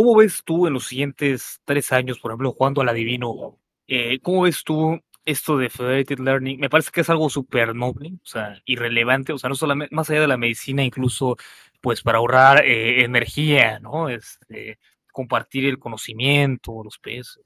¿cómo 0.00 0.16
ves 0.16 0.40
tú 0.46 0.66
en 0.66 0.72
los 0.72 0.86
siguientes 0.86 1.60
tres 1.66 1.92
años, 1.92 2.18
por 2.20 2.30
ejemplo, 2.30 2.52
jugando 2.52 2.80
al 2.80 2.88
adivino? 2.88 3.58
Eh, 3.86 4.18
¿Cómo 4.22 4.42
ves 4.42 4.64
tú 4.64 4.98
esto 5.26 5.58
de 5.58 5.68
Federated 5.68 6.20
Learning? 6.20 6.58
Me 6.58 6.70
parece 6.70 6.90
que 6.90 7.02
es 7.02 7.10
algo 7.10 7.28
súper 7.28 7.76
noble, 7.76 8.14
o 8.14 8.26
sea, 8.26 8.62
irrelevante, 8.64 9.34
o 9.34 9.38
sea, 9.38 9.50
no 9.50 9.56
solamente, 9.56 9.94
más 9.94 10.08
allá 10.08 10.22
de 10.22 10.26
la 10.26 10.38
medicina, 10.38 10.82
incluso, 10.82 11.36
pues, 11.82 12.00
para 12.00 12.16
ahorrar 12.16 12.64
eh, 12.64 13.04
energía, 13.04 13.78
¿no? 13.78 14.08
Este, 14.08 14.78
compartir 15.12 15.66
el 15.66 15.78
conocimiento, 15.78 16.82
los 16.82 16.98
pesos. 16.98 17.44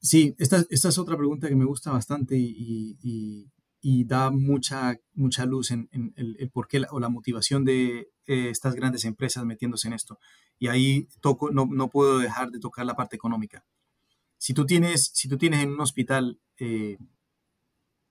Sí, 0.00 0.34
esta, 0.36 0.64
es 0.68 0.98
otra 0.98 1.16
pregunta 1.16 1.48
que 1.48 1.54
me 1.54 1.64
gusta 1.64 1.92
bastante 1.92 2.34
y, 2.36 3.46
da 4.04 4.32
mucha, 4.32 4.96
mucha 5.14 5.46
luz 5.46 5.70
en, 5.70 5.88
el, 5.92 6.34
el 6.40 6.50
porqué 6.50 6.82
o 6.90 6.98
la 6.98 7.08
motivación 7.08 7.64
de 7.64 8.08
eh, 8.28 8.50
estas 8.50 8.74
grandes 8.74 9.06
empresas 9.06 9.46
metiéndose 9.46 9.88
en 9.88 9.94
esto. 9.94 10.18
Y 10.58 10.68
ahí 10.68 11.08
toco, 11.22 11.50
no, 11.50 11.66
no, 11.70 11.88
puedo 11.88 12.18
dejar 12.18 12.50
de 12.50 12.60
tocar 12.60 12.84
la 12.84 12.94
parte 12.94 13.16
económica. 13.16 13.64
Si 14.36 14.52
tú 14.52 14.66
tienes, 14.66 15.10
si 15.14 15.30
tú 15.30 15.38
tienes 15.38 15.62
en 15.62 15.70
un 15.70 15.80
hospital, 15.80 16.38
eh, 16.58 16.98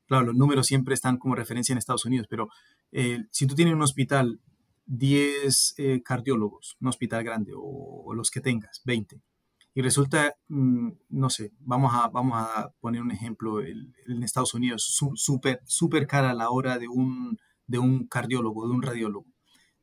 claro, 0.08 0.26
los 0.26 0.36
números 0.36 0.66
siempre 0.66 0.96
están 0.96 1.18
como 1.18 1.36
referencia 1.36 1.72
en 1.72 1.78
Estados 1.78 2.06
Unidos, 2.06 2.26
pero 2.28 2.50
eh, 2.92 3.26
si 3.30 3.46
tú 3.46 3.54
tienes 3.54 3.74
en 3.74 3.78
un 3.78 3.84
hospital 3.84 4.42
10 4.88 5.76
cardiólogos, 6.04 6.78
un 6.82 6.88
hospital 6.88 7.24
grande, 7.24 7.52
o, 7.56 8.12
los 8.16 8.32
que 8.32 8.42
tengas, 8.42 8.82
20, 8.86 9.22
y 9.76 9.82
resulta, 9.84 10.36
mm, 10.48 10.90
no 11.10 11.30
sé, 11.30 11.52
vamos 11.60 11.94
a, 11.94 12.08
vamos 12.08 12.38
a 12.38 12.74
poner 12.80 13.04
un 13.04 13.12
ejemplo, 13.12 13.62
en 13.62 14.24
Estados 14.24 14.56
Unidos, 14.56 14.84
súper 15.14 15.62
super 15.66 16.08
cara 16.08 16.34
la 16.34 16.50
hora 16.50 16.80
de 16.80 16.88
un, 16.88 17.38
de 17.68 17.78
un 17.78 18.08
cardiólogo, 18.08 18.68
de 18.68 18.74
un 18.74 18.82
radiólogo. 18.82 19.37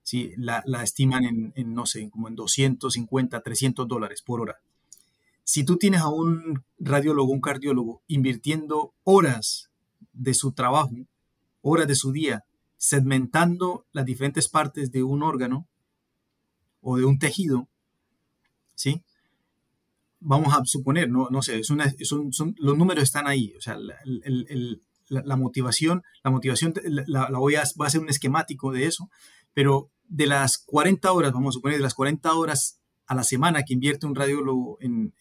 Sí, 0.05 0.33
la, 0.37 0.63
la 0.67 0.85
estiman 0.85 1.25
en, 1.25 1.75
no 1.75 1.87
sé, 1.87 2.09
como 2.11 2.29
en 2.29 2.37
250, 2.37 3.41
300 3.41 3.89
dólares 3.89 4.23
por 4.23 4.41
hora. 4.41 4.59
Si 5.43 5.65
tú 5.65 5.77
tienes 5.77 6.03
a 6.03 6.09
un 6.09 6.63
radiólogo, 6.79 7.33
un 7.33 7.41
cardiólogo, 7.41 8.03
invirtiendo 8.07 8.95
horas 9.03 9.71
de 10.13 10.35
su 10.35 10.53
trabajo, 10.53 10.95
horas 11.63 11.89
de 11.89 11.97
su 11.97 12.13
día, 12.13 12.45
segmentando 12.77 13.87
las 13.93 14.05
diferentes 14.05 14.49
partes 14.49 14.93
de 14.93 15.03
un 15.03 15.23
órgano 15.23 15.67
o 16.81 16.99
de 16.99 17.05
un 17.05 17.19
tejido, 17.19 17.67
¿sí? 18.75 19.03
vamos 20.25 20.55
a 20.55 20.65
suponer, 20.65 21.11
no, 21.11 21.29
no 21.31 21.43
sé, 21.43 21.61
es 21.61 21.67
son, 21.67 22.55
los 22.59 22.79
números 22.79 23.05
están 23.05 23.27
ahí, 23.27 23.53
o 23.57 23.61
sea, 23.61 23.77
la, 23.77 23.95
la, 25.09 25.37
motivación, 25.37 26.03
la 26.23 26.31
motivación 26.31 26.73
la, 26.85 27.29
voy 27.31 27.57
a, 27.57 27.63
a 27.63 27.91
ser 27.91 28.01
un 28.01 28.09
esquemático 28.09 28.73
de 28.73 28.87
eso, 28.87 29.11
pero 29.55 29.91
de 30.09 30.27
las 30.27 30.59
40 30.59 31.11
horas, 31.13 31.33
vamos 31.33 31.55
a 31.55 31.57
suponer, 31.57 31.79
de 31.79 31.83
las 31.83 31.95
40 31.95 32.35
horas 32.35 32.81
a 33.07 33.15
la 33.15 33.25
semana 33.25 33.63
que 33.63 33.75
invierte 33.75 34.07
un 34.07 34.15
radiólogo 34.15 34.79
en, 34.81 35.13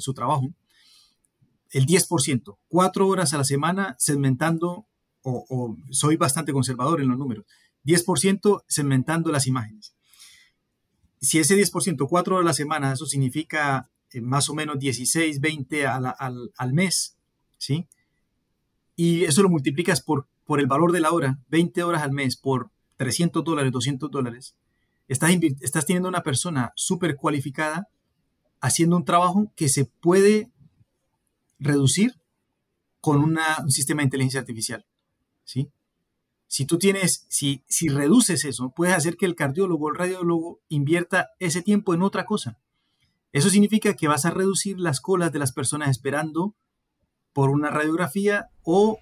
su 0.00 0.14
trabajo, 0.14 0.52
el 1.70 1.86
10%, 1.86 2.56
4 2.68 3.08
horas 3.08 3.34
a 3.34 3.38
la 3.38 3.44
semana 3.44 3.94
segmentando, 3.98 4.86
o, 5.22 5.46
o 5.48 5.76
soy 5.90 6.16
bastante 6.16 6.52
conservador 6.52 7.00
en 7.00 7.08
los 7.08 7.18
números, 7.18 7.46
10% 7.84 8.64
segmentando 8.66 9.30
las 9.30 9.46
imágenes. 9.46 9.94
Si 11.20 11.38
ese 11.38 11.56
10%, 11.56 12.06
4 12.08 12.34
horas 12.34 12.44
a 12.44 12.48
la 12.48 12.54
semana, 12.54 12.92
eso 12.92 13.06
significa 13.06 13.90
eh, 14.14 14.20
más 14.20 14.48
o 14.48 14.54
menos 14.54 14.78
16, 14.78 15.40
20 15.40 15.86
al, 15.86 16.14
al, 16.56 16.72
mes, 16.72 17.16
¿sí? 17.58 17.88
Y 18.94 19.24
eso 19.24 19.42
lo 19.42 19.48
multiplicas 19.48 20.00
por, 20.02 20.28
por 20.44 20.60
el 20.60 20.66
valor 20.66 20.92
de 20.92 21.00
la 21.00 21.10
hora, 21.10 21.40
20 21.48 21.82
horas 21.82 22.02
al 22.02 22.12
mes 22.12 22.36
por 22.36 22.70
300 22.96 23.44
dólares, 23.44 23.72
200 23.72 24.10
dólares. 24.10 24.54
Estás, 25.08 25.30
estás 25.60 25.86
teniendo 25.86 26.08
una 26.08 26.22
persona 26.22 26.72
súper 26.76 27.16
cualificada 27.16 27.88
haciendo 28.60 28.96
un 28.96 29.04
trabajo 29.04 29.52
que 29.56 29.68
se 29.68 29.84
puede 29.84 30.50
reducir 31.58 32.14
con 33.00 33.22
un 33.22 33.38
sistema 33.70 34.00
de 34.00 34.04
inteligencia 34.04 34.40
artificial, 34.40 34.86
¿sí? 35.44 35.68
Si 36.46 36.64
tú 36.64 36.78
tienes, 36.78 37.26
si, 37.28 37.62
si 37.68 37.88
reduces 37.88 38.46
eso, 38.46 38.70
puedes 38.70 38.94
hacer 38.94 39.16
que 39.16 39.26
el 39.26 39.34
cardiólogo 39.34 39.86
o 39.86 39.90
el 39.90 39.98
radiólogo 39.98 40.60
invierta 40.68 41.30
ese 41.40 41.60
tiempo 41.60 41.92
en 41.92 42.02
otra 42.02 42.24
cosa. 42.24 42.58
Eso 43.32 43.50
significa 43.50 43.94
que 43.94 44.08
vas 44.08 44.24
a 44.24 44.30
reducir 44.30 44.78
las 44.78 45.00
colas 45.00 45.32
de 45.32 45.40
las 45.40 45.52
personas 45.52 45.90
esperando 45.90 46.54
por 47.34 47.50
una 47.50 47.68
radiografía 47.68 48.48
o 48.62 49.00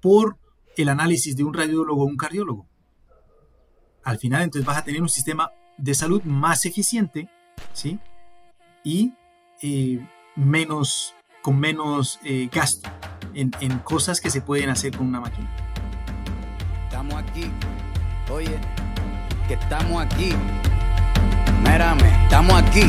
por 0.00 0.38
el 0.76 0.88
análisis 0.88 1.36
de 1.36 1.44
un 1.44 1.52
radiólogo 1.52 2.04
o 2.04 2.06
un 2.06 2.16
cardiólogo. 2.16 2.66
Al 4.06 4.18
final, 4.18 4.42
entonces 4.42 4.64
vas 4.64 4.78
a 4.78 4.84
tener 4.84 5.02
un 5.02 5.08
sistema 5.08 5.50
de 5.76 5.92
salud 5.92 6.22
más 6.22 6.64
eficiente, 6.64 7.28
¿sí? 7.72 7.98
Y 8.84 9.14
eh, 9.62 9.98
menos, 10.36 11.12
con 11.42 11.58
menos 11.58 12.20
eh, 12.22 12.48
gasto 12.52 12.88
en, 13.34 13.50
en 13.60 13.80
cosas 13.80 14.20
que 14.20 14.30
se 14.30 14.40
pueden 14.40 14.70
hacer 14.70 14.96
con 14.96 15.08
una 15.08 15.20
máquina. 15.20 15.50
Estamos 16.84 17.14
aquí, 17.14 17.50
oye, 18.30 18.60
que 19.48 19.54
estamos 19.54 20.00
aquí. 20.00 20.30
Mírame, 21.64 22.22
estamos 22.26 22.54
aquí 22.62 22.88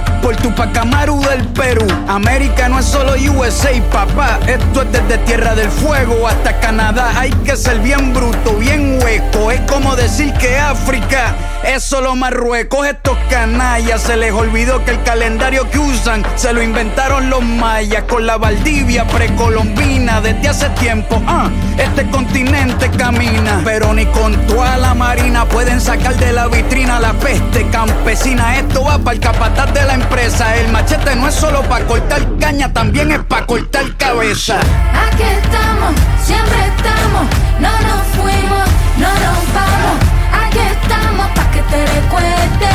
por 0.00 0.34
Tupac 0.36 0.74
Amaru 0.78 1.20
del 1.20 1.46
Perú. 1.48 1.86
América 2.08 2.66
no 2.66 2.78
es 2.78 2.86
solo 2.86 3.12
USA, 3.12 3.70
papá. 3.92 4.38
Esto 4.46 4.82
es 4.82 4.92
desde 4.92 5.18
Tierra 5.18 5.54
del 5.54 5.70
Fuego 5.70 6.26
hasta 6.26 6.58
Canadá. 6.60 7.12
Hay 7.14 7.30
que 7.44 7.56
ser 7.56 7.78
bien 7.80 8.14
bruto, 8.14 8.54
bien 8.54 8.98
hueco. 9.02 9.50
Es 9.50 9.60
como 9.70 9.94
decir 9.94 10.32
que 10.34 10.58
África 10.58 11.34
es 11.62 11.84
solo 11.84 12.16
Marruecos. 12.16 12.86
Estos 12.86 13.18
canallas 13.28 14.00
se 14.00 14.16
les 14.16 14.32
olvidó 14.32 14.82
que 14.82 14.92
el 14.92 15.02
calendario 15.02 15.68
que 15.68 15.78
usan 15.78 16.24
se 16.36 16.54
lo 16.54 16.62
inventaron 16.62 17.28
los 17.28 17.42
mayas 17.42 18.04
con 18.04 18.26
la 18.26 18.38
Valdivia 18.38 19.06
precolombina 19.06 20.22
desde 20.22 20.48
hace 20.48 20.70
tiempo. 20.70 21.20
Ah, 21.26 21.50
este 21.76 22.08
continente 22.08 22.90
camina, 22.92 23.60
pero 23.62 23.92
ni 23.92 24.06
con 24.06 24.34
toda 24.46 24.78
la 24.78 24.94
marina 24.94 25.44
pueden 25.44 25.82
sacar 25.82 26.16
de 26.16 26.32
la 26.32 26.48
vitrina 26.48 26.98
la 26.98 27.12
peste 27.12 27.68
campesina. 27.68 28.56
Esto 28.56 28.84
va 28.84 28.98
para 28.98 29.14
el 29.14 29.20
capataz 29.20 29.72
de 29.74 29.81
la 29.86 29.94
empresa. 29.94 30.56
El 30.56 30.68
machete 30.72 31.14
no 31.16 31.28
es 31.28 31.34
solo 31.34 31.62
para 31.62 31.84
cortar 31.86 32.20
caña, 32.38 32.72
también 32.72 33.10
es 33.12 33.20
para 33.20 33.46
cortar 33.46 33.84
cabeza. 33.96 34.58
Aquí 34.58 35.22
estamos, 35.22 35.92
siempre 36.24 36.58
estamos, 36.72 37.24
no 37.60 37.72
nos 37.88 38.02
fuimos, 38.16 38.66
no 38.98 39.12
nos 39.24 39.40
vamos. 39.56 39.96
Aquí 40.44 40.58
estamos 40.58 41.26
para 41.34 41.50
que 41.50 41.62
te 41.62 41.86
recuerde. 41.86 42.72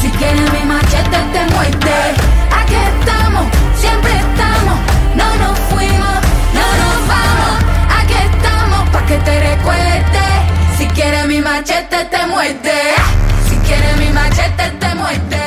Si 0.00 0.08
quieres 0.10 0.52
mi 0.52 0.62
machete 0.66 1.18
te 1.32 1.54
muerte. 1.54 1.92
Aquí 2.60 2.74
estamos, 2.74 3.44
siempre 3.76 4.12
estamos, 4.12 4.78
no 5.16 5.28
nos 5.36 5.58
fuimos, 5.70 6.16
no 6.58 6.66
nos 6.82 7.08
vamos. 7.12 7.54
Aquí 7.98 8.14
estamos 8.14 8.88
para 8.90 9.06
que 9.06 9.18
te 9.18 9.40
recuerde. 9.50 10.24
Si 10.78 10.86
quieres 10.88 11.26
mi 11.26 11.40
machete 11.40 12.04
te 12.04 12.26
muerte. 12.26 12.72
Si 13.48 13.56
quieres 13.56 13.96
mi 13.98 14.10
machete 14.10 14.70
te 14.78 14.94
muerte. 14.94 15.39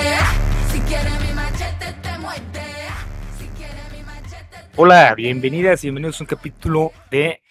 Hola, 4.75 5.13
bienvenidas 5.13 5.83
y 5.83 5.87
bienvenidos 5.87 6.19
a 6.19 6.23
un 6.23 6.27
capítulo 6.27 6.91
de 7.11 7.43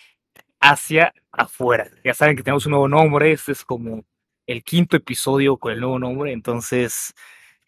Hacia 0.59 1.15
Afuera. 1.31 1.89
Ya 2.03 2.15
saben 2.15 2.37
que 2.37 2.43
tenemos 2.43 2.67
un 2.67 2.71
nuevo 2.71 2.89
nombre, 2.89 3.31
este 3.31 3.53
es 3.53 3.65
como 3.65 4.05
el 4.45 4.65
quinto 4.65 4.97
episodio 4.97 5.57
con 5.57 5.73
el 5.73 5.79
nuevo 5.79 6.01
nombre, 6.01 6.33
entonces, 6.33 7.15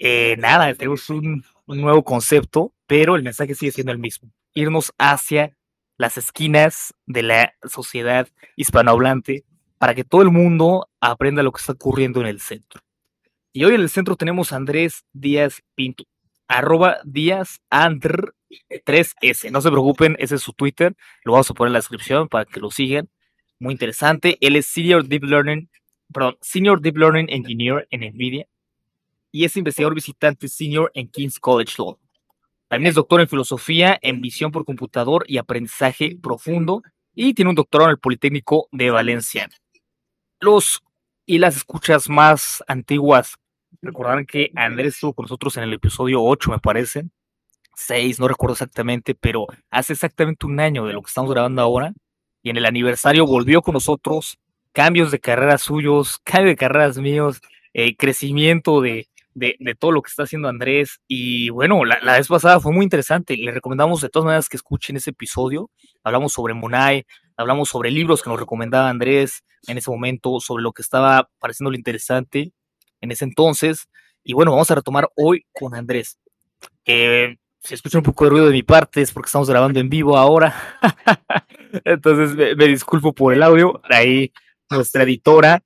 eh, 0.00 0.34
nada, 0.40 0.74
tenemos 0.74 1.08
un, 1.08 1.44
un 1.66 1.80
nuevo 1.80 2.02
concepto, 2.02 2.72
pero 2.88 3.14
el 3.14 3.22
mensaje 3.22 3.54
sigue 3.54 3.70
siendo 3.70 3.92
el 3.92 3.98
mismo, 3.98 4.28
irnos 4.54 4.92
hacia 4.98 5.56
las 5.98 6.18
esquinas 6.18 6.92
de 7.06 7.22
la 7.22 7.54
sociedad 7.62 8.26
hispanohablante 8.56 9.44
para 9.78 9.94
que 9.94 10.02
todo 10.02 10.22
el 10.22 10.32
mundo 10.32 10.88
aprenda 10.98 11.44
lo 11.44 11.52
que 11.52 11.60
está 11.60 11.74
ocurriendo 11.74 12.20
en 12.20 12.26
el 12.26 12.40
centro. 12.40 12.80
Y 13.52 13.62
hoy 13.62 13.76
en 13.76 13.82
el 13.82 13.88
centro 13.88 14.16
tenemos 14.16 14.52
a 14.52 14.56
Andrés 14.56 15.04
Díaz 15.12 15.62
Pinto, 15.76 16.02
arroba 16.48 16.98
Díaz 17.04 17.60
Andr 17.70 18.34
3S. 18.68 19.50
No 19.50 19.60
se 19.60 19.70
preocupen, 19.70 20.16
ese 20.18 20.36
es 20.36 20.42
su 20.42 20.52
Twitter. 20.52 20.94
Lo 21.24 21.32
vamos 21.32 21.50
a 21.50 21.54
poner 21.54 21.68
en 21.68 21.72
la 21.74 21.78
descripción 21.78 22.28
para 22.28 22.44
que 22.44 22.60
lo 22.60 22.70
sigan. 22.70 23.08
Muy 23.58 23.72
interesante. 23.72 24.36
Él 24.40 24.56
es 24.56 24.66
Senior 24.66 25.06
Deep 25.06 25.24
Learning 25.24 25.68
perdón, 26.12 26.36
Senior 26.40 26.80
Deep 26.80 26.96
Learning 26.96 27.26
Engineer 27.28 27.86
en 27.90 28.00
NVIDIA 28.00 28.46
y 29.32 29.44
es 29.44 29.56
investigador 29.56 29.94
visitante 29.94 30.48
senior 30.48 30.90
en 30.94 31.08
King's 31.08 31.40
College 31.40 31.74
Law. 31.78 31.98
También 32.68 32.90
es 32.90 32.94
doctor 32.94 33.20
en 33.20 33.28
filosofía, 33.28 33.98
en 34.00 34.20
visión 34.20 34.52
por 34.52 34.64
computador 34.64 35.24
y 35.28 35.38
aprendizaje 35.38 36.16
profundo 36.22 36.82
y 37.14 37.34
tiene 37.34 37.50
un 37.50 37.56
doctorado 37.56 37.90
en 37.90 37.94
el 37.94 37.98
Politécnico 37.98 38.68
de 38.72 38.90
Valencia. 38.90 39.48
Los 40.40 40.82
y 41.26 41.38
las 41.38 41.56
escuchas 41.56 42.08
más 42.08 42.62
antiguas 42.68 43.36
recordarán 43.82 44.24
que 44.24 44.52
Andrés 44.54 44.94
estuvo 44.94 45.14
con 45.14 45.24
nosotros 45.24 45.56
en 45.56 45.64
el 45.64 45.72
episodio 45.72 46.22
8, 46.22 46.52
me 46.52 46.58
parece, 46.58 47.08
6, 47.76 48.20
no 48.20 48.28
recuerdo 48.28 48.54
exactamente, 48.54 49.14
pero 49.14 49.46
hace 49.70 49.92
exactamente 49.92 50.46
un 50.46 50.60
año 50.60 50.86
de 50.86 50.92
lo 50.92 51.02
que 51.02 51.08
estamos 51.08 51.30
grabando 51.30 51.62
ahora 51.62 51.92
y 52.42 52.50
en 52.50 52.56
el 52.56 52.66
aniversario 52.66 53.26
volvió 53.26 53.62
con 53.62 53.74
nosotros, 53.74 54.38
cambios 54.72 55.10
de 55.10 55.20
carreras 55.20 55.62
suyos, 55.62 56.18
cambio 56.24 56.50
de 56.50 56.56
carreras 56.56 56.98
míos, 56.98 57.40
eh, 57.72 57.96
crecimiento 57.96 58.80
de, 58.80 59.08
de, 59.34 59.74
todo 59.78 59.92
lo 59.92 60.02
que 60.02 60.08
está 60.08 60.24
haciendo 60.24 60.48
Andrés. 60.48 61.00
Y 61.08 61.50
bueno, 61.50 61.84
la, 61.84 61.98
vez 62.00 62.28
pasada 62.28 62.60
fue 62.60 62.72
muy 62.72 62.84
interesante. 62.84 63.36
Le 63.36 63.50
recomendamos 63.50 64.00
de 64.00 64.08
todas 64.08 64.26
maneras 64.26 64.48
que 64.48 64.56
escuchen 64.56 64.96
ese 64.96 65.10
episodio. 65.10 65.70
Hablamos 66.02 66.32
sobre 66.32 66.54
Monai, 66.54 67.04
hablamos 67.36 67.68
sobre 67.68 67.90
libros 67.90 68.22
que 68.22 68.30
nos 68.30 68.38
recomendaba 68.38 68.88
Andrés 68.88 69.42
en 69.66 69.78
ese 69.78 69.90
momento, 69.90 70.38
sobre 70.40 70.62
lo 70.62 70.72
que 70.72 70.82
estaba 70.82 71.28
pareciéndole 71.38 71.76
interesante 71.76 72.52
en 73.00 73.10
ese 73.10 73.24
entonces. 73.24 73.88
Y 74.22 74.32
bueno, 74.32 74.52
vamos 74.52 74.70
a 74.70 74.76
retomar 74.76 75.08
hoy 75.16 75.46
con 75.52 75.74
Andrés. 75.74 76.18
Eh, 76.86 77.36
si 77.64 77.74
escuchan 77.74 78.00
un 78.00 78.04
poco 78.04 78.24
de 78.24 78.30
ruido 78.30 78.46
de 78.46 78.52
mi 78.52 78.62
parte 78.62 79.00
es 79.00 79.10
porque 79.10 79.28
estamos 79.28 79.48
grabando 79.48 79.80
en 79.80 79.88
vivo 79.88 80.18
ahora. 80.18 80.54
Entonces 81.84 82.36
me, 82.36 82.54
me, 82.54 82.66
disculpo 82.66 83.14
por 83.14 83.32
el 83.32 83.42
audio. 83.42 83.80
Ahí 83.88 84.32
nuestra 84.68 85.02
editora 85.04 85.62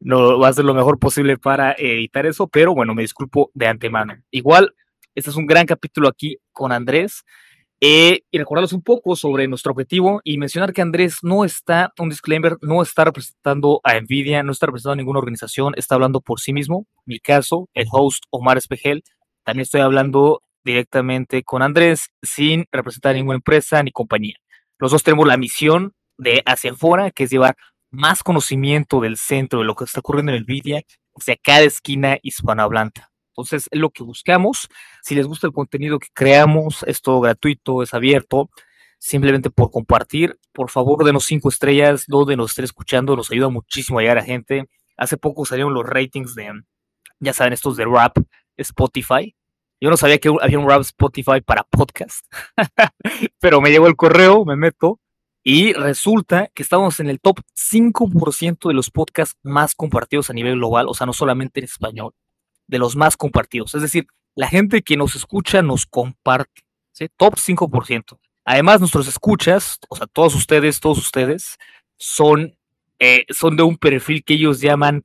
no 0.00 0.40
va 0.40 0.48
a 0.48 0.50
hacer 0.50 0.64
lo 0.64 0.74
mejor 0.74 0.98
posible 0.98 1.38
para 1.38 1.72
editar 1.78 2.26
eso, 2.26 2.48
pero 2.48 2.74
bueno, 2.74 2.94
me 2.94 3.02
disculpo 3.02 3.50
de 3.54 3.68
antemano. 3.68 4.14
Igual, 4.32 4.74
este 5.14 5.30
es 5.30 5.36
un 5.36 5.46
gran 5.46 5.66
capítulo 5.66 6.08
aquí 6.08 6.36
con 6.52 6.72
Andrés. 6.72 7.22
Eh, 7.80 8.22
y 8.30 8.38
recordarles 8.38 8.72
un 8.72 8.82
poco 8.82 9.16
sobre 9.16 9.46
nuestro 9.46 9.72
objetivo 9.72 10.22
y 10.24 10.38
mencionar 10.38 10.72
que 10.72 10.80
Andrés 10.80 11.18
no 11.22 11.44
está, 11.44 11.92
un 11.98 12.08
disclaimer, 12.08 12.56
no 12.62 12.82
está 12.82 13.04
representando 13.04 13.82
a 13.84 14.00
Nvidia, 14.00 14.42
no 14.42 14.52
está 14.52 14.64
representando 14.66 14.94
a 14.94 14.96
ninguna 14.96 15.18
organización, 15.18 15.74
está 15.76 15.94
hablando 15.94 16.22
por 16.22 16.40
sí 16.40 16.54
mismo. 16.54 16.86
Mi 17.04 17.20
caso, 17.20 17.68
el 17.74 17.86
host 17.92 18.24
Omar 18.30 18.56
Espejel, 18.56 19.04
también 19.44 19.62
estoy 19.62 19.82
hablando 19.82 20.42
directamente 20.66 21.44
con 21.44 21.62
Andrés 21.62 22.10
sin 22.22 22.66
representar 22.72 23.14
ninguna 23.14 23.36
empresa 23.36 23.82
ni 23.82 23.92
compañía. 23.92 24.34
Los 24.78 24.90
dos 24.90 25.02
tenemos 25.02 25.26
la 25.26 25.36
misión 25.36 25.94
de 26.18 26.42
hacia 26.44 26.72
afuera, 26.72 27.10
que 27.12 27.24
es 27.24 27.30
llevar 27.30 27.56
más 27.90 28.22
conocimiento 28.22 29.00
del 29.00 29.16
centro 29.16 29.60
de 29.60 29.64
lo 29.64 29.76
que 29.76 29.84
está 29.84 30.00
ocurriendo 30.00 30.32
en 30.32 30.42
Nvidia 30.42 30.82
hacia 31.14 31.36
cada 31.36 31.60
esquina 31.60 32.18
hispanohablante. 32.20 33.02
Entonces, 33.30 33.68
es 33.70 33.78
lo 33.78 33.90
que 33.90 34.02
buscamos. 34.02 34.68
Si 35.02 35.14
les 35.14 35.26
gusta 35.26 35.46
el 35.46 35.52
contenido 35.52 35.98
que 35.98 36.08
creamos, 36.12 36.82
es 36.82 37.00
todo 37.00 37.20
gratuito, 37.20 37.82
es 37.82 37.94
abierto. 37.94 38.50
Simplemente 38.98 39.50
por 39.50 39.70
compartir, 39.70 40.36
por 40.52 40.70
favor, 40.70 41.04
denos 41.04 41.26
cinco 41.26 41.48
estrellas, 41.48 42.06
donde 42.08 42.36
nos 42.36 42.50
estén 42.50 42.64
escuchando, 42.64 43.14
nos 43.14 43.30
ayuda 43.30 43.50
muchísimo 43.50 43.98
a 43.98 44.02
llegar 44.02 44.18
a 44.18 44.24
gente. 44.24 44.64
Hace 44.96 45.16
poco 45.16 45.44
salieron 45.44 45.74
los 45.74 45.84
ratings 45.84 46.34
de, 46.34 46.50
ya 47.20 47.32
saben, 47.32 47.52
estos 47.52 47.76
de 47.76 47.84
rap, 47.84 48.16
Spotify. 48.56 49.36
Yo 49.80 49.90
no 49.90 49.96
sabía 49.96 50.18
que 50.18 50.32
había 50.40 50.58
un 50.58 50.68
rap 50.68 50.80
Spotify 50.80 51.40
para 51.44 51.64
podcast, 51.64 52.24
pero 53.40 53.60
me 53.60 53.70
llegó 53.70 53.86
el 53.86 53.96
correo, 53.96 54.44
me 54.44 54.56
meto 54.56 55.00
y 55.44 55.74
resulta 55.74 56.48
que 56.54 56.64
estamos 56.64 56.98
en 56.98 57.08
el 57.08 57.20
top 57.20 57.40
5% 57.54 58.66
de 58.66 58.74
los 58.74 58.90
podcasts 58.90 59.38
más 59.44 59.76
compartidos 59.76 60.28
a 60.28 60.32
nivel 60.32 60.56
global, 60.56 60.88
o 60.88 60.94
sea, 60.94 61.06
no 61.06 61.12
solamente 61.12 61.60
en 61.60 61.64
español, 61.64 62.14
de 62.66 62.78
los 62.78 62.96
más 62.96 63.16
compartidos. 63.16 63.74
Es 63.76 63.82
decir, 63.82 64.08
la 64.34 64.48
gente 64.48 64.82
que 64.82 64.96
nos 64.96 65.14
escucha 65.14 65.62
nos 65.62 65.86
comparte, 65.86 66.62
¿sí? 66.90 67.08
Top 67.16 67.36
5%. 67.36 68.18
Además, 68.44 68.80
nuestros 68.80 69.06
escuchas, 69.06 69.78
o 69.88 69.94
sea, 69.94 70.08
todos 70.08 70.34
ustedes, 70.34 70.80
todos 70.80 70.98
ustedes, 70.98 71.58
son, 71.96 72.56
eh, 72.98 73.24
son 73.28 73.56
de 73.56 73.62
un 73.62 73.76
perfil 73.76 74.24
que 74.24 74.34
ellos 74.34 74.60
llaman 74.60 75.04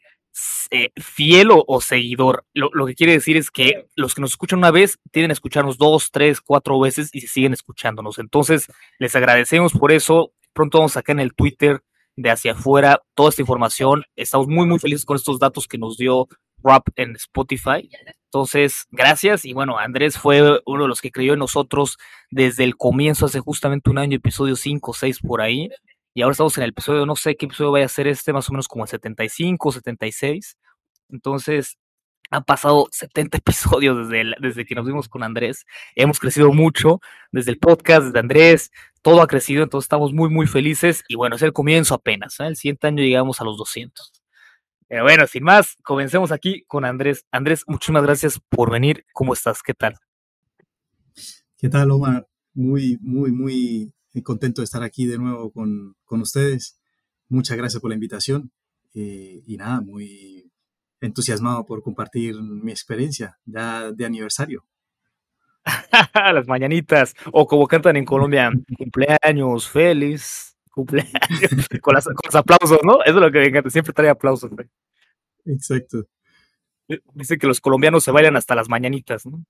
eh, 0.69 0.91
fiel 0.95 1.49
o, 1.51 1.81
seguidor. 1.81 2.45
Lo, 2.53 2.69
lo, 2.73 2.85
que 2.85 2.95
quiere 2.95 3.13
decir 3.13 3.37
es 3.37 3.51
que 3.51 3.87
los 3.95 4.15
que 4.15 4.21
nos 4.21 4.31
escuchan 4.31 4.59
una 4.59 4.71
vez 4.71 4.99
tienen 5.11 5.31
a 5.31 5.33
escucharnos 5.33 5.77
dos, 5.77 6.11
tres, 6.11 6.41
cuatro 6.41 6.79
veces 6.79 7.09
y 7.13 7.21
se 7.21 7.27
siguen 7.27 7.53
escuchándonos. 7.53 8.19
Entonces, 8.19 8.67
les 8.99 9.15
agradecemos 9.15 9.73
por 9.73 9.91
eso. 9.91 10.31
Pronto 10.53 10.79
vamos 10.79 10.93
a 10.93 10.99
sacar 10.99 11.15
en 11.15 11.21
el 11.21 11.33
Twitter 11.33 11.81
de 12.15 12.29
hacia 12.29 12.53
afuera 12.53 13.01
toda 13.15 13.29
esta 13.29 13.41
información. 13.41 14.03
Estamos 14.15 14.47
muy, 14.47 14.65
muy 14.65 14.79
felices 14.79 15.05
con 15.05 15.15
estos 15.15 15.39
datos 15.39 15.67
que 15.67 15.77
nos 15.77 15.97
dio 15.97 16.27
Rap 16.63 16.87
en 16.95 17.15
Spotify. 17.15 17.89
Entonces, 18.25 18.87
gracias. 18.91 19.45
Y 19.45 19.53
bueno, 19.53 19.77
Andrés 19.77 20.17
fue 20.17 20.61
uno 20.65 20.83
de 20.83 20.87
los 20.87 21.01
que 21.01 21.11
creyó 21.11 21.33
en 21.33 21.39
nosotros 21.39 21.97
desde 22.29 22.63
el 22.63 22.77
comienzo, 22.77 23.25
hace 23.25 23.39
justamente 23.39 23.89
un 23.89 23.97
año, 23.97 24.17
episodio 24.17 24.55
5 24.55 24.91
o 24.91 24.93
6 24.93 25.19
por 25.19 25.41
ahí. 25.41 25.69
Y 26.13 26.21
ahora 26.21 26.33
estamos 26.33 26.57
en 26.57 26.63
el 26.65 26.71
episodio, 26.71 27.05
no 27.05 27.15
sé 27.15 27.35
qué 27.35 27.45
episodio 27.45 27.71
vaya 27.71 27.85
a 27.85 27.89
ser 27.89 28.07
este, 28.07 28.33
más 28.33 28.49
o 28.49 28.51
menos 28.51 28.67
como 28.67 28.83
el 28.83 28.89
75, 28.89 29.71
76. 29.71 30.57
Entonces, 31.09 31.77
han 32.29 32.43
pasado 32.43 32.87
70 32.91 33.37
episodios 33.39 34.09
desde, 34.09 34.33
desde 34.39 34.65
que 34.65 34.75
nos 34.75 34.85
vimos 34.85 35.07
con 35.07 35.23
Andrés. 35.23 35.65
Hemos 35.95 36.19
crecido 36.19 36.51
mucho 36.51 36.99
desde 37.31 37.51
el 37.51 37.59
podcast, 37.59 38.07
desde 38.07 38.19
Andrés, 38.19 38.71
todo 39.01 39.21
ha 39.21 39.27
crecido, 39.27 39.63
entonces 39.63 39.85
estamos 39.85 40.13
muy, 40.13 40.29
muy 40.29 40.47
felices. 40.47 41.03
Y 41.07 41.15
bueno, 41.15 41.35
es 41.35 41.41
el 41.41 41.53
comienzo 41.53 41.95
apenas. 41.95 42.39
¿eh? 42.39 42.47
El 42.47 42.55
siguiente 42.55 42.87
año 42.87 43.03
llegamos 43.03 43.41
a 43.41 43.43
los 43.43 43.57
200. 43.57 44.11
Pero 44.87 45.03
bueno, 45.03 45.25
sin 45.27 45.43
más, 45.43 45.77
comencemos 45.83 46.31
aquí 46.31 46.63
con 46.67 46.83
Andrés. 46.83 47.25
Andrés, 47.31 47.63
muchísimas 47.67 48.03
gracias 48.03 48.39
por 48.49 48.69
venir. 48.69 49.05
¿Cómo 49.13 49.33
estás? 49.33 49.63
¿Qué 49.63 49.73
tal? 49.73 49.95
¿Qué 51.57 51.69
tal, 51.69 51.91
Omar? 51.91 52.27
Muy, 52.53 52.97
muy, 53.01 53.31
muy 53.31 53.93
contento 54.21 54.61
de 54.61 54.65
estar 54.65 54.83
aquí 54.83 55.05
de 55.05 55.17
nuevo 55.17 55.51
con, 55.51 55.95
con 56.03 56.21
ustedes. 56.21 56.77
Muchas 57.29 57.55
gracias 57.57 57.81
por 57.81 57.89
la 57.89 57.95
invitación 57.95 58.51
eh, 58.93 59.41
y 59.45 59.57
nada, 59.57 59.79
muy 59.81 60.51
entusiasmado 60.99 61.65
por 61.65 61.81
compartir 61.81 62.35
mi 62.41 62.71
experiencia 62.71 63.39
ya 63.45 63.91
de 63.91 64.05
aniversario. 64.05 64.65
Las 66.13 66.47
mañanitas, 66.47 67.15
o 67.31 67.47
como 67.47 67.67
cantan 67.67 67.97
en 67.97 68.05
Colombia, 68.05 68.51
cumpleaños 68.77 69.69
feliz, 69.69 70.57
cumpleaños, 70.71 71.11
con, 71.81 71.95
los 71.95 72.35
aplausos, 72.35 72.79
¿no? 72.83 73.01
Eso 73.03 73.15
es 73.15 73.21
lo 73.21 73.31
que 73.31 73.39
me 73.39 73.45
encanta, 73.47 73.69
siempre 73.69 73.93
trae 73.93 74.09
aplausos. 74.09 74.51
Exacto. 75.45 76.05
Dice 77.13 77.37
que 77.37 77.47
los 77.47 77.61
colombianos 77.61 78.03
se 78.03 78.11
bailan 78.11 78.35
hasta 78.35 78.55
las 78.55 78.69
mañanitas, 78.69 79.25
¿no? 79.25 79.43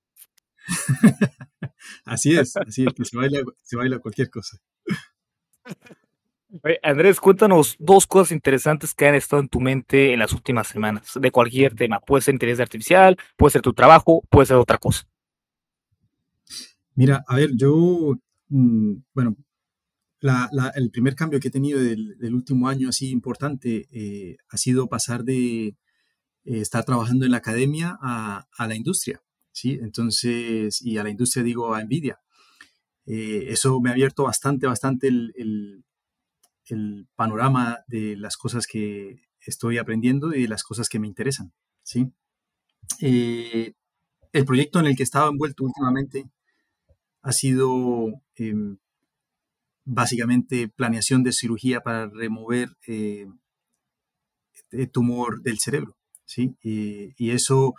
así 2.05 2.33
es, 2.35 2.55
así 2.57 2.85
es, 2.85 2.93
que 2.93 3.05
se 3.05 3.17
baila, 3.17 3.41
se 3.63 3.77
baila 3.77 3.99
cualquier 3.99 4.29
cosa. 4.29 4.57
Andrés, 6.83 7.19
cuéntanos 7.19 7.75
dos 7.79 8.05
cosas 8.05 8.33
interesantes 8.33 8.93
que 8.93 9.07
han 9.07 9.15
estado 9.15 9.41
en 9.41 9.47
tu 9.47 9.61
mente 9.61 10.13
en 10.13 10.19
las 10.19 10.33
últimas 10.33 10.67
semanas, 10.67 11.11
de 11.19 11.31
cualquier 11.31 11.75
tema. 11.75 11.99
Puede 12.01 12.23
ser 12.23 12.33
interés 12.33 12.59
artificial, 12.59 13.17
puede 13.37 13.51
ser 13.53 13.61
tu 13.61 13.73
trabajo, 13.73 14.23
puede 14.29 14.47
ser 14.47 14.57
otra 14.57 14.77
cosa. 14.77 15.07
Mira, 16.93 17.23
a 17.27 17.35
ver, 17.37 17.51
yo, 17.55 18.15
mm, 18.49 18.95
bueno, 19.13 19.37
el 20.75 20.91
primer 20.91 21.15
cambio 21.15 21.39
que 21.39 21.47
he 21.47 21.51
tenido 21.51 21.79
del, 21.79 22.35
último 22.35 22.67
año 22.67 22.89
así 22.89 23.09
importante 23.09 23.87
eh, 23.91 24.37
ha 24.49 24.57
sido 24.57 24.87
pasar 24.87 25.23
de 25.23 25.67
eh, 25.67 25.75
estar 26.43 26.83
trabajando 26.83 27.25
en 27.25 27.31
la 27.31 27.37
academia 27.37 27.97
a, 28.01 28.45
la 28.67 28.75
industria, 28.75 29.21
¿sí? 29.51 29.79
Entonces, 29.81 30.81
y 30.81 30.97
a 30.97 31.03
la 31.03 31.09
industria 31.09 31.43
digo 31.43 31.73
a 31.73 31.83
Nvidia. 31.83 32.19
Eh, 33.05 33.47
eso 33.49 33.79
me 33.81 33.89
ha 33.89 33.93
abierto 33.93 34.23
bastante, 34.23 34.67
bastante 34.67 35.07
el, 35.07 35.33
el, 36.65 37.07
panorama 37.15 37.79
de 37.87 38.15
las 38.15 38.37
cosas 38.37 38.65
que 38.65 39.21
estoy 39.45 39.77
aprendiendo 39.77 40.33
y 40.33 40.43
de 40.43 40.47
las 40.47 40.63
cosas 40.63 40.87
que 40.87 40.99
me 40.99 41.07
interesan, 41.07 41.51
¿sí? 41.83 42.13
el 42.99 44.45
proyecto 44.45 44.79
en 44.79 44.85
el 44.85 44.95
que 44.95 45.03
estaba 45.03 45.27
envuelto 45.27 45.65
últimamente 45.65 46.29
ha 47.21 47.31
sido 47.33 48.05
em, 48.35 48.77
básicamente 49.83 50.69
planeación 50.69 51.23
de 51.23 51.33
cirugía 51.33 51.81
para 51.81 52.07
remover 52.07 52.69
eh, 52.87 53.27
tumor 54.91 55.41
del 55.41 55.59
cerebro. 55.59 55.97
¿sí? 56.25 56.55
y 56.63 57.31
eso, 57.31 57.75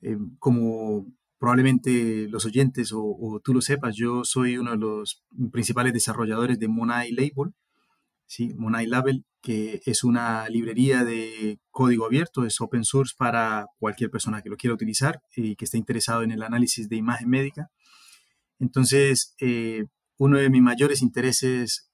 em, 0.00 0.36
como 0.38 1.06
probablemente 1.38 2.28
los 2.28 2.46
oyentes 2.46 2.92
o, 2.94 3.40
tú 3.44 3.52
lo 3.52 3.60
sepas, 3.60 3.94
yo 3.96 4.24
soy 4.24 4.58
uno 4.58 4.72
de 4.72 4.78
los 4.78 5.24
principales 5.52 5.92
desarrolladores 5.92 6.58
de 6.58 6.68
Monai 6.68 7.12
Label, 7.12 7.54
¿sí? 8.26 8.54
Monai 8.56 8.86
Label, 8.86 9.24
que 9.42 9.80
es 9.84 10.02
una 10.02 10.48
librería 10.48 11.04
de 11.04 11.60
código 11.70 12.06
abierto, 12.06 12.44
es 12.44 12.60
open 12.60 12.84
source 12.84 13.14
para 13.16 13.66
cualquier 13.78 14.10
persona 14.10 14.42
que 14.42 14.48
lo 14.48 14.56
quiera 14.56 14.74
utilizar 14.74 15.22
y 15.36 15.56
que 15.56 15.66
esté 15.66 15.78
interesado 15.78 16.22
en 16.22 16.32
el 16.32 16.42
análisis 16.42 16.88
de 16.88 16.96
imagen 16.96 17.28
médica. 17.28 17.70
Entonces, 18.58 19.34
eh, 19.40 19.84
uno 20.18 20.38
de 20.38 20.50
mis 20.50 20.62
mayores 20.62 21.02
intereses 21.02 21.90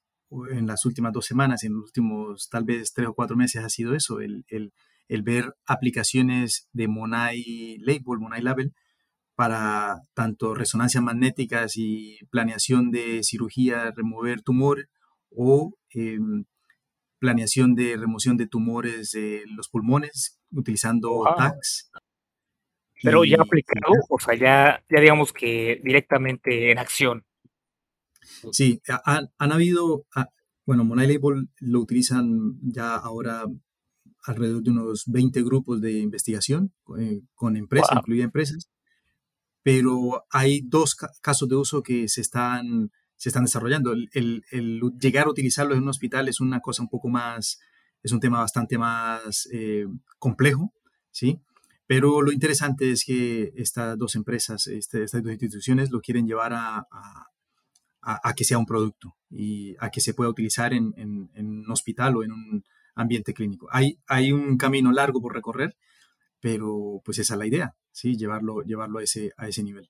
en 0.50 0.66
las 0.66 0.86
últimas 0.86 1.12
dos 1.12 1.26
semanas, 1.26 1.64
en 1.64 1.74
los 1.74 1.84
últimos 1.84 2.48
tal 2.48 2.64
vez 2.64 2.92
tres 2.94 3.08
o 3.08 3.14
cuatro 3.14 3.36
meses, 3.36 3.64
ha 3.64 3.68
sido 3.68 3.94
eso, 3.94 4.20
el, 4.20 4.44
el 4.48 4.72
ver 5.08 5.54
aplicaciones 5.66 6.68
de 6.72 6.88
Monai 6.88 7.76
Label, 7.80 8.18
Monai 8.18 8.42
Label, 8.42 8.72
para 9.34 10.00
tanto 10.14 10.54
resonancias 10.54 11.02
magnéticas 11.02 11.76
y 11.76 12.18
planeación 12.30 12.90
de 12.90 13.22
cirugía, 13.22 13.92
remover 13.96 14.42
tumor 14.42 14.88
o 15.30 15.72
em, 15.90 16.44
planeación 17.18 17.74
de 17.74 17.96
remoción 17.96 18.36
de 18.36 18.46
tumores 18.46 19.12
de 19.12 19.42
los 19.56 19.68
pulmones 19.68 20.38
utilizando 20.50 21.24
TACs. 21.36 21.90
Pero 23.02 23.24
ya 23.24 23.38
aplicado, 23.40 23.94
o 24.08 24.18
sea, 24.18 24.34
ya, 24.34 24.84
ya 24.88 25.00
digamos 25.00 25.32
que 25.32 25.80
directamente 25.82 26.70
en 26.70 26.78
acción. 26.78 27.24
Sí, 28.52 28.80
han, 29.04 29.28
habido, 29.38 30.04
ah, 30.14 30.28
bueno, 30.64 30.84
Money 30.84 31.06
Label 31.06 31.48
lo 31.58 31.80
utilizan 31.80 32.58
ya 32.62 32.94
ahora 32.94 33.44
alrededor 34.24 34.62
de 34.62 34.70
unos 34.70 35.04
20 35.06 35.42
grupos 35.42 35.80
de 35.80 35.98
investigación 35.98 36.72
eh, 36.98 37.22
con 37.34 37.56
empresas, 37.56 37.96
incluidas 37.96 38.24
empresas, 38.24 38.68
pero 39.62 40.24
hay 40.30 40.60
dos 40.62 40.96
casos 41.20 41.48
de 41.48 41.56
uso 41.56 41.82
que 41.82 42.08
se 42.08 42.20
están, 42.20 42.90
se 43.16 43.28
están 43.28 43.44
desarrollando. 43.44 43.92
El, 43.92 44.44
llegar 45.00 45.26
a 45.26 45.30
utilizarlo 45.30 45.74
en 45.74 45.82
un 45.82 45.88
hospital 45.88 46.28
es 46.28 46.40
una 46.40 46.60
cosa 46.60 46.82
un 46.82 46.88
poco 46.88 47.08
más, 47.08 47.60
es 48.02 48.12
un 48.12 48.20
tema 48.20 48.40
bastante 48.40 48.78
más 48.78 49.48
eh, 49.52 49.86
complejo, 50.18 50.72
¿sí? 51.10 51.40
Pero 51.86 52.22
lo 52.22 52.32
interesante 52.32 52.90
es 52.90 53.04
que 53.04 53.52
estas 53.56 53.98
dos 53.98 54.14
empresas, 54.14 54.66
este, 54.66 55.04
estas 55.04 55.22
dos 55.22 55.32
instituciones 55.32 55.90
lo 55.90 56.00
quieren 56.00 56.26
llevar 56.26 56.52
a, 56.54 56.86
a, 58.02 58.34
que 58.34 58.44
sea 58.44 58.58
un 58.58 58.66
producto 58.66 59.16
y 59.30 59.76
a 59.78 59.90
que 59.90 60.00
se 60.00 60.14
pueda 60.14 60.30
utilizar 60.30 60.72
en, 60.74 60.92
en, 60.96 61.46
un 61.46 61.70
hospital 61.70 62.16
o 62.16 62.24
en 62.24 62.32
un 62.32 62.64
ambiente 62.94 63.34
clínico. 63.34 63.68
Hay, 63.70 63.98
hay 64.06 64.32
un 64.32 64.56
camino 64.56 64.92
largo 64.92 65.20
por 65.20 65.34
recorrer, 65.34 65.76
pero 66.40 67.00
pues 67.04 67.18
esa 67.18 67.34
es 67.34 67.38
la 67.38 67.46
idea, 67.46 67.74
¿sí? 67.92 68.16
llevarlo, 68.16 68.62
llevarlo 68.62 68.98
a, 68.98 69.02
ese, 69.02 69.32
a 69.36 69.48
ese 69.48 69.62
nivel. 69.62 69.88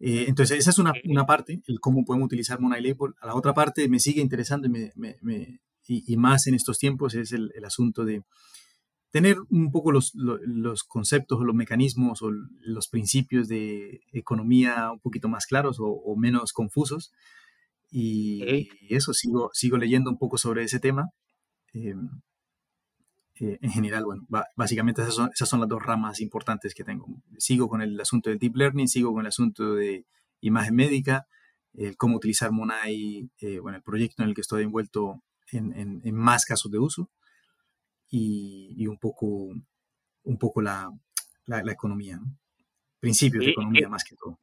Eh, 0.00 0.26
entonces, 0.28 0.58
esa 0.58 0.70
es 0.70 0.78
una, 0.78 0.92
una, 1.04 1.26
parte, 1.26 1.60
el 1.66 1.80
cómo 1.80 2.04
podemos 2.04 2.26
utilizar 2.26 2.60
Monai 2.60 2.82
Label. 2.82 3.14
A 3.20 3.26
la 3.26 3.34
otra 3.34 3.52
parte 3.52 3.88
me 3.88 3.98
sigue 3.98 4.20
interesando 4.20 4.68
y, 4.68 4.70
me, 4.70 4.92
me, 4.94 5.60
y, 5.86 6.16
más 6.16 6.46
en 6.46 6.54
estos 6.54 6.78
tiempos 6.78 7.14
es 7.14 7.32
el, 7.32 7.52
el 7.54 7.64
asunto 7.64 8.04
de 8.04 8.22
tener 9.10 9.38
un 9.50 9.70
poco 9.72 9.90
los, 9.90 10.12
los, 10.14 10.84
conceptos 10.84 11.40
o 11.40 11.44
los 11.44 11.54
mecanismos 11.54 12.22
o 12.22 12.30
los 12.60 12.88
principios 12.88 13.48
de 13.48 14.02
economía 14.12 14.90
un 14.92 15.00
poquito 15.00 15.28
más 15.28 15.46
claros 15.46 15.78
o, 15.80 16.14
menos 16.16 16.52
confusos. 16.52 17.12
Y, 17.90 18.68
eso, 18.90 19.14
sigo, 19.14 19.50
sigo 19.52 19.78
leyendo 19.78 20.10
un 20.10 20.18
poco 20.18 20.36
sobre 20.38 20.64
ese 20.64 20.78
tema. 20.78 21.10
Eh, 21.74 21.94
eh, 23.40 23.58
en 23.62 23.70
general, 23.70 24.04
bueno, 24.04 24.26
básicamente 24.56 25.02
esas 25.02 25.14
son, 25.14 25.30
esas 25.32 25.48
son 25.48 25.60
las 25.60 25.68
dos 25.68 25.82
ramas 25.82 26.20
importantes 26.20 26.74
que 26.74 26.84
tengo. 26.84 27.06
Sigo 27.38 27.68
con 27.68 27.82
el 27.82 28.00
asunto 28.00 28.30
del 28.30 28.38
deep 28.38 28.56
learning, 28.56 28.88
sigo 28.88 29.12
con 29.12 29.20
el 29.20 29.28
asunto 29.28 29.74
de 29.74 30.06
imagen 30.40 30.74
médica, 30.74 31.26
el 31.74 31.96
cómo 31.96 32.16
utilizar 32.16 32.50
Monai, 32.50 33.30
eh, 33.38 33.58
bueno, 33.60 33.76
el 33.76 33.82
proyecto 33.82 34.22
en 34.22 34.30
el 34.30 34.34
que 34.34 34.40
estoy 34.40 34.64
envuelto 34.64 35.22
en, 35.52 35.72
en, 35.76 36.00
en 36.04 36.14
más 36.16 36.44
casos 36.44 36.70
de 36.72 36.78
uso 36.78 37.10
y, 38.10 38.86
un 38.86 38.98
poco, 38.98 39.26
un 40.24 40.38
poco 40.38 40.60
la, 40.60 40.90
la, 41.46 41.72
economía, 41.72 42.20
principios 42.98 43.44
de 43.44 43.50
economía 43.52 43.88
más 43.88 44.02
que 44.02 44.16
todo. 44.16 44.38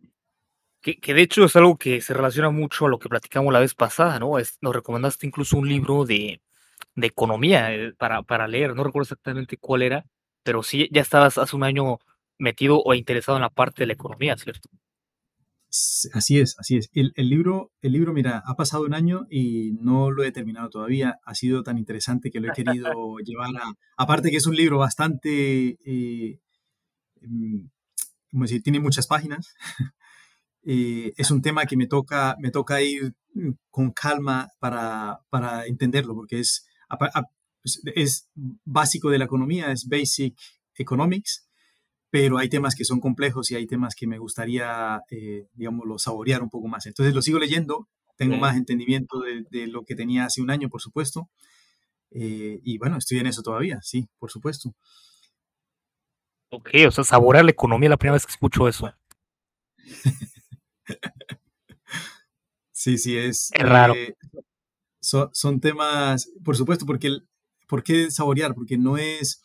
Que, 0.82 1.00
que, 1.00 1.13
de 1.13 1.24
hecho 1.24 1.44
es 1.46 1.55
algo 1.55 1.77
que 1.77 2.00
se 2.00 2.13
relaciona 2.13 2.51
mucho 2.51 2.86
a 2.86 2.89
lo 2.89 3.00
que 3.00 3.10
platicamos 3.10 3.51
la 3.51 3.60
vez 3.60 3.74
pasada, 3.74 4.20
¿no? 4.20 4.38
Es, 4.38 4.58
nos 4.62 4.75
recomendaste 4.75 5.25
incluso 5.25 5.58
un 5.58 5.67
libro 5.67 6.05
de, 6.05 6.41
de 6.96 7.08
economía 7.08 7.74
eh, 7.74 7.94
para, 7.98 8.24
para 8.24 8.48
leer, 8.48 8.75
no 8.75 8.84
recuerdo 8.84 9.04
exactamente 9.04 9.58
cuál 9.58 9.82
era, 9.82 10.06
pero 10.44 10.64
sí 10.64 10.88
ya 10.92 11.02
estabas 11.02 11.38
hace 11.38 11.56
un 11.56 11.64
año 11.64 12.00
metido 12.38 12.82
o 12.84 12.94
interesado 12.94 13.38
en 13.38 13.44
la 13.44 13.50
parte 13.50 13.84
de 13.84 13.88
la 13.88 13.94
economía, 13.94 14.38
¿cierto? 14.38 14.70
Así 16.14 16.40
es, 16.40 16.56
así 16.58 16.78
es. 16.78 16.90
El, 16.94 17.12
libro, 17.18 17.72
el 17.82 17.92
libro, 17.92 18.14
mira, 18.14 18.42
ha 18.46 18.56
pasado 18.56 18.86
un 18.86 18.94
año 18.94 19.28
y 19.30 19.74
no 19.82 20.10
lo 20.10 20.24
he 20.24 20.32
terminado 20.32 20.70
todavía. 20.70 21.20
Ha 21.25 21.36
sido 21.36 21.64
tan 21.64 21.78
interesante 21.78 22.32
que 22.32 22.40
lo 22.40 22.48
he 22.48 22.54
querido 22.56 23.18
llevar 23.18 23.50
a... 23.58 23.74
Aparte 23.98 24.32
que 24.32 24.38
es 24.38 24.48
un 24.48 24.56
libro 24.56 24.78
bastante... 24.78 25.78
Eh, 25.86 26.40
como 28.32 28.44
decir, 28.44 28.64
tiene 28.64 28.80
muchas 28.80 29.08
páginas. 29.08 29.54
Eh, 30.68 31.14
es 31.18 31.30
un 31.30 31.44
tema 31.44 31.68
que 31.68 31.78
me 31.78 31.86
toca, 31.86 32.36
me 32.40 32.50
toca 32.50 32.82
ir 32.82 33.14
mm, 33.36 33.52
con 33.70 33.92
calma 33.92 34.50
para, 34.58 35.20
para 35.30 35.68
entenderlo, 35.68 36.16
porque 36.16 36.40
es, 36.40 36.66
es 37.96 38.30
básico 38.63 39.10
de 39.10 39.20
la 39.20 39.25
economía, 39.25 39.72
es 39.72 39.88
basic 39.88 40.38
economics, 40.75 41.48
pero 42.10 42.38
hay 42.38 42.48
temas 42.50 42.75
que 42.75 42.86
son 42.86 43.00
complejos 43.00 43.51
y 43.51 43.56
hay 43.56 43.68
temas 43.68 43.96
que 43.96 44.08
me 44.08 44.18
gustaría, 44.18 45.01
eh, 45.10 45.48
digamos, 45.54 46.01
saborear 46.01 46.42
un 46.42 46.50
poco 46.50 46.68
más. 46.68 46.86
Entonces 46.86 47.13
lo 47.13 47.22
sigo 47.22 47.39
leyendo, 47.39 47.89
tengo 48.15 48.38
más 48.38 48.56
entendimiento 48.56 49.20
de, 49.20 49.68
lo 49.68 49.84
que 49.84 49.96
tenía 49.96 50.25
hace 50.25 50.42
un 50.42 50.50
año, 50.50 50.70
por 50.70 50.82
supuesto, 50.82 51.30
eh, 52.12 52.62
y 52.63 52.77
bueno, 52.77 52.98
estoy 52.98 53.20
en 53.20 53.27
eso 53.27 53.42
todavía, 53.42 53.82
sí, 53.82 54.08
por 54.18 54.32
supuesto. 54.32 54.74
Ok, 56.51 56.70
o 56.88 56.92
sea, 56.92 57.04
saborear 57.04 57.44
la 57.44 57.51
economía 57.51 57.89
la 57.89 57.98
primera 57.98 58.13
vez 58.13 58.25
que 58.25 58.32
escucho 58.32 58.70
eso. 58.70 58.94
sí, 62.72 62.98
sí, 62.98 63.18
es... 63.18 63.51
Es 63.51 63.68
raro. 63.68 63.94
Eh, 63.94 64.15
son 65.06 65.60
temas, 65.60 66.30
por 66.44 66.56
supuesto, 66.56 66.86
porque, 66.86 67.20
¿por 67.68 67.84
qué 67.84 68.12
saborear? 68.12 68.54
Porque 68.54 68.78
no 68.78 68.98
es 68.98 69.42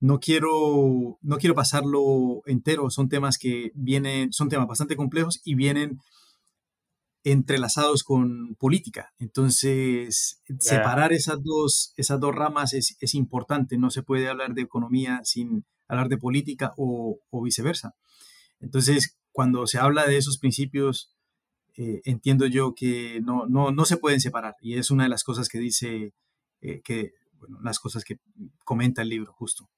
no 0.00 0.20
quiero, 0.20 1.18
no 1.22 1.38
quiero 1.38 1.54
pasarlo 1.54 2.42
entero, 2.44 2.90
son 2.90 3.08
temas 3.08 3.38
que 3.38 3.72
vienen, 3.74 4.34
son 4.34 4.50
temas 4.50 4.66
bastante 4.66 4.96
complejos 4.96 5.40
y 5.44 5.54
vienen 5.54 5.98
entrelazados 7.24 8.04
con 8.04 8.54
política. 8.56 9.14
Entonces, 9.18 10.42
separar 10.58 11.14
esas 11.14 11.42
dos, 11.42 11.94
esas 11.96 12.20
dos 12.20 12.34
ramas 12.34 12.74
es, 12.74 13.14
importante. 13.14 13.78
No 13.78 13.90
se 13.90 14.02
puede 14.02 14.28
hablar 14.28 14.52
de 14.52 14.60
economía 14.60 15.20
sin 15.24 15.64
hablar 15.88 16.10
de 16.10 16.18
política 16.18 16.74
o, 16.76 17.18
viceversa. 17.42 17.94
Entonces, 18.60 19.16
cuando 19.32 19.66
se 19.66 19.78
habla 19.78 20.06
de 20.06 20.18
esos 20.18 20.36
principios, 20.36 21.14
eh, 21.76 22.00
entiendo 22.04 22.46
yo 22.46 22.74
que 22.74 23.20
no, 23.22 23.46
no, 23.46 23.84
se 23.84 23.96
pueden 23.96 24.20
separar. 24.20 24.54
Y 24.60 24.78
es 24.78 24.90
una 24.90 25.04
de 25.04 25.10
las 25.10 25.24
cosas 25.24 25.48
que 25.48 25.58
dice, 25.58 26.12
eh, 26.60 26.80
que, 26.82 27.12
bueno, 27.34 27.58
las 27.62 27.78
cosas 27.78 28.04
que 28.04 28.16
comenta 28.64 29.02
el 29.02 29.08
libro, 29.08 29.32
justo. 29.32 29.68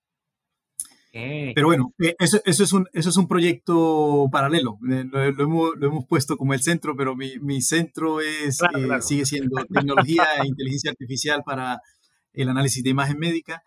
Pero 1.54 1.68
bueno, 1.68 1.94
eh, 1.98 2.14
eso, 2.18 2.40
eso, 2.44 2.62
es 2.62 2.72
un, 2.72 2.86
eso 2.92 3.08
es 3.08 3.16
un 3.16 3.26
proyecto 3.26 4.28
paralelo. 4.30 4.78
Eh, 4.90 5.04
lo, 5.04 5.22
hemos, 5.22 5.70
lo 5.76 5.86
hemos, 5.86 6.06
puesto 6.06 6.36
como 6.36 6.52
el 6.52 6.60
centro, 6.60 6.94
pero 6.94 7.16
mi, 7.16 7.38
mi 7.38 7.62
centro 7.62 8.20
es, 8.20 8.60
eh, 8.60 8.88
sigue 9.00 9.24
siendo 9.24 9.64
tecnología 9.64 10.24
e 10.42 10.46
inteligencia 10.46 10.90
artificial 10.90 11.42
para 11.44 11.80
el 12.34 12.48
análisis 12.50 12.82
de 12.82 12.90
imagen 12.90 13.18
médica. 13.18 13.62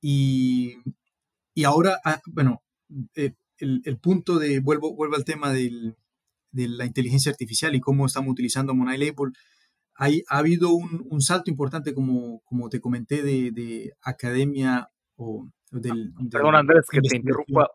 Y, 0.00 0.76
y 1.52 1.64
ahora, 1.64 1.98
ah, 2.04 2.20
bueno, 2.26 2.62
el, 3.14 3.34
el, 3.58 3.98
punto 3.98 4.38
de, 4.38 4.60
vuelvo, 4.60 4.94
vuelvo 4.94 5.16
al 5.16 5.24
tema 5.24 5.52
del, 5.52 5.96
de 6.54 6.68
la 6.68 6.86
inteligencia 6.86 7.30
artificial 7.30 7.74
y 7.74 7.80
cómo 7.80 8.06
estamos 8.06 8.30
utilizando 8.30 8.74
Monai 8.74 8.98
Label. 8.98 9.32
Hay, 9.96 10.22
ha 10.28 10.38
habido 10.38 10.70
un, 10.70 11.06
un, 11.08 11.20
salto 11.20 11.50
importante, 11.50 11.94
como, 11.94 12.40
como 12.44 12.68
te 12.68 12.80
comenté, 12.80 13.22
de, 13.22 13.52
de 13.52 13.92
academia 14.02 14.88
o 15.16 15.48
Perdón, 16.30 16.54
Andrés, 16.54 16.86
que 16.90 17.00
te 17.00 17.16
interrumpa. 17.16 17.70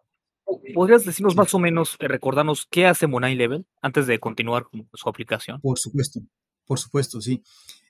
¿Podrías 0.74 1.06
decirnos 1.06 1.36
más 1.36 1.54
o 1.54 1.60
menos, 1.60 1.96
eh, 2.00 2.08
recordarnos 2.08 2.66
qué 2.70 2.88
hace 2.88 3.08
Monai 3.08 3.36
Level 3.36 3.68
antes 3.82 4.08
de 4.08 4.20
continuar 4.20 4.64
con 4.64 4.88
su 4.94 5.10
aplicación? 5.10 5.62
Por 5.62 5.78
supuesto, 5.78 6.22
por 6.66 6.80
supuesto, 6.80 7.22
sí. 7.22 7.44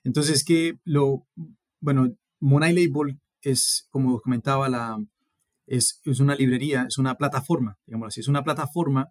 Entonces, 0.04 0.44
que 0.44 0.78
lo, 0.84 1.26
bueno, 1.80 2.14
Monai 2.38 2.74
Label 2.74 3.18
es, 3.42 3.86
como 3.90 4.20
comentaba, 4.20 4.68
la, 4.68 4.98
es, 5.66 6.00
es, 6.04 6.20
una 6.20 6.34
librería, 6.34 6.84
es 6.88 6.98
una 6.98 7.14
plataforma, 7.14 7.78
digamos 7.86 8.08
así, 8.08 8.20
es 8.20 8.28
una 8.28 8.42
plataforma 8.42 9.08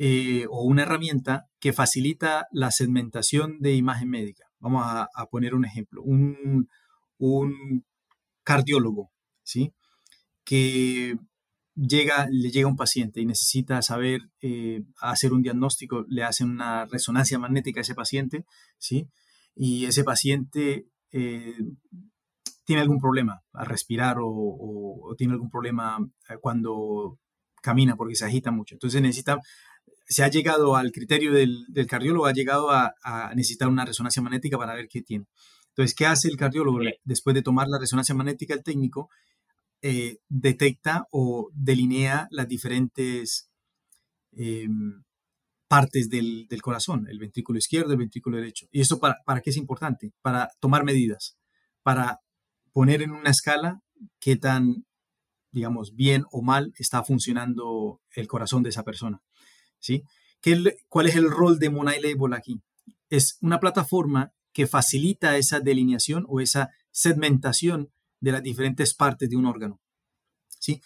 eh, 0.00 0.46
o 0.48 0.62
una 0.62 0.82
herramienta 0.82 1.48
que 1.58 1.72
facilita 1.72 2.46
la 2.52 2.70
segmentación 2.70 3.58
de 3.58 3.74
imagen 3.74 4.10
médica. 4.10 4.44
Vamos 4.60 4.84
a, 4.86 5.26
poner 5.30 5.54
un 5.54 5.64
ejemplo. 5.64 6.02
Un, 6.02 6.68
un 7.18 7.84
cardiólogo 8.44 9.10
¿sí? 9.48 9.72
Que 10.44 11.16
llega, 11.74 12.28
le 12.30 12.50
llega 12.50 12.68
un 12.68 12.76
paciente 12.76 13.20
y 13.20 13.26
necesita 13.26 13.80
saber 13.82 14.20
eh, 14.42 14.82
hacer 15.00 15.32
un 15.32 15.42
diagnóstico, 15.42 16.04
le 16.08 16.22
hacen 16.22 16.50
una 16.50 16.84
resonancia 16.84 17.38
magnética 17.38 17.80
a 17.80 17.82
ese 17.82 17.94
paciente, 17.94 18.44
¿sí? 18.78 19.08
Y 19.54 19.86
ese 19.86 20.04
paciente 20.04 20.86
eh, 21.12 21.56
tiene 22.64 22.82
algún 22.82 23.00
problema 23.00 23.42
al 23.52 23.66
respirar 23.66 24.18
o, 24.20 25.14
tiene 25.16 25.32
algún 25.32 25.50
problema 25.50 25.98
cuando 26.40 27.18
camina 27.62 27.96
porque 27.96 28.14
se 28.14 28.26
agita 28.26 28.50
mucho. 28.50 28.74
Entonces 28.74 29.00
necesita, 29.00 29.40
se 30.08 30.24
ha 30.24 30.28
llegado 30.28 30.74
al 30.76 30.90
criterio 30.90 31.32
del, 31.32 31.66
cardiólogo, 31.86 32.26
ha 32.26 32.32
llegado 32.32 32.70
a, 32.70 32.94
a, 33.02 33.34
necesitar 33.34 33.68
una 33.68 33.84
resonancia 33.84 34.22
magnética 34.22 34.56
para 34.56 34.74
ver 34.74 34.88
qué 34.88 35.02
tiene. 35.02 35.26
Entonces, 35.68 35.94
¿qué 35.94 36.06
hace 36.06 36.28
el 36.28 36.36
cardiólogo? 36.36 36.80
Después 37.04 37.34
de 37.34 37.42
tomar 37.42 37.68
la 37.68 37.78
resonancia 37.78 38.14
magnética, 38.14 38.54
el 38.54 38.64
técnico 38.64 39.10
eh, 39.80 40.18
detecta 40.28 41.06
o 41.12 41.50
delinea 41.54 42.26
las 42.32 42.48
diferentes 42.48 43.48
em, 44.32 45.04
partes 45.68 46.08
del, 46.10 46.48
del, 46.48 46.62
corazón, 46.62 47.06
el 47.08 47.20
ventrículo 47.20 47.58
izquierdo, 47.58 47.92
el 47.92 47.98
ventrículo 47.98 48.38
derecho. 48.38 48.66
¿Y 48.72 48.80
esto 48.80 48.98
para, 48.98 49.18
para 49.24 49.40
qué 49.40 49.50
es 49.50 49.56
importante? 49.56 50.12
Para 50.20 50.50
tomar 50.58 50.82
medidas, 50.82 51.36
para 51.84 52.18
poner 52.72 53.02
en 53.02 53.12
una 53.12 53.30
escala 53.30 53.80
qué 54.18 54.36
tan, 54.36 54.84
digamos, 55.52 55.94
bien 55.94 56.24
o 56.32 56.42
mal 56.42 56.72
está 56.76 57.04
funcionando 57.04 58.00
el 58.16 58.26
corazón 58.26 58.64
de 58.64 58.70
esa 58.70 58.82
persona. 58.82 59.20
¿Sí? 59.78 60.04
¿Qué, 60.40 60.76
¿Cuál 60.88 61.06
es 61.06 61.16
el 61.16 61.30
rol 61.30 61.58
de 61.58 61.70
Monai 61.70 62.00
Label 62.00 62.32
aquí? 62.32 62.60
Es 63.10 63.38
una 63.40 63.60
plataforma 63.60 64.32
que 64.52 64.66
facilita 64.66 65.36
esa 65.36 65.60
delineación 65.60 66.24
o 66.28 66.40
esa 66.40 66.70
segmentación 66.90 67.90
de 68.20 68.32
las 68.32 68.42
diferentes 68.42 68.94
partes 68.94 69.30
de 69.30 69.36
un 69.36 69.46
órgano. 69.46 69.80
¿sí? 70.48 70.82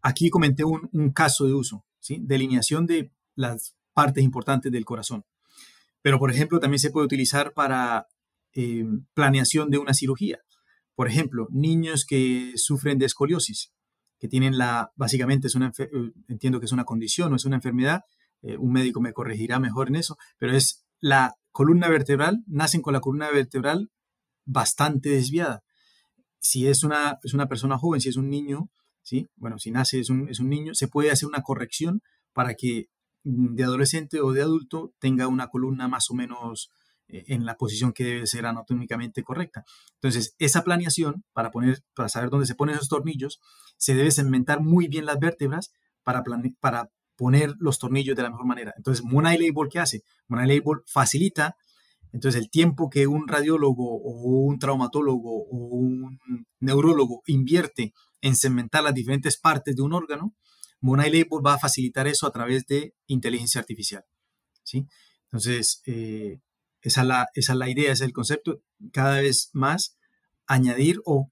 Aquí 0.00 0.30
comenté 0.30 0.64
un, 0.64 1.12
caso 1.14 1.46
de 1.46 1.54
uso, 1.54 1.84
¿sí? 2.00 2.18
delineación 2.22 2.86
de 2.86 3.12
las 3.34 3.76
partes 3.92 4.24
importantes 4.24 4.72
del 4.72 4.84
corazón. 4.84 5.24
Pero, 6.00 6.18
por 6.18 6.30
ejemplo, 6.30 6.58
también 6.58 6.80
se 6.80 6.90
puede 6.90 7.06
utilizar 7.06 7.52
para 7.52 8.08
eh, 8.54 8.84
planeación 9.14 9.70
de 9.70 9.78
una 9.78 9.94
cirugía. 9.94 10.40
Por 10.94 11.06
ejemplo, 11.06 11.48
niños 11.50 12.04
que 12.04 12.52
sufren 12.56 12.98
de 12.98 13.06
escoliosis, 13.06 13.72
que 14.18 14.28
tienen 14.28 14.58
la, 14.58 14.92
básicamente 14.96 15.46
es 15.46 15.54
una, 15.54 15.72
eh, 15.78 15.90
entiendo 16.28 16.60
que 16.60 16.66
es 16.66 16.72
una 16.72 16.84
condición 16.84 17.32
o 17.32 17.36
es 17.36 17.44
una 17.44 17.56
enfermedad, 17.56 18.02
eh, 18.42 18.56
un 18.56 18.72
médico 18.72 19.00
me 19.00 19.12
corregirá 19.12 19.58
mejor 19.58 19.88
en 19.88 19.96
eso, 19.96 20.16
pero 20.38 20.56
es 20.56 20.84
la 21.00 21.36
columna 21.50 21.88
vertebral, 21.88 22.42
nacen 22.46 22.82
con 22.82 22.92
la 22.92 23.00
columna 23.00 23.30
vertebral 23.30 23.90
bastante 24.44 25.10
desviada. 25.10 25.62
Si 26.40 26.66
es 26.66 26.82
una, 26.82 27.18
es 27.22 27.34
una 27.34 27.46
persona 27.46 27.78
joven, 27.78 28.00
si 28.00 28.08
es 28.08 28.16
un 28.16 28.28
niño, 28.28 28.70
¿sí? 29.02 29.28
bueno, 29.36 29.58
si 29.58 29.70
nace 29.70 30.00
es 30.00 30.10
un, 30.10 30.28
es 30.28 30.40
un 30.40 30.48
niño, 30.48 30.74
se 30.74 30.88
puede 30.88 31.10
hacer 31.10 31.28
una 31.28 31.42
corrección 31.42 32.02
para 32.32 32.54
que 32.54 32.88
mm, 33.24 33.54
de 33.54 33.64
adolescente 33.64 34.20
o 34.20 34.32
de 34.32 34.42
adulto 34.42 34.92
tenga 34.98 35.28
una 35.28 35.48
columna 35.48 35.88
más 35.88 36.10
o 36.10 36.14
menos 36.14 36.70
eh, 37.08 37.24
en 37.28 37.44
la 37.44 37.56
posición 37.56 37.92
que 37.92 38.04
debe 38.04 38.26
ser 38.26 38.46
anatómicamente 38.46 39.22
correcta. 39.22 39.64
Entonces, 39.94 40.34
esa 40.38 40.64
planeación, 40.64 41.24
para, 41.32 41.50
poner, 41.50 41.82
para 41.94 42.08
saber 42.08 42.30
dónde 42.30 42.46
se 42.46 42.54
ponen 42.54 42.74
esos 42.74 42.88
tornillos, 42.88 43.40
se 43.76 43.94
debe 43.94 44.10
segmentar 44.10 44.60
muy 44.60 44.88
bien 44.88 45.06
las 45.06 45.18
vértebras 45.18 45.72
para, 46.02 46.24
para 46.60 46.90
poner 47.22 47.54
los 47.60 47.78
tornillos 47.78 48.16
de 48.16 48.22
la 48.24 48.30
mejor 48.30 48.46
manera. 48.46 48.74
Entonces, 48.76 49.04
Monai 49.04 49.38
Label, 49.38 49.68
¿qué 49.70 49.78
hace? 49.78 50.02
Monai 50.26 50.48
Label 50.48 50.82
facilita 50.86 51.56
entonces, 52.12 52.42
el 52.42 52.50
tiempo 52.50 52.90
que 52.90 53.06
un 53.06 53.26
radiólogo 53.26 53.96
o 53.96 54.40
un 54.46 54.58
traumatólogo 54.58 55.44
o 55.44 55.56
un 55.56 56.18
neurólogo 56.60 57.22
invierte 57.26 57.94
en 58.20 58.36
segmentar 58.36 58.84
las 58.84 58.92
diferentes 58.92 59.38
partes 59.38 59.74
de 59.74 59.82
un 59.82 59.94
órgano, 59.94 60.34
Monai 60.80 61.10
Label 61.10 61.40
va 61.44 61.54
a 61.54 61.58
facilitar 61.58 62.06
eso 62.06 62.26
a 62.26 62.30
través 62.30 62.66
de 62.66 62.94
inteligencia 63.06 63.62
artificial. 63.62 64.04
¿sí? 64.62 64.86
Entonces, 65.24 65.80
eh, 65.86 66.40
esa, 66.82 67.00
es 67.00 67.06
la, 67.06 67.28
esa, 67.34 67.52
es 67.52 67.58
la, 67.58 67.70
idea, 67.70 67.92
ese 67.92 68.04
es 68.04 68.08
el 68.08 68.12
concepto. 68.12 68.60
Cada 68.92 69.22
vez 69.22 69.48
más 69.54 69.96
añadir 70.46 71.00
o 71.06 71.30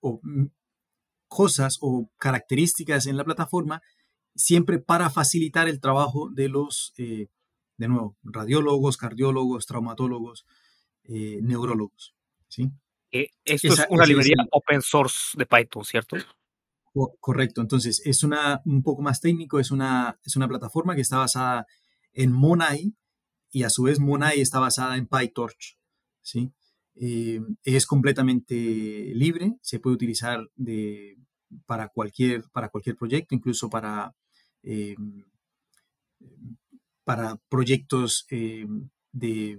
cosas 1.29 1.77
o 1.83 2.11
características 2.17 3.05
en 3.05 3.19
la 3.19 3.25
plataforma 3.25 3.83
siempre 4.35 4.79
para 4.79 5.11
facilitar 5.11 5.69
el 5.69 5.81
trabajo 5.81 6.31
de 6.31 6.49
los, 6.49 6.93
eh, 6.99 7.29
de 7.77 7.89
nuevo, 7.89 8.17
radiólogos, 8.23 8.97
cardiólogos, 8.97 9.67
traumatólogos, 9.67 10.47
eh, 11.05 11.41
neurólogos. 11.43 12.15
¿sí? 12.49 12.71
Eh, 13.13 13.29
esto 13.45 13.69
es 13.69 13.87
una 13.91 14.07
librería 14.07 14.37
open 14.51 14.83
source 14.83 15.37
de 15.37 15.47
Python, 15.47 15.85
¿cierto? 15.85 16.17
correcto, 17.21 17.61
entonces 17.61 18.03
es 18.05 18.25
una, 18.25 18.63
un 18.65 18.83
poco 18.83 19.01
más 19.01 19.21
técnico, 19.21 19.61
es 19.61 19.71
una, 19.71 20.19
es 20.25 20.35
una 20.35 20.49
plataforma 20.49 20.97
que 20.97 21.03
está 21.03 21.19
basada 21.19 21.65
en 22.13 22.33
Monai 22.33 22.97
y 23.53 23.63
a 23.63 23.71
su 23.71 23.85
vez 23.85 24.01
Monai 24.01 24.41
está 24.41 24.59
basada 24.59 24.97
en 24.97 25.07
PyTorch. 25.07 25.79
¿sí? 26.21 26.53
es 26.97 27.87
completamente 27.87 28.55
libre, 29.15 29.57
se 29.63 29.79
puede 29.79 29.95
utilizar 29.95 30.51
de, 30.57 31.17
para, 31.67 31.89
cualquier, 31.89 32.45
para 32.53 32.69
cualquier 32.69 32.97
proyecto, 32.97 33.35
incluso 33.35 33.69
para 33.71 34.15
eh, 34.63 34.97
para 37.05 37.37
proyectos 37.49 38.27
eh, 38.31 38.67
de, 39.13 39.59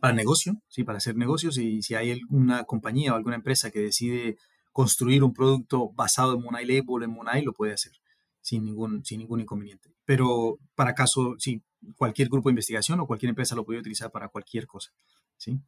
para 0.00 0.14
negocio, 0.14 0.60
¿sí? 0.68 0.84
para 0.84 0.98
hacer 0.98 1.16
negocios 1.16 1.58
y 1.58 1.82
si 1.82 1.94
hay 1.94 2.10
alguna 2.10 2.64
compañía 2.64 3.12
o 3.12 3.16
alguna 3.16 3.36
empresa 3.36 3.70
que 3.70 3.80
decide 3.80 4.36
construir 4.72 5.22
un 5.22 5.32
producto 5.32 5.90
basado 5.90 6.34
en 6.34 6.42
Monai 6.42 6.64
Label, 6.64 7.04
en 7.04 7.10
Monai, 7.10 7.42
lo 7.42 7.52
puede 7.52 7.72
hacer 7.72 7.92
sin 8.40 8.64
ningún, 8.64 9.04
sin 9.04 9.18
ningún 9.18 9.40
inconveniente. 9.40 9.92
Pero 10.04 10.58
para 10.74 10.94
caso, 10.94 11.36
sí, 11.38 11.62
cualquier 11.96 12.28
grupo 12.28 12.48
de 12.48 12.54
investigación 12.54 12.98
o 13.00 13.06
cualquier 13.06 13.30
empresa 13.30 13.54
lo 13.54 13.64
puede 13.64 13.80
utilizar 13.80 14.10
para 14.10 14.28
cualquier 14.28 14.66
cosa. 14.66 14.90
¿sí? 15.36 15.60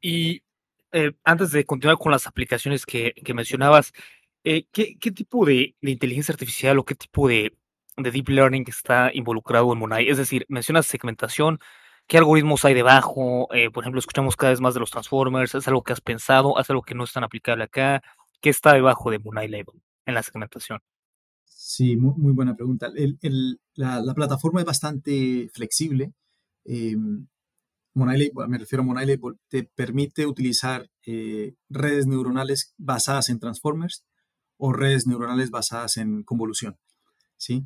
y 0.00 0.42
eh, 0.92 1.12
antes 1.22 1.52
de 1.52 1.64
continuar 1.64 1.98
con 1.98 2.10
las 2.10 2.26
aplicaciones 2.26 2.84
que, 2.84 3.12
que 3.24 3.34
mencionabas, 3.34 3.92
¿qué, 4.42 4.96
¿qué, 4.98 5.10
tipo 5.12 5.44
de, 5.44 5.74
inteligencia 5.82 6.32
artificial 6.32 6.78
o 6.78 6.84
qué 6.84 6.94
tipo 6.94 7.28
de, 7.28 7.56
de 8.02 8.10
deep 8.10 8.28
learning 8.28 8.64
está 8.68 9.10
involucrado 9.14 9.72
en 9.72 9.78
Monai. 9.78 10.08
Es 10.08 10.18
decir, 10.18 10.46
mencionas 10.48 10.86
segmentación, 10.86 11.58
¿qué 12.06 12.18
algoritmos 12.18 12.64
hay 12.64 12.74
debajo? 12.74 13.48
Eh, 13.54 13.70
por 13.70 13.82
ejemplo, 13.82 13.98
escuchamos 13.98 14.36
cada 14.36 14.50
vez 14.50 14.60
más 14.60 14.74
de 14.74 14.80
los 14.80 14.90
transformers, 14.90 15.54
¿es 15.54 15.68
algo 15.68 15.82
que 15.82 15.92
has 15.92 16.00
pensado? 16.00 16.58
¿Es 16.58 16.68
algo 16.70 16.82
que 16.82 16.94
no 16.94 17.04
es 17.04 17.12
tan 17.12 17.24
aplicable 17.24 17.64
acá? 17.64 18.02
¿Qué 18.40 18.50
está 18.50 18.72
debajo 18.72 19.10
de 19.10 19.18
Monai 19.18 19.48
Label 19.48 19.82
en 20.06 20.14
la 20.14 20.22
segmentación? 20.22 20.80
Sí, 21.44 21.96
muy, 21.96 22.32
buena 22.32 22.56
pregunta. 22.56 22.90
la, 23.74 24.14
plataforma 24.14 24.60
es 24.60 24.66
bastante 24.66 25.48
flexible. 25.52 26.12
Eh, 26.64 26.96
Monai 27.92 28.30
me 28.48 28.58
refiero 28.58 28.82
a 28.82 28.86
Monai 28.86 29.18
te 29.48 29.64
permite 29.64 30.24
utilizar 30.24 30.88
eh, 31.04 31.54
redes 31.68 32.06
neuronales 32.06 32.74
basadas 32.78 33.28
en 33.28 33.40
transformers 33.40 34.04
o 34.60 34.72
redes 34.72 35.06
neuronales 35.06 35.50
basadas 35.50 35.96
en 35.96 36.22
convolución. 36.22 36.76
¿sí? 37.36 37.64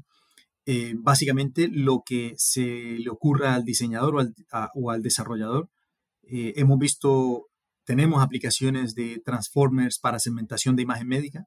Eh, 0.66 0.94
básicamente 0.96 1.68
lo 1.70 2.02
que 2.06 2.34
se 2.38 2.62
le 2.98 3.10
ocurra 3.10 3.54
al 3.54 3.64
diseñador 3.64 4.32
o 4.74 4.90
al, 4.90 5.02
desarrollador. 5.02 5.68
Eh, 6.22 6.54
hemos 6.56 6.78
visto, 6.78 7.48
tenemos 7.84 8.22
aplicaciones 8.22 8.94
de 8.94 9.20
transformers 9.22 9.98
para 9.98 10.18
segmentación 10.18 10.74
de 10.74 10.82
imagen 10.82 11.08
médica, 11.08 11.46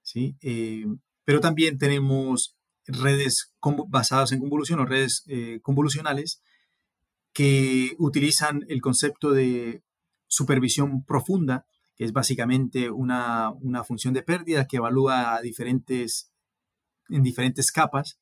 ¿sí? 0.00 0.36
Eh, 0.40 0.86
pero 1.24 1.40
también 1.40 1.76
tenemos 1.76 2.56
redes 2.86 3.52
basadas 3.88 4.32
en 4.32 4.40
convolución 4.40 4.80
o 4.80 4.86
redes 4.86 5.24
convolucionales 5.62 6.42
que 7.32 7.94
utilizan 7.98 8.64
el 8.68 8.80
concepto 8.80 9.30
de 9.30 9.82
supervisión 10.26 11.04
profunda, 11.04 11.66
que 12.00 12.06
es 12.06 12.14
básicamente 12.14 12.88
una, 12.88 13.50
una 13.60 13.84
función 13.84 14.14
de 14.14 14.22
pérdida 14.22 14.66
que 14.66 14.78
evalúa 14.78 15.38
diferentes, 15.42 16.32
en 17.10 17.22
diferentes 17.22 17.70
capas 17.70 18.18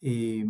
eh, 0.00 0.44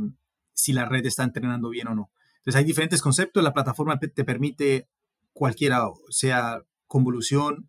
si 0.54 0.72
la 0.72 0.86
red 0.86 1.04
está 1.04 1.22
entrenando 1.22 1.68
bien 1.68 1.88
o 1.88 1.94
no. 1.94 2.10
Entonces 2.38 2.56
hay 2.56 2.64
diferentes 2.64 3.02
conceptos, 3.02 3.44
la 3.44 3.52
plataforma 3.52 3.98
te 3.98 4.24
permite 4.24 4.88
cualquiera, 5.34 5.82
sea 6.08 6.62
convolución, 6.86 7.68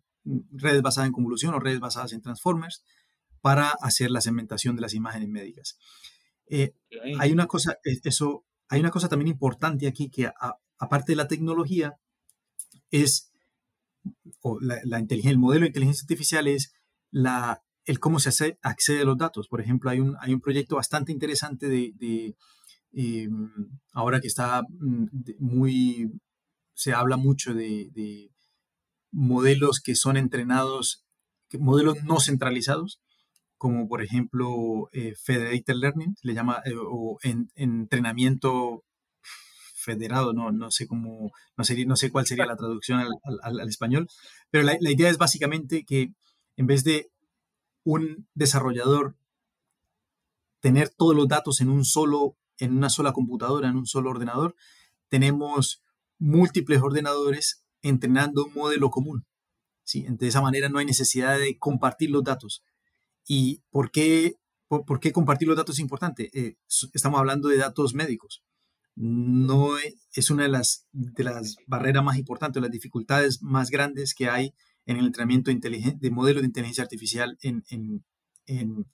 redes 0.52 0.80
basadas 0.80 1.08
en 1.08 1.12
convolución 1.12 1.52
o 1.52 1.60
redes 1.60 1.80
basadas 1.80 2.14
en 2.14 2.22
transformers, 2.22 2.82
para 3.42 3.68
hacer 3.82 4.10
la 4.10 4.22
segmentación 4.22 4.74
de 4.74 4.80
las 4.80 4.94
imágenes 4.94 5.28
médicas. 5.28 5.78
Eh, 6.48 6.72
hay 7.18 7.30
una 7.30 7.46
cosa, 7.46 7.76
eso, 7.84 8.46
hay 8.70 8.80
una 8.80 8.90
cosa 8.90 9.10
también 9.10 9.28
importante 9.28 9.86
aquí 9.86 10.08
que 10.08 10.30
aparte 10.78 11.12
de 11.12 11.16
la 11.16 11.28
tecnología 11.28 11.98
es, 12.90 13.34
la, 14.60 14.98
el 14.98 15.38
modelo 15.38 15.62
de 15.62 15.68
inteligencia 15.68 16.04
artificial 16.04 16.46
es 16.46 16.72
la, 17.10 17.62
el 17.84 17.98
cómo 17.98 18.20
se 18.20 18.28
hace, 18.28 18.58
accede 18.62 19.00
a 19.00 19.04
los 19.04 19.18
datos. 19.18 19.48
Por 19.48 19.60
ejemplo, 19.60 19.90
hay 19.90 20.00
un, 20.00 20.16
hay 20.20 20.34
un 20.34 20.40
proyecto 20.40 20.76
bastante 20.76 21.12
interesante 21.12 21.68
de, 21.68 22.36
em, 22.92 23.50
ahora 23.92 24.20
que 24.20 24.28
está 24.28 24.62
mm, 24.62 25.06
muy, 25.38 26.10
se 26.74 26.92
habla 26.92 27.16
mucho 27.16 27.54
de, 27.54 28.30
modelos 29.10 29.80
que 29.80 29.94
son 29.94 30.18
entrenados, 30.18 31.06
modelos 31.58 32.04
no 32.04 32.20
centralizados, 32.20 33.00
como 33.56 33.88
por 33.88 34.02
ejemplo 34.02 34.88
eh, 34.92 35.14
Federated 35.24 35.74
Learning, 35.74 36.14
le 36.22 36.34
llama, 36.34 36.60
eh, 36.66 36.74
o 36.76 37.18
entrenamiento 37.54 38.84
federado, 39.88 40.32
no, 40.32 40.50
no 40.52 40.70
sé 40.70 40.86
cómo, 40.86 41.32
no 41.56 41.64
sé, 41.64 41.84
no 41.86 41.96
sé 41.96 42.10
cuál 42.10 42.26
sería 42.26 42.46
la 42.46 42.56
traducción 42.56 43.00
al, 43.42 43.68
español, 43.68 44.08
pero 44.50 44.64
la, 44.64 44.76
la, 44.80 44.90
idea 44.90 45.10
es 45.10 45.18
básicamente 45.18 45.84
que 45.84 46.12
en 46.56 46.66
vez 46.66 46.84
de 46.84 47.10
un 47.84 48.28
desarrollador 48.34 49.16
tener 50.60 50.90
todos 50.90 51.14
los 51.14 51.28
datos 51.28 51.60
en 51.60 51.70
un 51.70 51.84
solo, 51.84 52.36
en 52.58 52.76
una 52.76 52.90
sola 52.90 53.12
computadora, 53.12 53.68
en 53.68 53.76
un 53.76 53.86
solo 53.86 54.10
ordenador, 54.10 54.54
tenemos 55.08 55.82
múltiples 56.18 56.82
ordenadores 56.82 57.64
entrenando 57.82 58.44
un 58.44 58.54
modelo 58.54 58.90
común. 58.90 59.24
¿sí? 59.84 60.06
De 60.08 60.28
esa 60.28 60.42
manera 60.42 60.68
no 60.68 60.78
hay 60.78 60.86
necesidad 60.86 61.38
de 61.38 61.58
compartir 61.58 62.10
los 62.10 62.24
datos. 62.24 62.62
¿Y 63.26 63.62
por 63.70 63.90
qué, 63.90 64.34
por, 64.68 65.00
qué 65.00 65.12
compartir 65.12 65.48
los 65.48 65.56
datos 65.56 65.76
es 65.76 65.80
importante? 65.80 66.30
Eh, 66.32 66.56
estamos 66.92 67.18
hablando 67.18 67.48
de 67.48 67.58
datos 67.58 67.94
médicos. 67.94 68.42
No 69.00 69.78
e, 69.78 69.94
es 70.12 70.30
una 70.30 70.42
de 70.42 70.48
las, 70.48 70.88
de 70.90 71.22
las 71.22 71.56
barreras 71.68 72.02
más 72.02 72.18
importantes, 72.18 72.60
las 72.60 72.72
dificultades 72.72 73.40
más 73.42 73.70
grandes 73.70 74.12
que 74.12 74.28
hay 74.28 74.54
en 74.86 74.96
el 74.96 75.06
entrenamiento 75.06 75.52
de 75.52 76.10
modelos 76.10 76.42
de 76.42 76.46
inteligencia 76.46 76.82
artificial 76.82 77.38
en, 77.42 77.62
en, 77.70 78.04
en, 78.46 78.86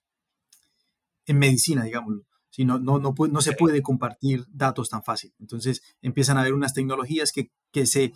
en 1.24 1.38
medicina, 1.38 1.84
digámoslo. 1.84 2.26
Si 2.50 2.66
no, 2.66 2.78
no, 2.78 2.98
no, 2.98 3.14
no, 3.16 3.40
se 3.40 3.52
puede 3.52 3.80
compartir 3.80 4.44
datos 4.50 4.90
tan 4.90 5.02
fácil. 5.02 5.32
Entonces 5.40 5.80
empiezan 6.02 6.36
a 6.36 6.42
haber 6.42 6.52
unas 6.52 6.74
tecnologías 6.74 7.32
que, 7.32 7.50
que 7.72 7.86
se, 7.86 8.12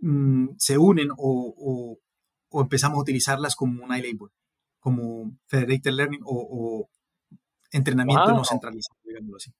mm, 0.00 0.48
se 0.58 0.78
unen 0.78 1.10
o, 1.16 1.98
o, 2.50 2.60
empezamos 2.60 2.98
a 2.98 3.02
utilizarlas 3.02 3.54
como 3.54 3.84
un 3.84 3.94
iLabel, 3.94 4.32
como 4.80 5.38
Federated 5.46 5.92
Learning 5.92 6.22
o, 6.24 6.90
entrenamiento 7.70 8.32
no 8.32 8.44
centralizado, 8.44 8.98
digámoslo 9.04 9.36
así. 9.36 9.52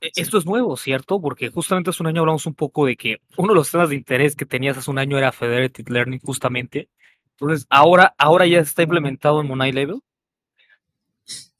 E, 0.00 0.10
esto 0.16 0.38
es 0.38 0.46
nuevo, 0.46 0.76
¿cierto? 0.76 1.20
Porque 1.20 1.50
justamente 1.50 1.90
hace 1.90 2.02
un 2.02 2.08
año 2.08 2.20
hablamos 2.20 2.46
un 2.46 2.54
poco 2.54 2.86
de 2.86 2.96
que 2.96 3.18
uno 3.36 3.52
de 3.52 3.56
los 3.56 3.70
temas 3.70 3.90
de 3.90 3.96
interés 3.96 4.36
que 4.36 4.46
tenías 4.46 4.76
hace 4.76 4.90
un 4.90 4.98
año 4.98 5.18
era 5.18 5.32
Federated 5.32 5.88
Learning, 5.88 6.20
justamente. 6.20 6.88
Entonces, 7.32 7.66
ahora, 7.70 8.14
ahora 8.18 8.46
ya 8.46 8.60
está 8.60 8.82
implementado 8.82 9.40
en 9.40 9.46
Monai 9.46 9.72
Level. 9.72 10.00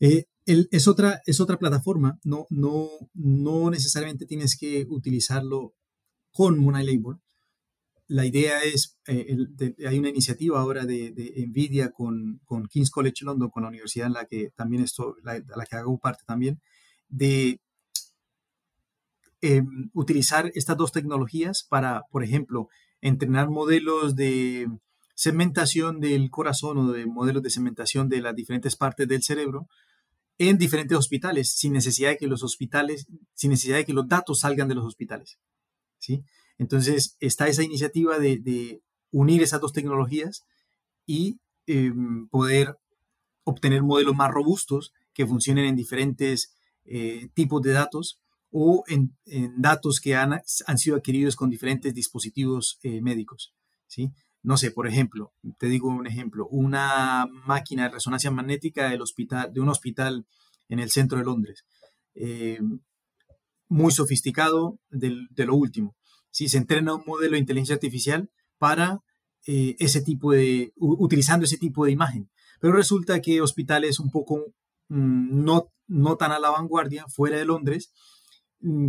Eh, 0.00 0.24
es, 0.46 0.88
otra, 0.88 1.20
es 1.26 1.40
otra 1.40 1.58
plataforma, 1.58 2.18
no, 2.24 2.46
no, 2.50 2.88
no 3.14 3.70
necesariamente 3.70 4.26
tienes 4.26 4.56
que 4.58 4.86
utilizarlo 4.88 5.74
con 6.32 6.58
Monai 6.58 6.84
Label. 6.84 7.18
La 8.08 8.26
idea 8.26 8.60
es, 8.62 8.98
eh, 9.06 9.36
hay 9.86 9.98
una 9.98 10.08
iniciativa 10.08 10.58
ahora 10.58 10.84
de, 10.84 11.12
NVIDIA 11.46 11.90
con, 11.90 12.40
con, 12.44 12.66
King's 12.66 12.90
College 12.90 13.24
London, 13.24 13.50
con 13.50 13.62
la 13.62 13.68
universidad 13.68 14.08
en 14.08 14.14
la 14.14 14.24
que 14.24 14.50
también 14.56 14.82
esto, 14.82 15.14
la, 15.22 15.34
la 15.34 15.64
que 15.64 15.76
hago 15.76 15.96
parte 15.98 16.24
también, 16.26 16.60
de 17.08 17.60
Em, 19.42 19.88
utilizar 19.94 20.50
estas 20.54 20.76
dos 20.76 20.92
tecnologías 20.92 21.64
para, 21.66 22.02
por 22.10 22.22
ejemplo, 22.22 22.68
entrenar 23.00 23.48
modelos 23.48 24.14
de 24.14 24.68
segmentación 25.14 25.98
del 25.98 26.30
corazón 26.30 26.76
o 26.76 26.92
de 26.92 27.06
modelos 27.06 27.42
de 27.42 27.48
segmentación 27.48 28.10
de 28.10 28.20
las 28.20 28.34
diferentes 28.34 28.76
partes 28.76 29.08
del 29.08 29.22
cerebro 29.22 29.66
en 30.36 30.58
diferentes 30.58 30.96
hospitales, 30.96 31.54
sin 31.54 31.72
necesidad 31.72 32.10
de 32.10 32.18
que 32.18 32.26
los 32.26 32.42
hospitales, 32.42 33.06
sin 33.32 33.50
necesidad 33.50 33.78
de 33.78 33.86
que 33.86 33.94
los 33.94 34.08
datos 34.08 34.40
salgan 34.40 34.68
de 34.68 34.74
los 34.74 34.84
hospitales. 34.84 35.38
¿sí? 35.98 36.22
Entonces, 36.58 37.16
está 37.18 37.48
esa 37.48 37.62
iniciativa 37.62 38.18
de, 38.18 38.82
unir 39.10 39.42
esas 39.42 39.60
dos 39.60 39.72
tecnologías 39.72 40.44
y 41.06 41.40
em, 41.66 42.28
poder 42.28 42.76
obtener 43.44 43.82
modelos 43.82 44.14
más 44.14 44.30
robustos 44.30 44.92
que 45.14 45.26
funcionen 45.26 45.64
en 45.64 45.76
diferentes 45.76 46.54
eh, 46.84 47.28
tipos 47.34 47.62
de 47.62 47.72
datos 47.72 48.20
o 48.50 48.84
en, 48.88 49.14
datos 49.58 50.00
que 50.00 50.16
han, 50.16 50.40
han, 50.66 50.78
sido 50.78 50.96
adquiridos 50.96 51.36
con 51.36 51.50
diferentes 51.50 51.94
dispositivos 51.94 52.78
eh, 52.82 53.00
médicos. 53.00 53.54
¿sí? 53.86 54.12
No 54.42 54.56
sé, 54.56 54.70
por 54.70 54.86
ejemplo, 54.86 55.32
te 55.58 55.66
digo 55.66 55.88
un 55.88 56.06
ejemplo, 56.06 56.46
una 56.48 57.26
máquina 57.46 57.84
de 57.84 57.90
resonancia 57.90 58.30
magnética 58.30 58.88
del 58.88 59.02
hospital, 59.02 59.52
de 59.52 59.60
un 59.60 59.68
hospital 59.68 60.26
en 60.68 60.78
el 60.78 60.90
centro 60.90 61.18
de 61.18 61.24
Londres, 61.24 61.64
eh, 62.14 62.60
muy 63.68 63.92
sofisticado 63.92 64.78
de 64.90 65.44
lo 65.46 65.54
último. 65.54 65.96
¿sí? 66.30 66.48
Se 66.48 66.58
entrena 66.58 66.94
un 66.94 67.04
modelo 67.06 67.32
de 67.32 67.40
inteligencia 67.40 67.74
artificial 67.74 68.30
para 68.58 69.00
eh, 69.46 69.76
ese 69.78 70.02
tipo 70.02 70.32
de, 70.32 70.72
utilizando 70.76 71.44
ese 71.44 71.58
tipo 71.58 71.84
de 71.84 71.92
imagen. 71.92 72.30
Pero 72.60 72.74
resulta 72.74 73.20
que 73.20 73.40
hospitales 73.40 73.98
un 73.98 74.10
poco 74.10 74.44
mm, 74.88 75.44
no, 75.44 75.72
no 75.86 76.16
tan 76.16 76.32
a 76.32 76.38
la 76.38 76.50
vanguardia, 76.50 77.06
fuera 77.08 77.38
de 77.38 77.46
Londres, 77.46 77.92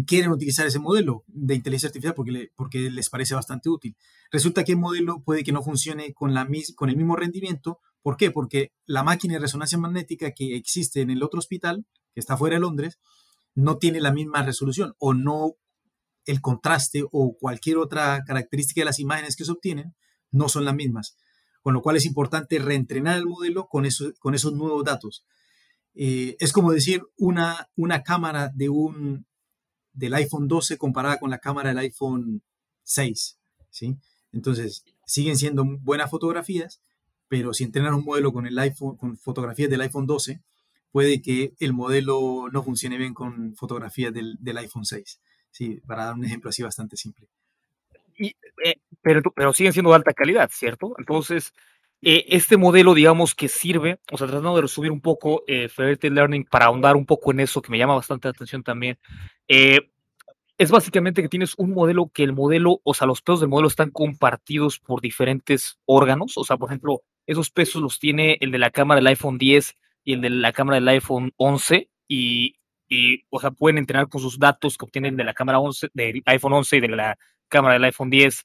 quieren 0.06 0.32
utilizar 0.32 0.68
ese 0.68 0.80
modelo 0.80 1.24
de 1.28 1.56
inteligencia 1.56 1.88
artificial 1.88 2.14
porque, 2.14 2.52
porque 2.56 2.92
les 2.92 3.10
parece 3.10 3.36
bastante 3.36 3.70
útil. 3.70 3.96
Resulta 4.32 4.64
que 4.64 4.74
el 4.74 4.78
modelo 4.78 5.24
puede 5.24 5.44
que 5.44 5.52
no 5.52 5.64
funcione 5.64 6.14
con, 6.14 6.34
la, 6.34 6.48
con 6.76 6.90
el 6.90 6.98
mismo 6.98 7.16
rendimiento. 7.16 7.80
¿Por 8.02 8.18
qué? 8.18 8.32
Porque 8.32 8.74
la 8.86 9.04
máquina 9.04 9.36
de 9.36 9.40
resonancia 9.40 9.78
magnética 9.78 10.32
que 10.32 10.56
existe 10.56 11.02
en 11.02 11.10
el 11.10 11.24
otro 11.24 11.40
hospital, 11.40 11.86
que 12.14 12.20
está 12.20 12.36
fuera 12.36 12.56
de 12.56 12.62
Londres, 12.62 13.00
no 13.56 13.78
tiene 13.78 14.02
la 14.02 14.12
misma 14.12 14.44
resolución 14.44 14.94
o 14.98 15.14
no 15.14 15.56
el 16.26 16.42
contraste 16.42 17.04
o 17.12 17.38
cualquier 17.40 17.78
otra 17.78 18.24
característica 18.26 18.82
de 18.82 18.86
las 18.86 19.00
imágenes 19.00 19.36
que 19.36 19.46
se 19.46 19.52
obtienen 19.52 19.96
no 20.32 20.50
son 20.50 20.66
las 20.66 20.76
mismas. 20.76 21.18
Con 21.62 21.74
lo 21.74 21.82
cual 21.82 21.96
es 21.96 22.06
importante 22.06 22.60
reentrenar 22.60 23.18
el 23.18 23.26
modelo 23.26 23.68
con, 23.68 23.86
eso, 23.86 24.12
con 24.20 24.36
esos 24.36 24.54
nuevos 24.54 24.84
datos. 24.84 25.26
Eh, 25.94 26.36
es 26.40 26.54
como 26.54 26.72
decir 26.72 27.04
una, 27.18 27.70
una 27.76 28.02
cámara 28.04 28.50
de 28.54 28.70
un, 28.70 29.26
del 29.94 30.14
iPhone 30.14 30.48
12 30.48 30.78
comparada 30.78 31.18
con 31.18 31.30
la 31.30 31.40
cámara 31.40 31.70
del 31.70 31.80
iPhone 31.80 32.42
6, 32.84 33.40
¿sí? 33.70 33.98
Entonces, 34.32 34.86
siguen 35.06 35.38
siendo 35.38 35.66
buenas 35.66 36.10
fotografías, 36.10 36.82
pero 37.28 37.54
si 37.54 37.64
entrenan 37.64 37.94
un 37.94 38.06
modelo 38.06 38.32
con 38.34 38.46
el 38.46 38.58
iPhone, 38.60 38.98
con 38.98 39.18
fotografías 39.18 39.70
del 39.70 39.82
iPhone 39.82 40.08
12, 40.08 40.42
puede 40.92 41.22
que 41.22 41.54
el 41.60 41.74
modelo 41.74 42.50
no 42.52 42.64
funcione 42.64 42.98
bien 42.98 43.14
con 43.14 43.56
fotografías 43.56 44.14
del, 44.14 44.58
iPhone 44.58 44.86
6, 44.86 45.22
¿sí? 45.52 45.82
Para 45.86 46.06
dar 46.06 46.16
un 46.16 46.26
ejemplo 46.26 46.50
así 46.50 46.64
bastante 46.64 46.98
simple. 46.98 47.28
Eh, 48.18 48.76
pero, 49.02 49.22
pero 49.32 49.54
siguen 49.54 49.74
siendo 49.74 49.90
de 49.92 49.98
alta 49.98 50.14
calidad, 50.14 50.50
¿cierto? 50.54 50.94
Entonces, 50.98 51.54
eh, 52.04 52.26
este 52.30 52.58
modelo, 52.58 52.94
digamos, 52.94 53.36
que 53.36 53.48
sirve, 53.48 54.00
o 54.12 54.18
sea, 54.18 54.28
tratando 54.28 54.56
de 54.56 54.64
resumir 54.64 54.92
un 54.92 55.02
poco 55.02 55.44
eh, 55.48 55.70
Learning 56.02 56.46
para 56.46 56.66
ahondar 56.66 56.96
un 56.96 57.06
poco 57.06 57.32
en 57.32 57.42
eso, 57.42 57.62
que 57.62 57.72
me 57.72 57.78
llama 57.78 57.96
bastante 57.96 58.28
la 58.28 58.32
atención 58.32 58.64
también, 58.64 58.98
eh, 59.48 59.82
es 60.58 60.72
básicamente 60.72 61.22
que 61.22 61.30
tienes 61.30 61.54
un 61.58 61.72
modelo 61.72 62.10
que 62.14 62.24
el 62.24 62.34
modelo, 62.34 62.82
o 62.84 62.94
sea, 62.94 63.08
los 63.08 63.22
pesos 63.22 63.40
del 63.40 63.50
modelo 63.50 63.68
están 63.68 63.92
compartidos 63.92 64.80
por 64.80 65.02
diferentes 65.02 65.80
órganos, 65.86 66.38
o 66.38 66.44
sea, 66.44 66.58
por 66.58 66.70
ejemplo, 66.70 67.04
esos 67.28 67.52
pesos 67.52 67.82
los 67.82 68.00
tiene 68.00 68.38
el 68.42 68.52
de 68.52 68.60
la 68.60 68.72
cámara 68.72 69.00
del 69.00 69.08
iPhone 69.08 69.38
10 69.38 69.78
y 70.04 70.14
el 70.14 70.22
de 70.22 70.30
la 70.30 70.54
cámara 70.54 70.76
del 70.76 70.88
iPhone 70.88 71.34
11 71.38 71.90
y, 72.08 72.56
y 72.88 73.26
o 73.30 73.40
sea, 73.40 73.52
pueden 73.52 73.78
entrenar 73.78 74.08
con 74.10 74.22
sus 74.22 74.40
datos 74.40 74.78
que 74.78 74.86
obtienen 74.86 75.18
de 75.18 75.24
la 75.24 75.34
cámara 75.34 75.60
11, 75.60 75.90
del 75.94 76.22
iPhone 76.26 76.54
11 76.54 76.78
y 76.78 76.80
de 76.80 76.88
la 76.90 77.18
cámara 77.48 77.74
del 77.74 77.84
iPhone 77.86 78.10
10, 78.10 78.44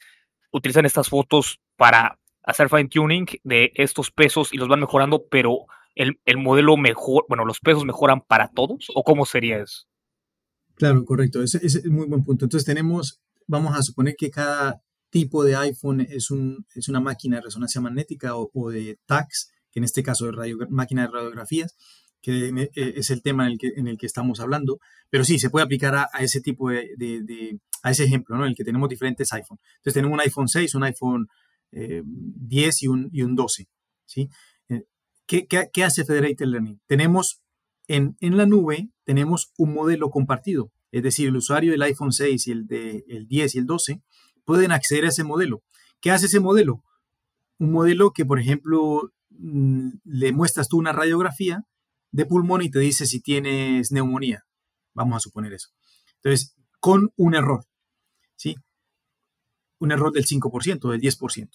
utilizan 0.52 0.86
estas 0.86 1.08
fotos 1.08 1.60
para 1.76 2.18
hacer 2.46 2.68
fine 2.70 2.88
tuning 2.88 3.26
de 3.44 3.72
estos 3.74 4.10
pesos 4.10 4.54
y 4.54 4.56
los 4.56 4.68
van 4.68 4.80
mejorando, 4.80 5.26
pero 5.28 5.66
el, 5.94 6.36
modelo 6.36 6.76
mejor, 6.76 7.24
bueno, 7.28 7.44
los 7.44 7.60
pesos 7.60 7.84
mejoran 7.84 8.20
para 8.20 8.48
todos, 8.48 8.86
o 8.94 9.02
cómo 9.02 9.26
sería 9.26 9.58
eso? 9.58 9.86
Claro, 10.74 11.04
correcto, 11.04 11.42
ese, 11.42 11.58
es 11.62 11.84
un 11.84 11.94
muy 11.94 12.06
buen 12.06 12.22
punto. 12.22 12.44
Entonces 12.44 12.66
tenemos, 12.66 13.20
vamos 13.46 13.76
a 13.76 13.82
suponer 13.82 14.14
que 14.16 14.30
cada 14.30 14.80
tipo 15.10 15.42
de 15.42 15.56
iPhone 15.56 16.02
es, 16.02 16.30
un, 16.30 16.66
es 16.74 16.88
una 16.88 17.00
máquina 17.00 17.36
de 17.36 17.42
resonancia 17.42 17.80
magnética 17.80 18.36
o, 18.36 18.70
de 18.70 18.98
TACS, 19.06 19.50
que 19.72 19.80
en 19.80 19.84
este 19.84 20.02
caso 20.02 20.28
es 20.28 20.54
máquina 20.68 21.02
de 21.02 21.08
radiografías, 21.08 21.76
que 22.20 22.48
e, 22.48 22.70
es 22.74 23.10
el 23.10 23.22
tema 23.22 23.46
en 23.46 23.52
el 23.52 23.58
que, 23.58 23.68
en 23.76 23.88
el 23.88 23.96
que 23.96 24.06
estamos 24.06 24.40
hablando, 24.40 24.78
pero 25.10 25.24
sí, 25.24 25.38
se 25.38 25.48
puede 25.50 25.64
aplicar 25.64 25.94
a, 25.94 26.08
ese 26.20 26.40
tipo 26.40 26.70
de, 26.70 26.90
de, 26.96 27.58
a 27.82 27.90
ese 27.90 28.04
ejemplo, 28.04 28.36
¿no? 28.36 28.44
En 28.44 28.50
el 28.50 28.56
que 28.56 28.64
tenemos 28.64 28.88
diferentes 28.88 29.32
iPhones. 29.32 29.62
Entonces 29.76 29.94
tenemos 29.94 30.14
un 30.14 30.20
iPhone 30.20 30.48
6, 30.48 30.74
un 30.74 30.84
iPhone 30.84 31.28
10 31.70 32.74
eh, 32.74 32.78
y 32.80 32.88
un, 32.88 33.08
y 33.12 33.22
un 33.22 33.34
12. 33.34 33.68
¿sí? 34.04 34.28
Eh, 34.68 34.84
¿Qué, 35.26 35.46
qué, 35.46 35.84
hace 35.84 36.04
Federated 36.04 36.46
Learning? 36.46 36.80
Tenemos 36.86 37.42
en, 37.88 38.16
en, 38.20 38.36
la 38.36 38.46
nube, 38.46 38.90
tenemos 39.04 39.52
un 39.56 39.74
modelo 39.74 40.10
compartido. 40.10 40.72
Es 40.92 41.02
decir, 41.02 41.28
el 41.28 41.36
usuario 41.36 41.72
del 41.72 41.82
iPhone 41.82 42.12
6 42.12 42.46
y 42.46 42.50
el, 42.52 42.66
de, 42.66 43.04
el 43.08 43.26
10 43.26 43.54
y 43.54 43.58
el 43.58 43.66
12 43.66 44.02
pueden 44.44 44.72
acceder 44.72 45.04
a 45.04 45.08
ese 45.08 45.24
modelo. 45.24 45.62
¿Qué 46.00 46.10
hace 46.10 46.26
ese 46.26 46.40
modelo? 46.40 46.82
Un 47.58 47.72
modelo 47.72 48.12
que, 48.12 48.24
por 48.24 48.38
ejemplo, 48.38 49.12
mm, 49.30 49.90
le 50.04 50.32
muestras 50.32 50.68
tú 50.68 50.78
una 50.78 50.92
radiografía 50.92 51.64
de 52.12 52.26
pulmón 52.26 52.62
y 52.62 52.70
te 52.70 52.78
dice 52.78 53.06
si 53.06 53.20
tienes 53.20 53.92
neumonía. 53.92 54.44
Vamos 54.94 55.16
a 55.16 55.20
suponer 55.20 55.52
eso. 55.52 55.68
Entonces, 56.22 56.54
con 56.80 57.12
un 57.16 57.34
error. 57.34 57.66
¿sí? 58.36 58.56
Un 59.78 59.92
error 59.92 60.12
del 60.12 60.26
5%, 60.26 60.90
del 60.90 61.00
10% 61.00 61.50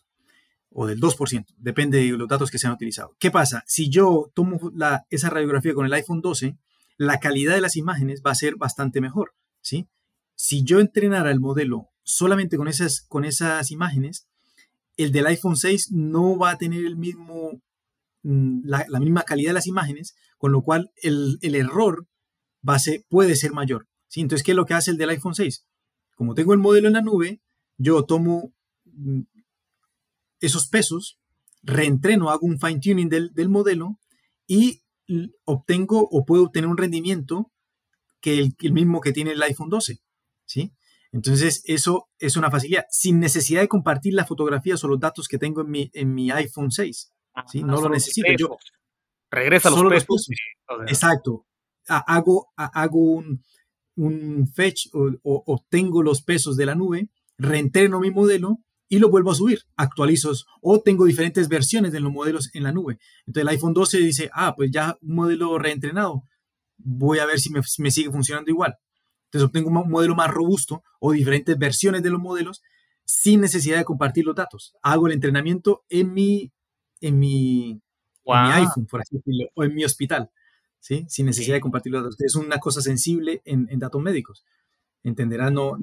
o 0.74 0.88
del 0.88 1.02
2%, 1.02 1.46
depende 1.58 2.00
de 2.00 2.08
los 2.12 2.28
datos 2.28 2.50
que 2.50 2.58
se 2.58 2.68
han 2.68 2.74
utilizado. 2.74 3.16
¿Qué 3.20 3.30
pasa? 3.30 3.64
Si 3.68 3.90
yo 3.90 4.32
tomo 4.34 4.58
esa 5.10 5.30
radiografía 5.30 5.74
con 5.74 5.86
el 5.86 5.94
iPhone 5.94 6.22
12, 6.22 6.58
la 6.98 7.20
calidad 7.20 7.56
de 7.56 7.62
las 7.62 7.76
imágenes 7.76 8.22
va 8.26 8.32
a 8.32 8.36
ser 8.36 8.56
bastante 8.56 9.02
mejor, 9.02 9.34
¿sí? 9.62 9.90
Si 10.36 10.64
yo 10.64 10.80
entrenara 10.80 11.32
el 11.32 11.40
modelo 11.40 11.90
solamente 12.04 12.58
con 12.58 12.68
esas, 12.68 13.02
con 13.08 13.26
esas 13.26 13.70
imágenes, 13.72 14.28
el 14.98 15.12
del 15.12 15.28
iPhone 15.28 15.56
6 15.56 15.92
no 15.92 16.38
va 16.38 16.52
a 16.52 16.58
tener 16.58 16.86
el 16.86 16.96
mismo, 16.96 17.62
mm, 18.24 18.62
la, 18.66 19.00
misma 19.00 19.24
calidad 19.24 19.50
de 19.50 19.56
las 19.56 19.68
imágenes, 19.68 20.16
con 20.38 20.52
lo 20.52 20.62
cual 20.62 20.92
el, 21.02 21.38
error 21.42 22.08
puede 23.10 23.36
ser 23.36 23.52
mayor. 23.52 23.88
Entonces, 24.16 24.44
¿qué 24.44 24.52
es 24.52 24.58
lo 24.58 24.66
que 24.66 24.74
hace 24.74 24.92
el 24.92 24.98
del 24.98 25.10
iPhone 25.10 25.36
6? 25.36 25.66
Como 26.16 26.34
tengo 26.34 26.54
el 26.54 26.60
modelo 26.60 26.88
en 26.88 26.94
la 26.94 27.02
nube, 27.02 27.42
yo 27.82 28.04
tomo 28.06 28.54
mm, 28.86 29.22
esos 30.40 30.68
pesos, 30.68 31.20
reentreno, 31.64 32.30
hago 32.30 32.46
un 32.48 32.60
fine 32.60 32.80
tuning 32.80 33.10
del, 33.10 33.50
modelo 33.50 34.00
y 34.48 34.82
obtengo 35.46 36.08
o 36.10 36.26
puedo 36.26 36.44
obtener 36.44 36.70
un 36.70 36.78
rendimiento 36.78 37.52
que 38.20 38.40
el, 38.40 38.56
el 38.60 38.74
mismo 38.74 39.02
que 39.02 39.12
tiene 39.12 39.32
el 39.32 39.44
iPhone 39.44 39.70
12, 39.70 40.00
¿sí? 40.46 40.74
Entonces, 41.12 41.64
eso 41.66 42.10
es 42.20 42.38
una 42.38 42.50
facilidad, 42.50 42.86
sin 42.90 43.20
necesidad 43.20 43.62
de 43.62 43.68
compartir 43.68 44.14
las 44.14 44.28
fotografías 44.28 44.82
o 44.84 44.88
los 44.88 45.00
datos 45.00 45.28
que 45.28 45.38
tengo 45.38 45.62
en 45.62 45.70
mi, 45.70 45.92
en 45.94 46.14
mi 46.14 46.32
iPhone 46.32 46.72
6. 46.72 47.12
¿sí? 47.48 47.64
no 47.64 47.82
lo 47.82 47.90
necesito. 47.90 48.28
Yo, 48.38 48.58
Regresa 49.30 49.70
a 49.70 49.72
los 49.72 49.94
pesos. 49.94 50.28
Exacto. 50.88 51.46
Hago, 51.88 52.50
hago 52.56 53.00
un, 53.00 53.44
un 53.96 54.48
fetch 54.48 54.88
o, 54.94 55.20
obtengo 55.24 56.04
los 56.04 56.22
pesos 56.22 56.56
de 56.56 56.66
la 56.66 56.76
nube, 56.76 57.10
reentreno 57.42 58.00
mi 58.00 58.12
modelo 58.12 58.60
y 58.88 59.00
lo 59.00 59.10
vuelvo 59.10 59.32
a 59.32 59.36
subir, 59.36 59.62
actualizo 59.78 60.32
o 60.62 60.82
tengo 60.82 61.06
diferentes 61.06 61.48
versiones 61.48 61.92
de 61.92 62.02
los 62.02 62.12
modelos 62.12 62.50
en 62.54 62.64
la 62.64 62.72
nube. 62.72 63.00
Entonces 63.26 63.42
el 63.44 63.48
iPhone 63.48 63.74
12 63.74 63.98
dice, 64.00 64.30
ah, 64.34 64.54
pues 64.56 64.70
ya 64.72 64.98
un 65.02 65.16
modelo 65.16 65.58
reentrenado, 65.58 66.24
voy 66.78 67.20
a 67.20 67.26
ver 67.26 67.40
si 67.40 67.52
me, 67.52 67.62
me 67.80 67.92
sigue 67.92 68.12
funcionando 68.12 68.52
igual. 68.52 68.76
Entonces 69.26 69.48
obtengo 69.48 69.70
un 69.70 69.90
modelo 69.90 70.14
más 70.14 70.30
robusto 70.30 70.84
o 71.00 71.14
diferentes 71.14 71.58
versiones 71.58 72.04
de 72.04 72.10
los 72.10 72.20
modelos 72.20 72.62
sin 73.06 73.42
necesidad 73.42 73.78
de 73.78 73.86
compartir 73.86 74.26
los 74.26 74.36
datos. 74.36 74.74
Hago 74.82 75.08
el 75.08 75.14
entrenamiento 75.14 75.84
en 75.90 76.14
mi, 76.14 76.52
en 77.00 77.18
mi, 77.18 77.82
mi 78.26 78.52
iPhone, 78.52 78.88
por 78.88 79.02
así 79.02 79.16
decirlo, 79.16 79.50
o 79.56 79.64
en 79.64 79.74
mi 79.74 79.86
hospital, 79.86 80.30
¿sí? 80.80 81.06
sin 81.08 81.28
necesidad 81.28 81.56
de 81.56 81.62
compartir 81.62 81.94
los 81.94 82.04
datos. 82.04 82.20
Es 82.20 82.36
una 82.36 82.58
cosa 82.60 82.82
sensible 82.82 83.42
en, 83.46 83.68
en 83.70 83.80
datos 83.80 84.02
médicos. 84.02 84.44
Entenderán, 85.04 85.54
no, 85.54 85.78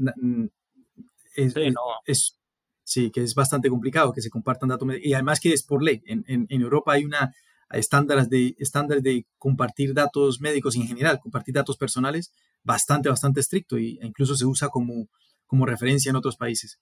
es, 1.47 1.53
sí, 1.53 1.71
no. 1.71 1.81
es, 2.07 2.39
sí, 2.85 3.11
que 3.11 3.23
es 3.23 3.35
bastante 3.35 3.69
complicado 3.69 4.13
que 4.13 4.23
se 4.23 4.31
compartan 4.31 4.69
datos. 4.69 4.89
Y 5.03 5.15
además 5.15 5.41
que 5.41 5.53
es 5.53 5.63
por 5.63 5.83
ley. 5.83 6.03
En, 6.07 6.25
en, 6.29 6.47
en 6.49 6.63
Europa 6.63 6.93
hay 6.93 7.05
una 7.05 7.33
estándares 7.71 8.31
de, 8.31 8.57
estándares 8.59 9.03
de 9.03 9.27
compartir 9.39 9.95
datos 9.95 10.41
médicos 10.41 10.77
en 10.77 10.87
general, 10.87 11.21
compartir 11.21 11.55
datos 11.55 11.77
personales, 11.77 12.33
bastante, 12.63 13.09
bastante 13.09 13.41
estricto 13.41 13.77
e 13.77 13.99
incluso 14.03 14.35
se 14.37 14.47
usa 14.47 14.69
como, 14.69 15.09
como 15.47 15.67
referencia 15.67 16.11
en 16.11 16.17
otros 16.17 16.37
países. 16.37 16.79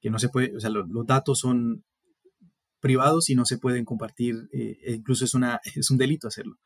Que 0.00 0.10
no 0.10 0.18
se 0.18 0.28
puede, 0.28 0.56
o 0.56 0.60
sea, 0.60 0.70
los, 0.70 0.88
los 0.88 1.06
datos 1.06 1.38
son 1.38 1.84
privados 2.80 3.28
y 3.30 3.34
no 3.34 3.44
se 3.44 3.58
pueden 3.58 3.84
compartir, 3.84 4.48
eh, 4.52 4.78
e 4.82 4.92
incluso 4.94 5.24
es, 5.24 5.34
una, 5.34 5.60
es 5.74 5.90
un 5.90 5.98
delito 5.98 6.28
hacerlo. 6.28 6.56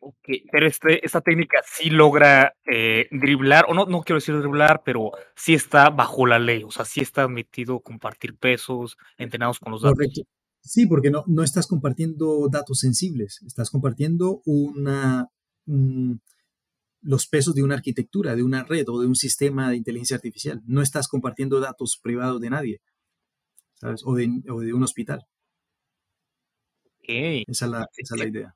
Okay, 0.00 0.44
pero 0.52 0.66
este, 0.66 1.04
esta 1.04 1.20
técnica 1.20 1.60
sí 1.64 1.90
logra 1.90 2.54
eh, 2.70 3.08
driblar, 3.10 3.66
o 3.68 3.74
no, 3.74 3.86
no 3.86 4.02
quiero 4.02 4.18
decir 4.18 4.38
driblar, 4.38 4.82
pero 4.84 5.10
sí 5.34 5.54
está 5.54 5.90
bajo 5.90 6.24
la 6.24 6.38
ley, 6.38 6.62
o 6.62 6.70
sea, 6.70 6.84
sí 6.84 7.00
está 7.00 7.24
admitido 7.24 7.80
compartir 7.80 8.36
pesos, 8.36 8.96
entrenados 9.16 9.58
con 9.58 9.72
los 9.72 9.82
datos. 9.82 9.96
Correcto. 9.96 10.22
Sí, 10.60 10.86
porque 10.86 11.10
no, 11.10 11.24
no 11.26 11.42
estás 11.42 11.66
compartiendo 11.66 12.48
datos 12.48 12.78
sensibles, 12.78 13.42
estás 13.44 13.70
compartiendo 13.70 14.40
una, 14.44 15.26
um, 15.66 16.18
los 17.00 17.26
pesos 17.26 17.54
de 17.54 17.64
una 17.64 17.74
arquitectura, 17.74 18.36
de 18.36 18.44
una 18.44 18.62
red 18.64 18.88
o 18.88 19.00
de 19.00 19.06
un 19.08 19.16
sistema 19.16 19.70
de 19.70 19.76
inteligencia 19.76 20.16
artificial. 20.16 20.62
No 20.64 20.80
estás 20.80 21.08
compartiendo 21.08 21.58
datos 21.58 21.98
privados 22.00 22.40
de 22.40 22.50
nadie. 22.50 22.80
¿sabes? 23.78 24.02
O 24.04 24.14
de, 24.14 24.28
o 24.50 24.60
de 24.60 24.72
un 24.72 24.82
hospital. 24.82 25.24
Okay. 27.00 27.44
Esa, 27.46 27.66
es 27.66 27.70
la, 27.70 27.86
esa 27.96 28.14
es 28.14 28.20
la 28.20 28.28
idea. 28.28 28.54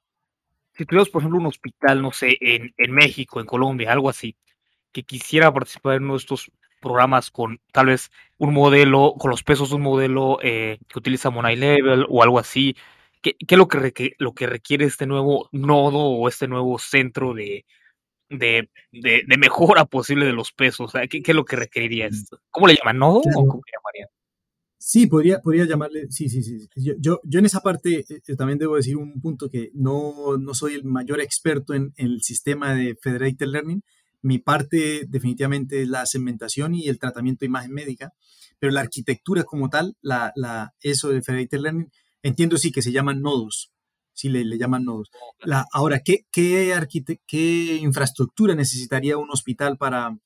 Si 0.74 0.86
tuvieras, 0.86 1.08
por 1.08 1.22
ejemplo, 1.22 1.38
un 1.40 1.46
hospital, 1.46 2.02
no 2.02 2.12
sé, 2.12 2.36
en, 2.40 2.74
en 2.76 2.92
México, 2.92 3.40
en 3.40 3.46
Colombia, 3.46 3.92
algo 3.92 4.08
así, 4.08 4.36
que 4.92 5.02
quisiera 5.02 5.52
participar 5.52 5.96
en 5.96 6.04
uno 6.04 6.14
de 6.14 6.18
estos 6.18 6.50
programas 6.80 7.30
con 7.30 7.60
tal 7.72 7.86
vez 7.86 8.10
un 8.38 8.52
modelo, 8.52 9.14
con 9.18 9.30
los 9.30 9.42
pesos 9.42 9.70
de 9.70 9.76
un 9.76 9.82
modelo 9.82 10.38
eh, 10.42 10.78
que 10.88 10.98
utiliza 10.98 11.30
Money 11.30 11.56
Level 11.56 12.06
o 12.08 12.22
algo 12.22 12.38
así, 12.38 12.76
¿qué, 13.22 13.34
qué 13.34 13.54
es 13.54 13.58
lo 13.58 13.68
que, 13.68 13.78
requiere, 13.78 14.16
lo 14.18 14.34
que 14.34 14.46
requiere 14.46 14.84
este 14.84 15.06
nuevo 15.06 15.48
nodo 15.52 16.00
o 16.00 16.28
este 16.28 16.48
nuevo 16.48 16.78
centro 16.78 17.32
de, 17.32 17.64
de, 18.28 18.68
de, 18.90 19.22
de 19.26 19.36
mejora 19.38 19.84
posible 19.86 20.26
de 20.26 20.32
los 20.32 20.52
pesos? 20.52 20.92
¿qué, 21.08 21.22
¿qué, 21.22 21.30
es 21.30 21.36
lo 21.36 21.44
que 21.44 21.56
requeriría 21.56 22.06
esto? 22.06 22.40
¿Cómo 22.50 22.66
le 22.66 22.74
llaman? 22.74 22.98
¿Nodo 22.98 23.20
o 23.20 23.46
cómo 23.46 23.62
le 23.64 23.72
llamarían? 23.72 24.08
Sí, 24.84 25.06
podría, 25.06 25.40
podría 25.40 25.64
llamarle, 25.64 26.10
sí, 26.10 26.28
sí, 26.28 26.42
sí. 26.42 26.58
Yo, 26.74 26.94
yo, 26.98 27.20
yo 27.22 27.38
en 27.38 27.46
esa 27.46 27.60
parte 27.60 28.04
eh, 28.08 28.36
también 28.36 28.58
debo 28.58 28.74
decir 28.74 28.96
un 28.96 29.20
punto 29.20 29.48
que 29.48 29.70
no, 29.74 30.36
no 30.38 30.54
soy 30.54 30.74
el 30.74 30.82
mayor 30.82 31.20
experto 31.20 31.72
en, 31.72 31.92
en, 31.96 32.08
el 32.08 32.22
sistema 32.22 32.74
de 32.74 32.96
Federated 33.00 33.46
Learning. 33.46 33.84
Mi 34.22 34.40
parte 34.40 35.04
definitivamente 35.08 35.82
es 35.82 35.88
la 35.88 36.04
segmentación 36.04 36.74
y 36.74 36.88
el 36.88 36.98
tratamiento 36.98 37.40
de 37.40 37.46
imagen 37.46 37.70
médica, 37.70 38.12
pero 38.58 38.72
la 38.72 38.80
arquitectura 38.80 39.44
como 39.44 39.68
tal, 39.68 39.96
la, 40.00 40.32
la, 40.34 40.74
eso 40.80 41.10
de 41.10 41.22
Federated 41.22 41.60
Learning, 41.60 41.92
entiendo 42.24 42.56
sí 42.58 42.72
que 42.72 42.82
se 42.82 42.90
llaman 42.90 43.20
nodos, 43.20 43.70
sí 44.12 44.30
le, 44.30 44.44
le 44.44 44.58
llaman 44.58 44.84
nodos. 44.84 45.12
La, 45.44 45.64
ahora, 45.72 46.00
¿qué, 46.00 46.26
qué, 46.32 46.76
¿qué 47.28 47.76
infraestructura 47.76 48.56
necesitaría 48.56 49.16
un 49.16 49.30
hospital 49.30 49.78
para, 49.78 50.18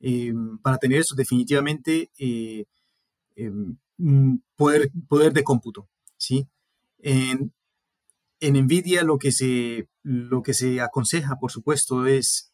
eh, 0.00 0.34
para 0.62 0.78
tener 0.78 0.98
eso? 0.98 1.14
Definitivamente... 1.14 2.10
Eh, 2.18 2.64
eh, 3.36 3.50
poder, 4.56 4.90
poder 5.08 5.32
de 5.32 5.44
cómputo. 5.44 5.88
¿sí? 6.16 6.48
En, 6.98 7.52
en 8.40 8.54
NVIDIA 8.54 9.02
lo 9.02 9.18
que, 9.18 9.32
se, 9.32 9.88
lo 10.02 10.42
que 10.42 10.54
se 10.54 10.80
aconseja, 10.80 11.36
por 11.36 11.50
supuesto, 11.50 12.06
es 12.06 12.52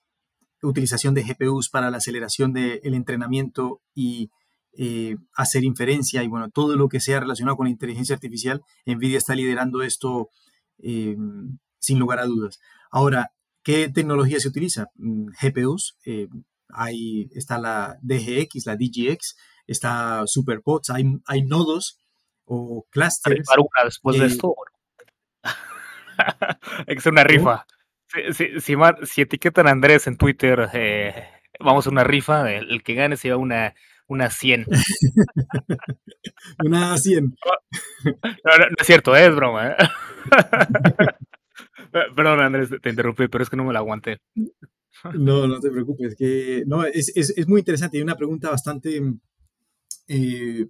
utilización 0.63 1.15
de 1.15 1.23
GPUs 1.23 1.69
para 1.71 1.91
la 1.91 1.99
aceleración 1.99 2.53
del 2.53 2.81
de 2.81 2.97
entrenamiento 2.97 3.81
y 3.95 4.31
eh, 4.73 5.17
hacer 5.35 5.65
inferencia 5.65 6.23
y 6.23 6.29
bueno, 6.29 6.49
todo 6.49 6.77
lo 6.77 6.89
que 6.89 7.01
sea 7.01 7.21
relacionado 7.21 7.57
con 7.57 7.67
la 7.67 7.71
inteligencia 7.71 8.15
artificial, 8.15 8.63
NVIDIA 8.87 9.19
está 9.19 9.35
liderando 9.35 9.83
esto 9.83 10.29
eh, 10.79 11.17
sin 11.79 11.99
lugar 11.99 12.21
a 12.21 12.27
dudas. 12.27 12.61
Ahora, 12.91 13.33
¿qué 13.63 13.89
tecnología 13.89 14.39
se 14.39 14.49
utiliza? 14.49 14.87
GPUs, 14.97 15.97
eh, 16.05 16.29
ahí 16.75 17.29
está 17.35 17.59
la 17.59 17.99
DGX, 18.03 18.67
la 18.67 18.77
DGX, 18.77 19.37
está 19.67 20.23
SuperPods, 20.27 20.91
hay, 20.91 21.05
hay 21.27 21.43
nodos 21.43 22.01
o 22.45 22.87
clusters. 22.91 23.47
Para 23.47 23.61
una 23.61 23.85
después 23.85 24.19
de 24.19 24.27
esto. 24.27 24.55
Hay 26.87 26.97
hacer 26.97 27.13
una 27.13 27.25
rifa. 27.25 27.67
Si, 28.09 28.33
si, 28.33 28.61
si, 28.61 28.75
si, 29.05 29.23
etiquetan 29.23 29.69
a 29.69 29.71
Andrés 29.71 30.07
en 30.07 30.17
Twitter, 30.17 30.69
eh, 30.73 31.29
vamos 31.61 31.87
a 31.87 31.91
una 31.91 32.05
rifa. 32.05 32.51
El, 32.53 32.71
el, 32.71 32.83
que 32.83 32.95
gane 32.95 33.17
se 33.17 33.29
lleva 33.29 33.39
una, 33.39 33.75
una 34.09 34.29
100. 34.29 34.67
una 36.65 36.99
100. 36.99 37.25
No, 37.25 38.11
no, 38.59 38.59
no, 38.59 38.77
es 38.79 38.87
cierto, 38.87 39.15
es 39.15 39.35
broma. 39.35 39.69
¿eh? 39.69 39.77
Perdón, 42.17 42.41
Andrés, 42.41 42.71
te 42.83 42.91
interrumpí, 42.91 43.29
pero 43.29 43.43
es 43.45 43.51
que 43.51 43.57
no 43.57 43.65
me 43.65 43.73
la 43.73 43.79
aguanté. 43.79 44.19
No, 45.15 45.47
no 45.47 45.61
te 45.61 45.71
preocupes. 45.71 46.15
Que, 46.17 46.65
no, 46.67 46.85
es, 46.85 47.13
es, 47.17 47.31
es 47.37 47.49
muy 47.49 47.61
interesante 47.61 47.99
y 47.99 48.03
una 48.03 48.17
pregunta 48.17 48.51
bastante 48.51 49.01
eh, 50.09 50.69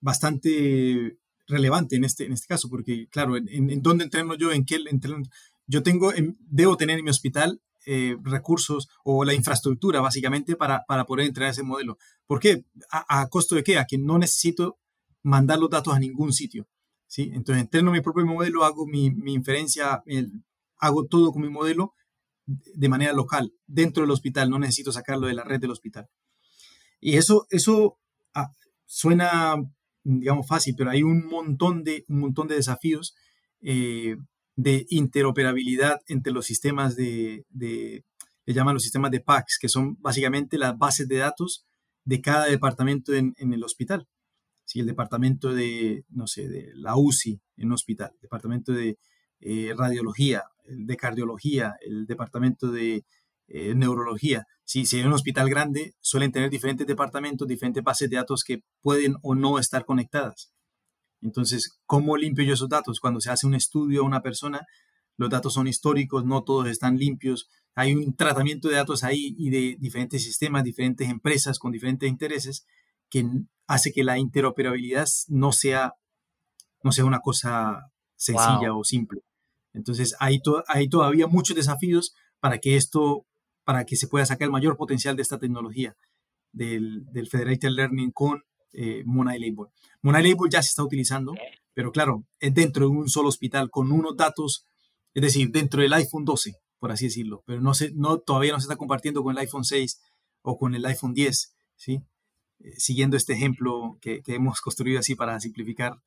bastante 0.00 1.18
relevante 1.48 1.96
en 1.96 2.04
este, 2.04 2.26
en 2.26 2.32
este 2.32 2.46
caso, 2.46 2.68
porque 2.68 3.08
claro, 3.08 3.36
en, 3.36 3.48
en 3.48 3.82
dónde 3.82 4.04
entreno 4.04 4.34
yo, 4.34 4.52
en 4.52 4.64
qué 4.64 4.78
entreno, 4.88 5.22
yo 5.66 5.82
tengo, 5.82 6.12
en, 6.14 6.36
debo 6.40 6.76
tener 6.76 6.98
en 6.98 7.04
mi 7.04 7.10
hospital 7.10 7.60
eh, 7.86 8.16
recursos 8.22 8.88
o 9.04 9.24
la 9.24 9.34
infraestructura 9.34 10.00
básicamente 10.00 10.54
para, 10.54 10.84
para 10.86 11.04
poder 11.04 11.26
entrenar 11.26 11.50
ese 11.50 11.64
modelo. 11.64 11.98
¿Por 12.26 12.38
qué? 12.38 12.64
¿A, 12.90 13.20
¿A, 13.20 13.28
costo 13.28 13.56
de 13.56 13.64
qué? 13.64 13.78
A 13.78 13.86
que 13.86 13.98
no 13.98 14.18
necesito 14.18 14.78
mandar 15.22 15.58
los 15.58 15.70
datos 15.70 15.92
a 15.94 15.98
ningún 15.98 16.32
sitio. 16.32 16.68
¿sí? 17.08 17.30
Entonces 17.34 17.62
entreno 17.62 17.90
mi 17.90 18.00
propio 18.00 18.24
modelo, 18.24 18.64
hago 18.64 18.86
mi, 18.86 19.10
mi 19.10 19.34
inferencia, 19.34 20.02
el, 20.06 20.44
hago 20.78 21.06
todo 21.06 21.32
con 21.32 21.42
mi 21.42 21.48
modelo 21.48 21.94
de 22.74 22.88
manera 22.88 23.12
local, 23.12 23.52
dentro 23.66 24.02
del 24.02 24.10
hospital, 24.10 24.50
no 24.50 24.58
necesito 24.58 24.92
sacarlo 24.92 25.26
de 25.26 25.34
la 25.34 25.44
red 25.44 25.60
del 25.60 25.70
hospital. 25.70 26.08
Y 27.00 27.16
eso, 27.16 27.46
eso 27.50 27.98
ah, 28.34 28.52
suena, 28.86 29.56
digamos, 30.02 30.46
fácil, 30.46 30.74
pero 30.76 30.90
hay 30.90 31.02
un 31.02 31.26
montón 31.26 31.84
de, 31.84 32.04
un 32.08 32.20
montón 32.20 32.48
de 32.48 32.56
desafíos 32.56 33.14
eh, 33.60 34.16
de 34.56 34.86
interoperabilidad 34.90 36.00
entre 36.08 36.32
los 36.32 36.46
sistemas 36.46 36.94
de, 36.96 37.44
de, 37.48 38.04
le 38.44 38.54
llaman 38.54 38.74
los 38.74 38.82
sistemas 38.82 39.10
de 39.10 39.20
PACS, 39.20 39.58
que 39.60 39.68
son 39.68 39.96
básicamente 40.00 40.58
las 40.58 40.76
bases 40.76 41.08
de 41.08 41.16
datos 41.16 41.66
de 42.04 42.20
cada 42.20 42.46
departamento 42.46 43.14
en, 43.14 43.34
en 43.38 43.52
el 43.52 43.64
hospital. 43.64 44.08
Si 44.64 44.80
el 44.80 44.86
departamento 44.86 45.54
de, 45.54 46.04
no 46.08 46.26
sé, 46.26 46.48
de 46.48 46.70
la 46.74 46.96
UCI 46.96 47.40
en 47.56 47.72
hospital, 47.72 48.12
departamento 48.20 48.72
de 48.72 48.98
eh, 49.40 49.74
radiología, 49.76 50.44
el 50.64 50.86
de 50.86 50.96
cardiología, 50.96 51.74
el 51.80 52.06
departamento 52.06 52.70
de 52.70 53.04
eh, 53.48 53.74
neurología. 53.74 54.46
Si, 54.64 54.86
si 54.86 54.98
hay 54.98 55.04
un 55.04 55.12
hospital 55.12 55.50
grande, 55.50 55.94
suelen 56.00 56.32
tener 56.32 56.50
diferentes 56.50 56.86
departamentos, 56.86 57.46
diferentes 57.46 57.82
bases 57.82 58.08
de 58.08 58.16
datos 58.16 58.44
que 58.44 58.62
pueden 58.80 59.16
o 59.22 59.34
no 59.34 59.58
estar 59.58 59.84
conectadas. 59.84 60.52
Entonces, 61.20 61.78
¿cómo 61.86 62.16
limpio 62.16 62.44
yo 62.44 62.54
esos 62.54 62.68
datos? 62.68 62.98
Cuando 63.00 63.20
se 63.20 63.30
hace 63.30 63.46
un 63.46 63.54
estudio 63.54 64.02
a 64.02 64.06
una 64.06 64.22
persona, 64.22 64.66
los 65.16 65.30
datos 65.30 65.54
son 65.54 65.68
históricos, 65.68 66.24
no 66.24 66.42
todos 66.42 66.68
están 66.68 66.98
limpios. 66.98 67.48
Hay 67.74 67.94
un 67.94 68.14
tratamiento 68.16 68.68
de 68.68 68.76
datos 68.76 69.04
ahí 69.04 69.34
y 69.38 69.50
de 69.50 69.76
diferentes 69.78 70.22
sistemas, 70.22 70.64
diferentes 70.64 71.08
empresas 71.08 71.58
con 71.58 71.72
diferentes 71.72 72.08
intereses 72.08 72.66
que 73.08 73.26
hace 73.66 73.92
que 73.92 74.04
la 74.04 74.18
interoperabilidad 74.18 75.06
no 75.28 75.52
sea, 75.52 75.94
no 76.82 76.92
sea 76.92 77.04
una 77.04 77.20
cosa 77.20 77.90
sencilla 78.16 78.70
wow. 78.70 78.80
o 78.80 78.84
simple. 78.84 79.20
Entonces, 79.74 80.14
hay, 80.20 80.40
hay 80.68 80.88
todavía 80.88 81.26
muchos 81.26 81.56
desafíos 81.56 82.14
para 82.40 82.58
que 82.58 82.76
esto, 82.76 83.26
para 83.64 83.84
que 83.84 83.96
se 83.96 84.08
pueda 84.08 84.26
sacar 84.26 84.46
el 84.46 84.52
mayor 84.52 84.76
potencial 84.76 85.16
de 85.16 85.22
esta 85.22 85.38
tecnología 85.38 85.96
del, 86.52 87.04
del 87.12 87.28
Federated 87.28 87.70
Learning 87.70 88.10
con 88.10 88.42
eh, 88.72 89.02
Monai 89.04 89.38
Label. 89.38 89.70
Monai 90.02 90.22
Label 90.22 90.50
ya 90.50 90.62
se 90.62 90.68
está 90.68 90.82
utilizando, 90.82 91.34
pero 91.74 91.92
claro, 91.92 92.24
es 92.40 92.54
dentro 92.54 92.88
de 92.88 92.96
un 92.96 93.08
solo 93.08 93.28
hospital 93.28 93.70
con 93.70 93.92
unos 93.92 94.16
datos, 94.16 94.66
es 95.14 95.22
decir, 95.22 95.50
dentro 95.50 95.82
del 95.82 95.92
iPhone 95.92 96.24
12, 96.24 96.54
por 96.78 96.92
así 96.92 97.06
decirlo, 97.06 97.42
pero 97.46 97.60
no 97.60 97.74
se, 97.74 97.92
no, 97.92 98.18
todavía 98.18 98.52
no 98.52 98.60
se 98.60 98.64
está 98.64 98.76
compartiendo 98.76 99.22
con 99.22 99.32
el 99.32 99.38
iPhone 99.38 99.64
6 99.64 100.00
o 100.42 100.58
con 100.58 100.74
el 100.74 100.84
iPhone 100.84 101.14
10, 101.14 101.54
¿sí? 101.76 102.02
Eh, 102.60 102.72
siguiendo 102.76 103.16
este 103.16 103.34
ejemplo 103.34 103.98
que, 104.00 104.22
que 104.22 104.34
hemos 104.34 104.60
construido 104.62 105.00
así 105.00 105.14
para 105.14 105.38
simplificar 105.40 106.02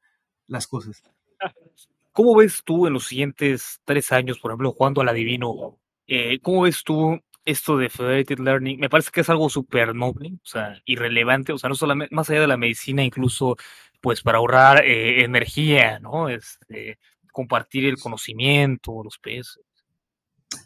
las 0.47 0.67
cosas. 0.67 1.01
¿Cómo 2.15 2.34
ves 2.38 2.62
tú 2.63 2.88
en 2.88 2.93
los 2.93 3.08
siguientes 3.08 3.82
tres 3.84 4.13
años, 4.13 4.39
por 4.39 4.51
ejemplo, 4.51 4.71
jugando 4.71 5.01
al 5.01 5.10
adivino? 5.10 5.78
Eh, 6.08 6.39
¿Cómo 6.39 6.62
ves 6.62 6.82
tú 6.86 7.19
esto 7.43 7.75
de 7.78 7.89
Federated 7.89 8.39
Learning? 8.39 8.80
Me 8.80 8.89
parece 8.89 9.12
que 9.12 9.19
es 9.19 9.30
algo 9.30 9.49
súper 9.49 9.93
noble, 9.93 10.32
o 10.36 10.45
sea, 10.45 10.82
irrelevante, 10.86 11.51
o 11.51 11.58
sea, 11.58 11.67
no 11.67 11.75
solamente, 11.75 12.15
más 12.15 12.30
allá 12.30 12.39
de 12.39 12.47
la 12.47 12.56
medicina, 12.56 13.04
incluso, 13.04 13.58
pues, 13.99 14.21
para 14.21 14.38
ahorrar 14.38 14.86
eh, 14.86 15.25
energía, 15.25 15.99
¿no? 15.99 16.30
Este, 16.30 16.99
compartir 17.34 17.84
el 17.84 17.97
conocimiento, 17.97 19.04
los 19.04 19.19
pesos. 19.19 19.62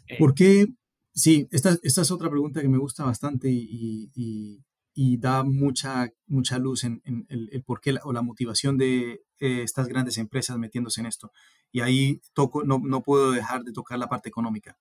Eh. 0.06 0.18
¿Por 0.20 0.36
qué? 0.36 0.66
Sí, 1.12 1.48
esta, 1.50 1.76
esta 1.82 2.02
es 2.02 2.10
otra 2.12 2.30
pregunta 2.30 2.62
que 2.62 2.68
me 2.68 2.78
gusta 2.78 3.02
bastante 3.02 3.50
y, 3.50 4.08
y 4.14 4.60
da 4.94 5.44
mucha, 5.44 6.10
mucha 6.26 6.58
luz 6.58 6.84
en, 6.84 7.02
el, 7.04 7.48
el 7.52 7.62
porqué 7.62 7.94
o 8.02 8.12
la 8.12 8.22
motivación 8.22 8.76
de 8.76 9.22
eh, 9.38 9.62
estas 9.62 9.88
grandes 9.88 10.18
empresas 10.18 10.58
metiéndose 10.58 11.00
en 11.00 11.06
esto. 11.06 11.32
Y 11.72 11.80
ahí 11.80 12.20
toco, 12.34 12.64
no, 12.64 12.80
no, 12.82 13.02
puedo 13.02 13.32
dejar 13.32 13.62
de 13.62 13.72
tocar 13.72 13.98
la 13.98 14.08
parte 14.08 14.28
económica. 14.28 14.76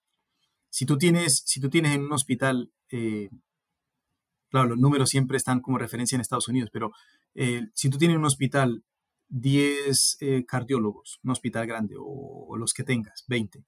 Si 0.69 0.85
tú 0.85 0.97
tienes, 0.97 1.43
si 1.45 1.61
tú 1.61 1.69
tienes 1.69 1.95
en 1.95 2.01
un 2.01 2.13
hospital, 2.13 2.71
eh, 2.91 3.29
claro, 4.49 4.69
los 4.69 4.79
números 4.79 5.09
siempre 5.09 5.37
están 5.37 5.61
como 5.61 5.77
referencia 5.77 6.15
en 6.15 6.21
Estados 6.21 6.47
Unidos, 6.47 6.69
pero 6.73 6.91
eh, 7.35 7.67
si 7.73 7.89
tú 7.89 7.97
tienes 7.97 8.15
en 8.15 8.21
un 8.21 8.25
hospital 8.25 8.83
10 9.29 10.17
cardiólogos, 10.47 11.19
un 11.23 11.31
hospital 11.31 11.67
grande, 11.67 11.95
o, 11.97 12.47
o 12.49 12.57
los 12.57 12.73
que 12.73 12.83
tengas, 12.83 13.25
20, 13.27 13.63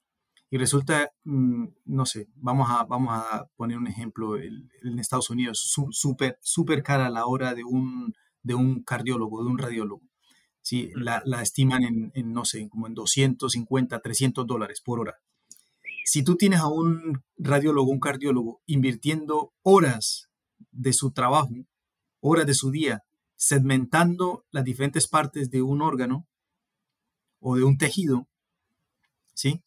y 0.52 0.58
resulta, 0.58 1.10
mm, 1.24 1.64
no 1.86 2.04
sé, 2.04 2.28
vamos 2.34 2.68
a, 2.68 2.84
vamos 2.84 3.08
a 3.14 3.48
poner 3.56 3.78
un 3.78 3.86
ejemplo, 3.86 4.36
en 4.36 4.98
Estados 4.98 5.30
Unidos, 5.30 5.74
súper 5.92 6.36
super 6.42 6.82
cara 6.82 7.08
la 7.08 7.24
hora 7.24 7.54
de 7.54 7.64
un, 7.64 8.12
de 8.42 8.54
un 8.54 8.82
cardiólogo, 8.82 9.42
de 9.42 9.48
un 9.48 9.56
radiólogo. 9.56 10.02
¿sí? 10.60 10.90
La, 10.94 11.22
la 11.24 11.40
estiman 11.40 11.84
en, 11.84 12.12
en, 12.14 12.34
no 12.34 12.44
sé, 12.44 12.68
como 12.68 12.86
en 12.86 12.92
250, 12.92 13.98
300 14.00 14.46
dólares 14.46 14.82
por 14.84 15.00
hora. 15.00 15.14
Si 16.04 16.22
tú 16.22 16.36
tienes 16.36 16.60
a 16.60 16.68
un 16.68 17.22
radiólogo, 17.38 17.90
un 17.90 18.00
cardiólogo, 18.00 18.60
invirtiendo 18.66 19.54
horas 19.62 20.28
de 20.70 20.92
su 20.92 21.12
trabajo, 21.12 21.54
horas 22.20 22.44
de 22.44 22.52
su 22.52 22.70
día, 22.70 23.04
segmentando 23.36 24.44
las 24.50 24.64
diferentes 24.64 25.08
partes 25.08 25.50
de 25.50 25.62
un 25.62 25.80
órgano 25.80 26.26
o 27.40 27.56
de 27.56 27.64
un 27.64 27.78
tejido, 27.78 28.28
¿sí? 29.32 29.62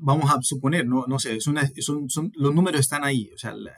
Vamos 0.00 0.30
a 0.30 0.40
suponer, 0.42 0.86
no, 0.86 1.04
no 1.06 1.18
sé, 1.18 1.40
son, 1.40 1.56
los 2.34 2.54
números 2.54 2.80
están 2.80 3.04
ahí, 3.04 3.30
o 3.34 3.38
sea, 3.38 3.54
la, 3.54 3.72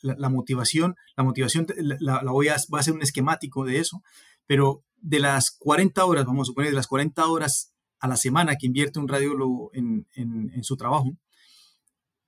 la, 0.00 0.28
motivación, 0.28 0.94
la 1.16 1.24
motivación 1.24 1.66
la, 1.76 2.22
voy 2.22 2.48
a, 2.48 2.56
va 2.72 2.80
un 2.92 3.02
esquemático 3.02 3.64
de 3.64 3.78
eso, 3.78 4.02
pero 4.46 4.84
de 4.96 5.18
las 5.18 5.50
40 5.58 6.04
horas, 6.04 6.26
vamos 6.26 6.46
a 6.46 6.50
suponer, 6.50 6.70
de 6.70 6.76
las 6.76 6.86
40 6.86 7.26
horas 7.26 7.72
a 7.98 8.08
la 8.08 8.16
semana 8.16 8.56
que 8.56 8.66
invierte 8.66 8.98
un 8.98 9.08
radiólogo 9.08 9.70
en, 9.72 10.06
en, 10.14 10.62
su 10.62 10.76
trabajo, 10.76 11.16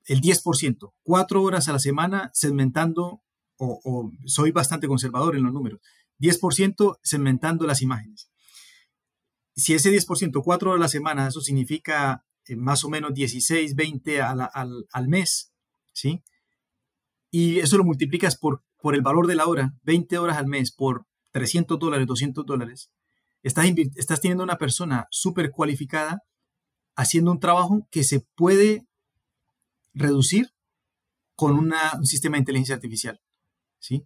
el 0.07 0.20
10%, 0.20 0.92
cuatro 1.03 1.42
horas 1.42 1.68
a 1.68 1.72
la 1.72 1.79
semana 1.79 2.31
segmentando, 2.33 3.22
o, 3.59 3.81
o, 3.85 4.12
soy 4.24 4.51
bastante 4.51 4.88
conservador 4.88 5.37
en 5.37 5.42
los 5.42 5.53
números, 5.53 5.81
10% 6.20 6.98
segmentando 7.03 7.66
las 7.66 7.83
imágenes. 7.83 8.31
Si 9.55 9.74
ese 9.74 9.90
10%, 9.90 10.40
cuatro 10.42 10.70
horas 10.70 10.81
a 10.81 10.85
la 10.85 10.88
semana, 10.88 11.29
eso 11.29 11.40
significa 11.40 12.24
más 12.56 12.84
o 12.84 12.88
menos 12.88 13.14
16, 13.14 13.74
20 13.74 14.22
al, 14.22 14.48
al, 14.90 15.08
mes, 15.08 15.52
¿sí? 15.92 16.22
Y 17.30 17.58
eso 17.58 17.76
lo 17.76 17.84
multiplicas 17.84 18.37
por, 18.37 18.62
por 18.80 18.94
el 18.94 19.02
valor 19.02 19.26
de 19.26 19.34
la 19.34 19.46
hora, 19.46 19.74
20 19.82 20.18
horas 20.18 20.38
al 20.38 20.46
mes 20.46 20.72
por 20.72 21.06
300 21.32 21.78
dólares, 21.78 22.06
200 22.06 22.46
dólares, 22.46 22.90
estás, 23.42 23.66
estás 23.96 24.20
teniendo 24.20 24.44
una 24.44 24.58
persona 24.58 25.06
súper 25.11 25.50
cualificada 25.50 26.22
haciendo 26.96 27.30
un 27.30 27.38
trabajo 27.38 27.87
que 27.92 28.02
se 28.02 28.20
puede 28.34 28.84
reducir 29.94 30.52
con 31.37 31.56
un 31.56 31.72
sistema 32.06 32.37
de 32.37 32.40
inteligencia 32.40 32.74
artificial, 32.74 33.20
¿sí? 33.78 34.04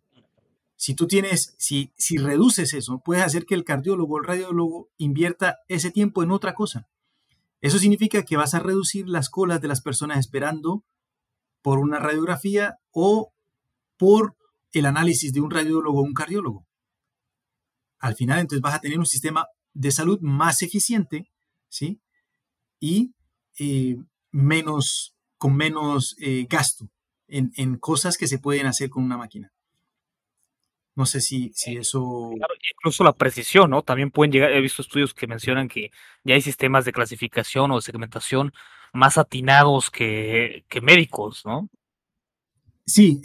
Si 0.76 0.94
tú 0.94 1.06
tienes, 1.06 1.54
si, 1.58 1.92
si 1.96 2.18
reduces 2.18 2.74
eso, 2.74 3.00
puedes 3.04 3.24
hacer 3.24 3.46
que 3.46 3.54
el 3.54 3.64
cardiólogo 3.64 4.18
el 4.18 4.24
radiólogo 4.24 4.90
invierta 4.98 5.60
ese 5.68 5.90
tiempo 5.90 6.22
en 6.22 6.32
otra 6.32 6.54
cosa. 6.54 6.88
Eso 7.62 7.78
significa 7.78 8.24
que 8.24 8.36
vas 8.36 8.54
a 8.54 8.58
reducir 8.58 9.08
las 9.08 9.30
colas 9.30 9.60
de 9.60 9.68
las 9.68 9.80
personas 9.80 10.18
esperando 10.18 10.84
por 11.62 11.78
una 11.78 12.00
radiografía 12.00 12.74
o 12.90 13.32
por 13.96 14.36
el 14.72 14.84
análisis 14.84 15.32
de 15.32 15.40
un 15.40 15.50
radiólogo 15.50 16.00
o 16.00 16.02
un 16.02 16.12
cardiólogo. 16.12 16.66
Al 18.00 18.16
final, 18.16 18.40
entonces 18.40 18.60
vas 18.60 18.74
a 18.74 18.80
tener 18.80 18.98
un 18.98 19.06
sistema 19.06 19.46
de 19.74 19.92
salud 19.92 20.18
más 20.20 20.62
eficiente, 20.62 21.30
¿sí? 21.68 22.00
Y 22.80 23.14
eh, 23.60 23.96
menos, 24.32 25.14
con 25.38 25.54
menos 25.54 26.16
eh, 26.18 26.46
gasto 26.50 26.90
en, 27.28 27.52
en 27.54 27.76
cosas 27.78 28.18
que 28.18 28.26
se 28.26 28.40
pueden 28.40 28.66
hacer 28.66 28.90
con 28.90 29.04
una 29.04 29.16
máquina. 29.16 29.52
No 30.94 31.06
sé 31.06 31.20
si, 31.20 31.52
si 31.54 31.76
eso... 31.76 32.32
incluso 32.76 33.02
la 33.02 33.14
precisión, 33.14 33.70
¿no? 33.70 33.82
También 33.82 34.10
pueden 34.10 34.30
llegar, 34.30 34.52
he 34.52 34.60
visto 34.60 34.82
estudios 34.82 35.14
que 35.14 35.26
mencionan 35.26 35.68
que 35.68 35.90
ya 36.22 36.34
hay 36.34 36.42
sistemas 36.42 36.84
de 36.84 36.92
clasificación 36.92 37.70
o 37.70 37.76
de 37.76 37.82
segmentación 37.82 38.52
más 38.92 39.16
atinados 39.16 39.90
que, 39.90 40.64
que 40.68 40.80
médicos, 40.80 41.42
¿no? 41.46 41.68
Sí, 42.84 43.22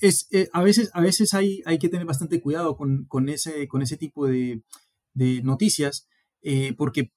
es, 0.00 0.28
eh, 0.30 0.48
a 0.52 0.62
veces, 0.62 0.90
a 0.94 1.00
veces 1.00 1.34
hay, 1.34 1.62
hay 1.66 1.78
que 1.78 1.88
tener 1.88 2.06
bastante 2.06 2.40
cuidado 2.40 2.76
con, 2.76 3.04
con, 3.06 3.28
ese, 3.28 3.66
con 3.66 3.82
ese 3.82 3.96
tipo 3.96 4.26
de, 4.26 4.62
de 5.12 5.42
noticias, 5.42 6.08
eh, 6.42 6.74
porque 6.74 7.10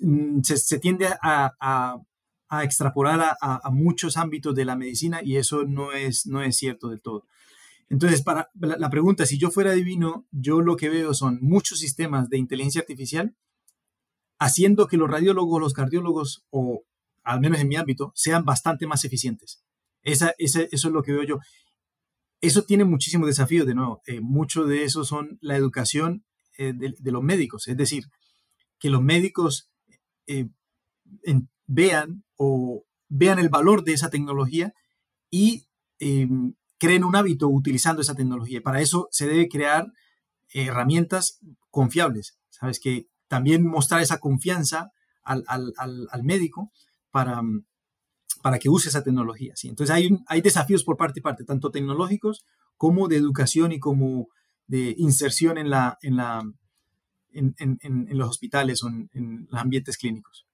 mm, 0.00 0.40
se, 0.42 0.56
se, 0.56 0.78
tiende 0.78 1.06
a, 1.06 1.52
a, 1.60 1.96
a 2.48 2.64
extrapolar 2.64 3.20
a, 3.20 3.36
a, 3.40 3.70
muchos 3.70 4.16
ámbitos 4.16 4.54
de 4.54 4.64
la 4.64 4.74
medicina 4.74 5.20
y 5.22 5.36
eso 5.36 5.64
no 5.64 5.92
es, 5.92 6.26
no 6.26 6.42
es 6.42 6.56
cierto 6.56 6.88
del 6.88 7.02
todo. 7.02 7.26
Entonces, 7.92 8.22
para 8.22 8.50
la, 8.54 8.88
pregunta, 8.88 9.26
si 9.26 9.36
yo 9.36 9.50
fuera 9.50 9.72
divino, 9.72 10.26
yo 10.30 10.62
lo 10.62 10.76
que 10.78 10.88
veo 10.88 11.12
son 11.12 11.38
muchos 11.42 11.78
sistemas 11.78 12.30
de 12.30 12.38
inteligencia 12.38 12.80
artificial 12.80 13.36
haciendo 14.38 14.88
que 14.88 14.96
los 14.96 15.10
radiólogos, 15.10 15.60
los 15.60 15.74
cardiólogos, 15.74 16.46
o 16.48 16.84
al 17.22 17.40
menos 17.40 17.60
en 17.60 17.68
mi 17.68 17.76
ámbito, 17.76 18.10
sean 18.14 18.46
bastante 18.46 18.86
más 18.86 19.04
eficientes. 19.04 19.62
Esa, 20.00 20.32
eso 20.38 20.62
es 20.70 20.84
lo 20.84 21.02
que 21.02 21.12
veo 21.12 21.22
yo. 21.22 21.38
Eso 22.40 22.62
tiene 22.62 22.86
muchísimos 22.86 23.26
desafíos, 23.26 23.66
de 23.66 23.74
nuevo. 23.74 24.00
Eh, 24.06 24.22
mucho 24.22 24.64
de 24.64 24.84
eso 24.84 25.04
son 25.04 25.36
la 25.42 25.58
educación 25.58 26.24
eh, 26.56 26.72
de, 26.72 27.12
los 27.12 27.22
médicos. 27.22 27.68
Es 27.68 27.76
decir, 27.76 28.06
que 28.78 28.88
los 28.88 29.02
médicos 29.02 29.70
eh, 30.26 30.48
vean 31.66 32.24
o 32.36 32.86
vean 33.10 33.38
el 33.38 33.50
valor 33.50 33.84
de 33.84 33.92
esa 33.92 34.08
tecnología 34.08 34.72
y 35.30 35.66
em, 35.98 36.54
creen 36.82 37.04
un 37.04 37.14
hábito 37.14 37.46
utilizando 37.46 38.02
esa 38.02 38.16
tecnología. 38.16 38.60
Para 38.60 38.80
eso 38.80 39.06
se 39.12 39.28
debe 39.28 39.48
crear 39.48 39.92
herramientas 40.52 41.38
confiables, 41.70 42.40
¿sabes? 42.50 42.80
Que 42.80 43.06
también 43.28 43.64
mostrar 43.64 44.02
esa 44.02 44.18
confianza 44.18 44.90
al, 45.22 45.44
médico 46.24 46.72
para, 47.12 47.40
para 48.42 48.58
que 48.58 48.68
use 48.68 48.88
esa 48.88 49.04
tecnología. 49.04 49.52
¿sí? 49.54 49.68
Entonces 49.68 49.94
hay, 49.94 50.08
hay 50.26 50.40
desafíos 50.40 50.82
por 50.82 50.96
parte 50.96 51.20
y 51.20 51.22
parte, 51.22 51.44
tanto 51.44 51.70
tecnológicos 51.70 52.44
como 52.76 53.06
de 53.06 53.14
educación 53.14 53.70
y 53.70 53.78
como 53.78 54.26
de 54.66 54.96
inserción 54.98 55.58
en, 55.58 55.70
la, 55.70 55.98
en, 56.02 56.16
la, 56.16 56.42
en, 57.30 57.54
en 57.60 58.18
los 58.18 58.28
hospitales 58.28 58.82
o 58.82 58.88
en 58.88 59.46
los 59.48 59.60
ambientes 59.60 59.96
clínicos 59.96 60.46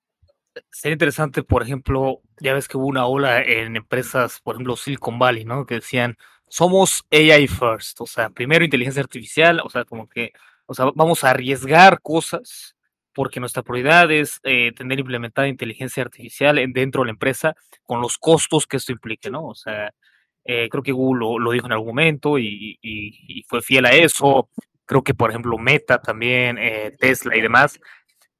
sería 0.70 0.94
interesante, 0.94 1.42
por 1.42 1.62
ejemplo, 1.62 2.20
ya 2.40 2.54
ves 2.54 2.68
que 2.68 2.76
hubo 2.76 2.86
una 2.86 3.06
ola 3.06 3.42
en 3.42 3.76
empresas, 3.76 4.40
por 4.40 4.54
ejemplo, 4.54 4.76
Silicon 4.76 5.18
Valley, 5.18 5.44
¿no? 5.44 5.66
Que 5.66 5.76
decían, 5.76 6.16
somos 6.48 7.04
AI 7.11 7.46
first, 7.48 8.00
o 8.00 8.06
sea, 8.06 8.30
primero 8.30 8.64
inteligencia 8.64 9.02
artificial, 9.02 9.61
o 9.64 9.70
sea, 9.70 9.84
como 9.84 10.09
que, 10.09 10.32
o 10.66 10.74
sea, 10.74 10.86
vamos 10.94 11.24
a 11.24 11.30
arriesgar 11.30 12.00
cosas 12.00 12.76
porque 13.14 13.40
nuestra 13.40 13.62
prioridad 13.62 14.11
es 14.12 14.40
eh, 14.44 14.72
tener 14.72 15.00
implementada 15.00 15.48
inteligencia 15.48 16.02
artificial 16.02 16.56
dentro 16.72 17.02
de 17.02 17.06
la 17.06 17.12
empresa 17.12 17.56
con 17.82 18.00
los 18.00 18.16
costos 18.18 18.66
que 18.66 18.76
esto 18.76 18.92
implique, 18.92 19.30
¿no? 19.30 19.46
O 19.46 19.54
sea, 19.54 19.92
eh, 20.44 20.68
creo 20.70 20.82
que 20.82 20.92
Google 20.92 21.38
lo, 21.40 21.50
dijo 21.50 21.66
en 21.66 21.72
algún 21.72 21.88
momento 21.88 22.38
y, 22.38 22.78
y, 22.80 23.42
fue 23.48 23.61
fiel 23.61 23.86
a 23.86 23.90
eso. 23.90 24.48
Creo 24.86 25.02
que, 25.02 25.14
por 25.14 25.30
ejemplo, 25.30 25.59
Meta 25.59 26.00
también, 26.00 26.59
eh, 26.59 26.96
Tesla 26.98 27.36
y 27.36 27.40
demás 27.40 27.78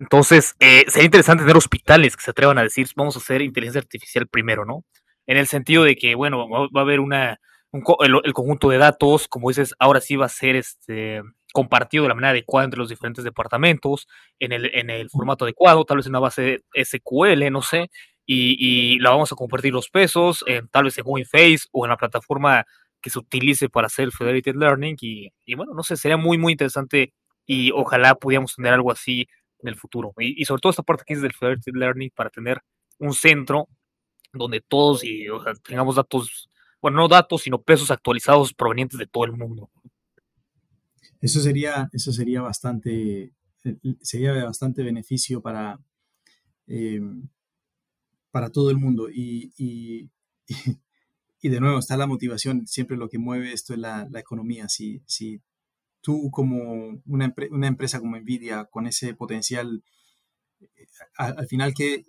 Entonces, 0.01 0.55
eh, 0.61 0.85
sería 0.89 1.07
interesante 1.07 1.43
tener 1.43 1.57
hospitales 1.57 2.17
que 2.17 2.23
se 2.23 2.31
atrevan 2.31 2.59
a 2.59 2.63
decir, 2.63 2.87
vamos 2.95 3.17
a 3.17 3.19
hacer 3.19 3.43
inteligencia 3.43 3.81
artificial 3.81 4.29
primero, 4.29 4.65
¿no? 4.65 4.85
En 5.27 5.37
el 5.37 5.47
sentido 5.47 5.85
de 5.85 5.97
que, 5.97 6.15
bueno, 6.15 6.49
va, 6.49 6.69
a 6.73 6.83
haber 6.83 7.01
una, 7.01 7.41
el, 7.73 8.33
conjunto 8.33 8.69
de 8.71 8.79
datos, 8.79 9.29
como 9.29 9.49
dices, 9.49 9.75
ahora 9.79 10.01
sí 10.01 10.17
va 10.17 10.27
a 10.27 10.31
ser 10.31 10.57
este 10.57 11.23
compartido 11.53 12.05
de 12.05 12.09
la 12.09 12.15
manera 12.15 12.31
adecuada 12.31 12.67
entre 12.67 12.79
los 12.79 12.89
diferentes 12.91 13.25
departamentos, 13.25 14.07
en 14.39 14.53
el, 14.53 14.71
en 14.75 14.91
el 14.91 15.11
formato 15.11 15.45
adecuado, 15.45 15.85
tal 15.85 15.97
vez 15.97 16.07
en 16.07 16.13
una 16.13 16.21
base 16.21 16.63
SQL, 16.75 17.51
no 17.51 17.63
sé, 17.63 17.91
y, 18.25 18.99
la 19.01 19.11
vamos 19.11 19.33
a 19.33 19.37
compartir 19.37 19.73
los 19.73 19.89
pesos, 19.89 20.45
tal 20.71 20.85
vez 20.85 20.99
en 20.99 21.25
Face 21.25 21.67
o 21.73 21.87
en 21.87 21.91
la 21.91 21.97
plataforma 21.97 22.65
que 23.01 23.11
se 23.11 23.19
utilice 23.19 23.69
para 23.69 23.87
hacer 23.87 24.11
Federated 24.13 24.55
Learning, 24.57 24.97
y, 25.01 25.33
y 25.47 25.55
bueno, 25.55 25.73
no 25.75 25.83
sé, 25.83 25.97
sería 25.97 26.19
muy, 26.19 26.39
muy 26.39 26.53
interesante 26.53 27.13
y 27.47 27.73
ojalá 27.73 28.15
pudiéramos 28.15 28.55
tener 28.55 28.75
algo 28.75 28.93
así 28.93 29.27
en 29.61 29.69
el 29.69 29.77
futuro. 29.77 30.13
Y, 30.19 30.45
sobre 30.45 30.61
todo 30.61 30.71
esta 30.71 30.83
parte 30.83 31.05
que 31.07 31.15
es 31.15 31.23
del 31.23 31.33
Federated 31.33 31.73
Learning 31.75 32.11
para 32.15 32.31
tener 32.31 32.61
un 32.99 33.13
centro 33.13 33.69
donde 34.33 34.61
todos 34.61 35.05
y, 35.05 35.27
tengamos 35.67 35.97
datos, 35.97 36.51
bueno, 36.81 36.99
no 36.99 37.09
datos, 37.09 37.43
sino 37.43 37.63
pesos 37.63 37.91
actualizados 37.91 38.55
provenientes 38.55 38.99
de 38.99 39.07
todo 39.07 39.25
el 39.25 39.33
mundo. 39.33 39.71
Eso 41.21 41.41
sería, 41.41 41.89
eso 41.93 42.13
sería 42.13 42.43
bastante, 42.43 43.33
eh, 43.65 43.77
sería 44.01 44.33
bastante 44.45 44.83
beneficio 44.83 45.41
para, 45.41 45.81
eh, 46.67 47.01
para 48.31 48.51
todo 48.51 48.71
el 48.71 48.77
mundo. 48.77 49.09
Y, 49.11 49.53
y, 49.57 50.11
y, 51.43 51.49
de 51.49 51.61
nuevo, 51.61 51.79
está 51.79 51.97
la 51.97 52.07
motivación. 52.07 52.67
Siempre 52.67 52.97
lo 52.97 53.09
que 53.09 53.19
mueve 53.19 53.53
esto 53.53 53.73
es 53.73 53.81
la, 53.81 54.07
la 54.11 54.21
economía. 54.21 54.69
Si, 54.69 55.03
si 55.07 55.41
tú 56.01 56.31
como 56.31 57.01
una, 57.07 57.35
una, 57.51 57.67
empresa 57.67 58.01
como 58.01 58.17
Nvidia, 58.17 58.67
con 58.67 58.87
ese 58.87 59.15
potencial, 59.15 59.83
eh, 60.61 60.87
al, 61.17 61.47
final, 61.47 61.75
que 61.75 62.05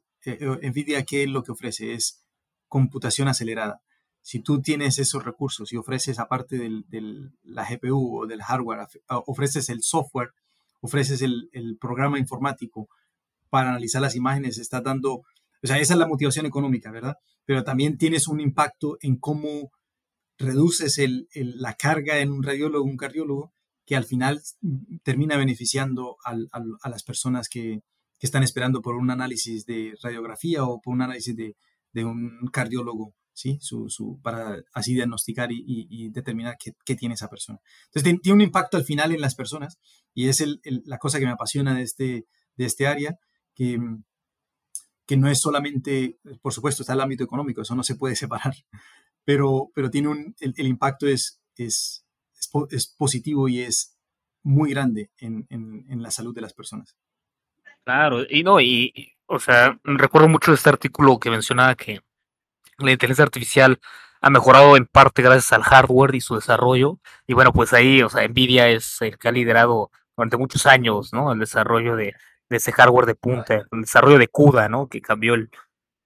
Nvidia, 0.62 1.04
¿qué 1.04 1.24
es 1.24 1.30
lo 1.30 1.44
que 1.44 1.52
ofrece? 1.52 1.94
Es 1.94 2.24
computación 2.68 3.28
acelerada 3.28 3.82
si 4.22 4.42
tú 4.42 4.62
tienes 4.62 5.00
esos 5.00 5.24
recursos 5.24 5.72
y 5.74 5.78
ofreces, 5.78 6.20
aparte 6.20 6.58
de 6.58 7.30
la 7.44 7.68
GPU 7.68 8.20
o 8.20 8.28
del 8.28 8.42
hardware, 8.44 8.88
ofreces 9.08 9.70
el 9.70 9.82
software, 9.82 10.30
ofreces 10.82 11.22
el, 11.22 11.78
programa 11.80 12.20
informático 12.20 12.90
para 13.50 13.70
analizar 13.70 14.02
las 14.02 14.16
imágenes, 14.16 14.58
estás 14.58 14.84
dando, 14.84 15.14
o 15.14 15.24
sea, 15.64 15.80
esa 15.80 15.94
es 15.94 16.00
la 16.00 16.08
motivación 16.08 16.46
económica, 16.46 16.92
¿verdad? 16.92 17.16
Pero 17.46 17.64
también 17.64 17.98
tienes 17.98 18.28
un 18.28 18.40
impacto 18.40 18.98
en 19.02 19.18
cómo 19.18 19.72
reduces 20.38 21.02
la 21.34 21.74
carga 21.74 22.20
en 22.20 22.32
un 22.32 22.44
radiólogo, 22.44 22.86
un 22.86 22.98
cardiólogo, 22.98 23.54
que 23.90 23.96
al 23.96 24.06
final 24.06 24.40
termina 25.02 25.36
beneficiando 25.36 26.18
a 26.24 26.90
las 26.90 27.02
personas 27.02 27.50
que, 27.50 27.82
están 28.20 28.44
esperando 28.44 28.82
por 28.82 28.96
un 28.96 29.10
análisis 29.10 29.66
de 29.66 29.96
radiografía 30.04 30.64
o 30.64 30.80
por 30.80 30.94
un 30.94 31.02
análisis 31.02 31.36
de, 31.36 31.56
un 32.06 32.48
cardiólogo 32.54 33.16
¿sí? 33.34 33.58
Para 34.22 34.62
así 34.74 34.94
diagnosticar 34.94 35.50
y, 35.52 36.10
determinar 36.12 36.56
qué, 36.60 36.96
tiene 36.96 37.16
esa 37.16 37.30
persona. 37.30 37.60
Entonces, 37.86 38.22
tiene 38.22 38.36
un 38.36 38.42
impacto 38.42 38.78
al 38.78 38.84
final 38.84 39.12
en 39.12 39.22
las 39.22 39.34
personas 39.34 39.80
y 40.14 40.28
es 40.28 40.46
la 40.86 41.00
cosa 41.00 41.18
que 41.18 41.26
me 41.26 41.32
apasiona 41.32 41.74
de 41.74 41.82
este, 41.82 42.28
este 42.58 42.86
área, 42.86 43.18
que, 43.56 43.80
no 45.18 45.32
es 45.32 45.42
solamente, 45.42 46.20
por 46.44 46.54
supuesto, 46.54 46.84
está 46.84 46.94
el 46.94 47.02
ámbito 47.02 47.24
económico, 47.24 47.64
eso 47.64 47.74
no 47.74 47.84
se 47.84 47.96
puede 47.96 48.16
separar, 48.24 48.54
pero, 49.26 49.72
tiene 49.92 50.10
un, 50.10 50.36
el, 50.42 50.68
impacto 50.68 51.08
es, 51.08 51.42
es, 52.72 52.88
positivo 52.98 53.48
y 53.48 53.62
es 53.62 53.98
muy 54.44 54.72
grande 54.72 55.12
en, 55.18 55.46
en, 55.50 55.86
en 55.90 56.02
la 56.02 56.12
salud 56.12 56.34
de 56.34 56.42
las 56.42 56.54
personas. 56.54 56.96
Claro, 57.84 58.24
y 58.30 58.44
no, 58.44 58.60
y, 58.62 59.16
o 59.26 59.40
sea, 59.40 59.80
recuerdo 59.84 60.28
mucho 60.28 60.54
este 60.54 60.70
artículo 60.70 61.20
que 61.20 61.30
mencionaba 61.30 61.76
que 61.76 62.02
la 62.78 62.92
inteligencia 62.92 63.24
artificial 63.24 63.80
ha 64.22 64.30
mejorado 64.30 64.76
en 64.76 64.86
parte 64.86 65.22
gracias 65.22 65.54
al 65.54 65.64
hardware 65.64 66.16
y 66.16 66.22
su 66.22 66.36
desarrollo. 66.36 67.00
Y 67.28 67.34
bueno, 67.34 67.54
pues 67.54 67.74
ahí, 67.74 68.02
o 68.02 68.10
sea, 68.10 68.28
Nvidia 68.28 68.70
es 68.70 69.02
el 69.02 69.18
que 69.18 69.28
ha 69.28 69.32
liderado 69.32 69.92
durante 70.16 70.38
muchos 70.38 70.66
años, 70.66 71.14
¿no? 71.14 71.32
El 71.32 71.40
desarrollo 71.40 71.96
de, 71.96 72.16
ese 72.50 72.72
hardware 72.72 73.06
de 73.06 73.16
punta, 73.16 73.56
el 73.72 73.82
desarrollo 73.82 74.18
de 74.18 74.28
CUDA, 74.28 74.68
¿no? 74.68 74.88
Que 74.90 75.02
cambió 75.02 75.36
el, 75.36 75.50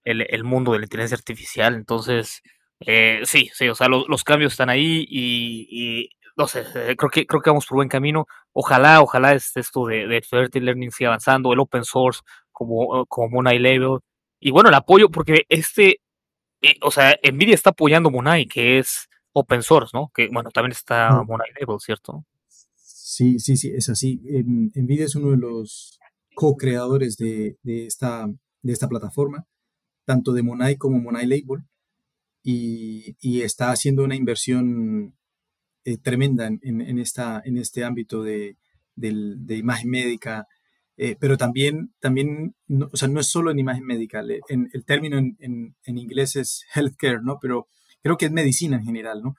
el, 0.04 0.44
mundo 0.44 0.74
de 0.74 0.80
la 0.80 0.86
inteligencia 0.86 1.18
artificial. 1.18 1.76
Entonces, 1.76 2.44
eh, 2.82 3.22
sí, 3.26 3.50
sí, 3.54 3.70
o 3.70 3.76
sea, 3.76 3.88
los 3.88 4.24
cambios 4.24 4.54
están 4.54 4.70
ahí 4.70 5.06
y, 5.10 6.10
no 6.36 6.48
sé, 6.48 6.62
eh, 6.76 6.96
creo 6.98 7.10
que 7.12 7.26
creo 7.26 7.42
que 7.42 7.50
vamos 7.50 7.66
por 7.66 7.78
buen 7.78 7.90
camino. 7.90 8.26
Ojalá, 8.52 9.02
ojalá 9.02 9.34
este, 9.34 9.60
esto 9.60 9.86
de, 9.86 10.08
de 10.08 10.62
Learning 10.62 10.92
siga 10.92 11.10
avanzando, 11.10 11.54
el 11.54 11.60
open 11.60 11.84
source 11.84 12.22
como, 12.52 13.06
como 13.08 13.30
Monai 13.30 13.60
Level. 13.60 14.00
Y 14.40 14.52
bueno, 14.52 14.70
el 14.70 14.76
apoyo, 14.76 15.10
porque 15.10 15.46
este, 15.50 16.02
eh, 16.62 16.76
o 16.82 16.92
sea, 16.92 17.18
Nvidia 17.24 17.56
está 17.56 17.72
apoyando 17.72 18.10
Monai, 18.10 18.46
que 18.46 18.80
es 18.80 19.08
open 19.34 19.62
source, 19.64 19.92
¿no? 19.94 20.12
Que, 20.14 20.30
bueno, 20.32 20.50
también 20.52 20.72
está 20.72 21.24
Monai 21.24 21.50
Label, 21.60 21.80
¿cierto? 21.80 22.26
Sí, 22.76 23.40
sí, 23.40 23.58
sí, 23.58 23.72
es 23.76 23.90
así. 23.90 24.22
Nvidia 24.76 25.06
es 25.06 25.16
uno 25.16 25.32
de 25.32 25.38
los 25.38 26.00
co-creadores 26.36 27.18
de, 27.18 27.58
esta, 27.64 28.28
de 28.62 28.74
esta 28.74 28.88
plataforma, 28.88 29.46
tanto 30.06 30.34
de 30.34 30.44
Monai 30.44 30.78
como 30.78 31.00
Monai 31.00 31.26
Label, 31.26 31.64
y, 32.44 33.42
está 33.42 33.72
haciendo 33.72 34.04
una 34.04 34.16
inversión 34.16 35.16
eh, 35.86 35.98
tremenda 35.98 36.48
en, 36.48 37.00
este 37.00 37.84
ámbito 37.84 38.24
de, 38.24 38.58
imagen 39.50 39.90
médica, 39.90 40.48
eh, 40.96 41.18
pero 41.20 41.38
también, 41.38 41.94
no, 42.68 42.90
o 42.92 42.98
sea, 42.98 43.08
no 43.08 43.20
es 43.20 43.28
solo 43.28 43.52
en 43.52 43.60
imagen 43.60 43.86
médica, 43.86 44.24
en, 44.50 44.70
el 44.74 44.86
término 44.86 45.18
en, 45.18 45.76
inglés 45.86 46.36
es 46.36 46.66
healthcare, 46.74 47.22
¿no? 47.22 47.38
Pero 47.42 47.68
creo 48.02 48.18
que 48.18 48.26
es 48.26 48.32
medicina 48.32 48.78
en 48.78 48.86
general, 48.86 49.22
¿no? 49.24 49.36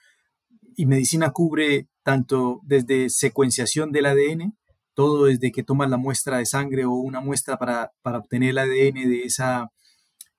Y 0.77 0.87
medicina 0.87 1.31
cubre 1.31 1.89
tanto 2.03 2.61
desde 2.65 3.09
secuenciación 3.11 3.93
del 3.93 4.07
ADN, 4.07 4.55
todo 4.95 5.27
desde 5.27 5.51
que 5.53 5.63
tomas 5.63 5.91
la 5.91 5.97
muestra 5.97 6.39
de 6.39 6.47
sangre 6.47 6.85
o 6.85 6.93
una 6.93 7.21
muestra 7.21 7.59
para, 7.59 7.93
obtener 8.05 8.51
el 8.51 8.59
ADN 8.59 9.09
de, 9.09 9.23
esa, 9.25 9.71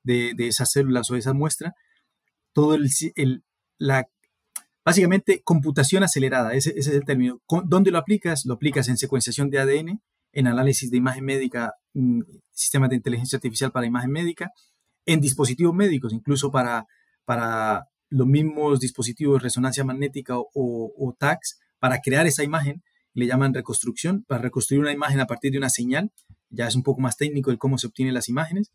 de, 0.04 0.36
esas 0.38 0.72
células 0.72 1.10
o 1.10 1.14
de 1.14 1.20
esa 1.22 1.34
muestra, 1.34 1.74
todo 2.54 2.76
el, 2.76 3.44
la, 3.78 4.08
básicamente 4.86 5.42
computación 5.44 6.04
acelerada, 6.04 6.54
ese, 6.54 6.74
es 6.78 6.88
el 6.88 7.04
término. 7.04 7.42
¿Dónde 7.66 7.92
lo 7.92 7.98
aplicas? 7.98 8.46
Lo 8.46 8.54
aplicas 8.54 8.88
en 8.88 8.98
secuenciación 8.98 9.50
de 9.50 9.60
ADN, 9.60 10.02
en 10.32 10.48
análisis 10.48 10.92
de 10.92 10.98
imagen 10.98 11.26
médica, 11.26 11.74
mm, 11.94 12.22
sistemas 12.52 12.90
de 12.92 12.98
inteligencia 12.98 13.38
artificial 13.38 13.72
para 13.72 13.88
imagen 13.88 14.12
médica, 14.12 14.52
en 15.06 15.22
dispositivos 15.22 15.74
médicos, 15.74 16.14
incluso 16.14 16.52
para, 16.52 16.86
para 17.26 17.88
los 18.10 18.28
mismos 18.28 18.80
dispositivos 18.80 19.40
de 19.40 19.44
resonancia 19.44 19.84
magnética 19.84 20.38
o, 20.38 20.46
o, 20.54 21.16
TACs, 21.18 21.60
para 21.80 22.00
crear 22.00 22.28
esa 22.28 22.44
imagen, 22.44 22.84
le 23.14 23.28
llaman 23.28 23.54
reconstrucción, 23.54 24.24
para 24.28 24.42
reconstruir 24.42 24.82
una 24.82 24.92
imagen 24.92 25.20
a 25.20 25.26
partir 25.26 25.52
de 25.52 25.58
una 25.58 25.70
señal, 25.70 26.12
ya 26.50 26.68
es 26.68 26.76
un 26.76 26.84
poco 26.84 27.02
más 27.02 27.18
técnico 27.18 27.50
el 27.50 27.58
cómo 27.58 27.78
se 27.78 27.88
obtienen 27.88 28.14
las 28.14 28.30
imágenes, 28.30 28.72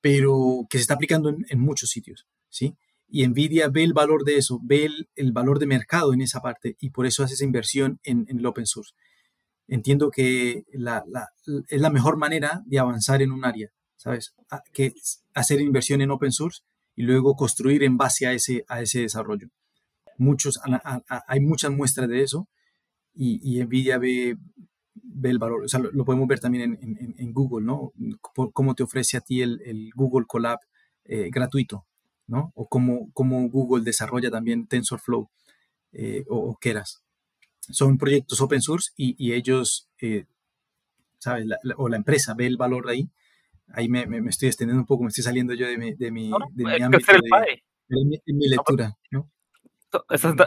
pero 0.00 0.66
que 0.68 0.78
se 0.78 0.82
está 0.82 0.94
aplicando 0.94 1.34
en, 1.48 1.60
muchos 1.60 1.90
sitios, 1.90 2.26
¿sí? 2.50 2.76
Y 3.08 3.26
Nvidia 3.26 3.68
ve 3.68 3.84
el 3.84 3.92
valor 3.92 4.24
de 4.24 4.36
eso, 4.36 4.60
ve 4.62 4.88
el, 5.14 5.32
valor 5.32 5.58
de 5.58 5.66
mercado 5.66 6.12
en 6.12 6.20
esa 6.20 6.40
parte 6.40 6.76
y 6.80 6.90
por 6.90 7.06
eso 7.06 7.22
hace 7.22 7.34
esa 7.34 7.44
inversión 7.44 8.00
en, 8.02 8.26
el 8.28 8.44
open 8.46 8.66
source 8.66 8.94
entiendo 9.68 10.10
que 10.10 10.64
es 10.72 11.80
la 11.80 11.90
mejor 11.90 12.16
manera 12.16 12.62
de 12.66 12.78
avanzar 12.78 13.22
en 13.22 13.32
un 13.32 13.44
área, 13.44 13.70
¿sabes? 13.96 14.34
Que 14.72 14.92
hacer 15.34 15.60
inversión 15.60 16.00
en 16.00 16.10
open 16.10 16.32
source 16.32 16.62
y 16.94 17.02
luego 17.02 17.34
construir 17.34 17.82
en 17.82 17.96
base 17.96 18.26
a 18.26 18.32
ese, 18.32 18.64
a 18.68 18.82
ese 18.82 19.00
desarrollo. 19.00 19.48
Muchos, 20.18 20.60
hay 21.26 21.40
muchas 21.40 21.72
muestras 21.72 22.08
de 22.08 22.22
eso 22.22 22.48
y, 23.14 23.62
Nvidia 23.64 23.98
ve, 23.98 24.36
ve, 24.94 25.30
el 25.30 25.38
valor. 25.38 25.64
O 25.64 25.68
sea, 25.68 25.80
lo, 25.80 26.04
podemos 26.04 26.28
ver 26.28 26.40
también 26.40 26.78
en, 26.80 27.32
Google, 27.32 27.66
¿no? 27.66 27.92
cómo 28.52 28.74
te 28.74 28.82
ofrece 28.82 29.16
a 29.16 29.20
ti 29.20 29.42
el, 29.42 29.60
el 29.64 29.90
Google 29.94 30.26
Colab 30.26 30.58
eh, 31.04 31.30
gratuito, 31.30 31.86
¿no? 32.26 32.52
O 32.54 32.68
cómo, 32.68 33.10
cómo, 33.12 33.48
Google 33.48 33.84
desarrolla 33.84 34.30
también 34.30 34.66
TensorFlow 34.66 35.28
eh, 35.92 36.24
o, 36.28 36.36
o 36.36 36.56
Keras 36.56 37.04
son 37.70 37.98
proyectos 37.98 38.40
open 38.40 38.60
source 38.60 38.90
y, 38.96 39.32
ellos, 39.32 39.88
eh, 40.00 40.26
¿sabes? 41.18 41.46
o 41.76 41.88
la 41.88 41.96
empresa 41.96 42.34
ve 42.34 42.46
el 42.46 42.56
valor 42.56 42.86
de 42.86 42.92
ahí. 42.92 43.10
Ahí 43.68 43.88
me, 43.88 44.06
me, 44.06 44.28
estoy 44.28 44.48
extendiendo 44.48 44.82
un 44.82 44.86
poco, 44.86 45.04
me 45.04 45.08
estoy 45.08 45.24
saliendo 45.24 45.54
yo 45.54 45.66
de 45.66 45.78
mi, 45.78 45.94
de 45.94 46.10
mi, 46.10 46.30
de 46.52 46.64
mi 46.64 46.82
ámbito, 46.82 47.12
de, 47.88 48.22
mi, 48.34 48.48
lectura, 48.48 48.96
¿no? 49.10 49.30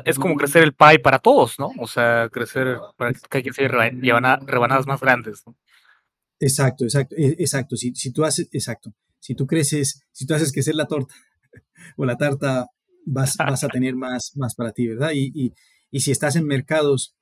Es, 0.03 0.19
como 0.19 0.35
crecer 0.35 0.63
el 0.63 0.73
pie 0.73 0.99
para 0.99 1.19
todos, 1.19 1.57
¿no? 1.57 1.71
O 1.79 1.87
sea, 1.87 2.29
crecer, 2.29 2.77
para 2.95 3.13
que 3.13 3.37
hay 3.37 3.43
que 3.43 3.49
hacer 3.49 3.71
rebanadas 3.71 4.85
más 4.85 5.01
grandes, 5.01 5.41
¿no? 5.45 5.55
Exacto, 6.39 6.83
exacto, 6.83 7.15
e, 7.17 7.35
exacto. 7.39 7.75
Si, 7.75 7.95
si 7.95 8.11
tú 8.11 8.23
haces, 8.23 8.47
exacto, 8.51 8.93
si 9.19 9.33
tú 9.33 9.47
creces, 9.47 10.03
si 10.11 10.27
tú 10.27 10.35
haces 10.35 10.53
crecer 10.53 10.75
la 10.75 10.85
torta 10.85 11.15
o 11.95 12.05
la 12.05 12.17
tarta, 12.17 12.67
vas, 13.05 13.35
vas 13.37 13.63
a 13.63 13.69
tener 13.69 13.95
más, 13.95 14.31
más 14.35 14.55
para 14.55 14.71
ti, 14.71 14.87
¿verdad? 14.87 15.11
Y, 15.13 15.31
y, 15.33 15.53
y 15.91 15.99
si 16.01 16.11
estás 16.11 16.35
en 16.35 16.45
mercados 16.45 17.15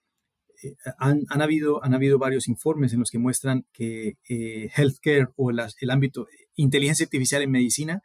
eh, 0.64 0.76
han, 0.98 1.24
han, 1.30 1.42
habido, 1.42 1.84
han 1.84 1.94
habido 1.94 2.18
varios 2.18 2.48
informes 2.48 2.94
en 2.94 3.00
los 3.00 3.10
que 3.10 3.20
muestran 3.20 3.66
que 3.74 4.14
eh, 4.30 4.70
healthcare 4.76 5.28
o 5.36 5.52
las, 5.52 5.76
el 5.82 5.92
ámbito 5.92 6.28
inteligencia 6.56 7.06
artificial 7.06 7.42
en 7.42 7.52
medicina 7.52 8.02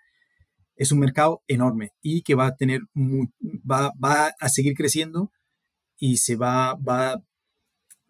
es 0.77 0.93
un 0.93 0.99
mercado 0.99 1.43
enorme 1.47 1.93
y 2.03 2.23
que 2.23 2.35
va 2.35 2.47
a 2.47 2.57
tener 2.57 2.81
va, 2.97 3.93
va, 4.03 4.33
a 4.39 4.49
seguir 4.49 4.75
creciendo 4.75 5.31
y 5.99 6.17
se 6.17 6.37
va, 6.37 6.75
va, 6.77 7.23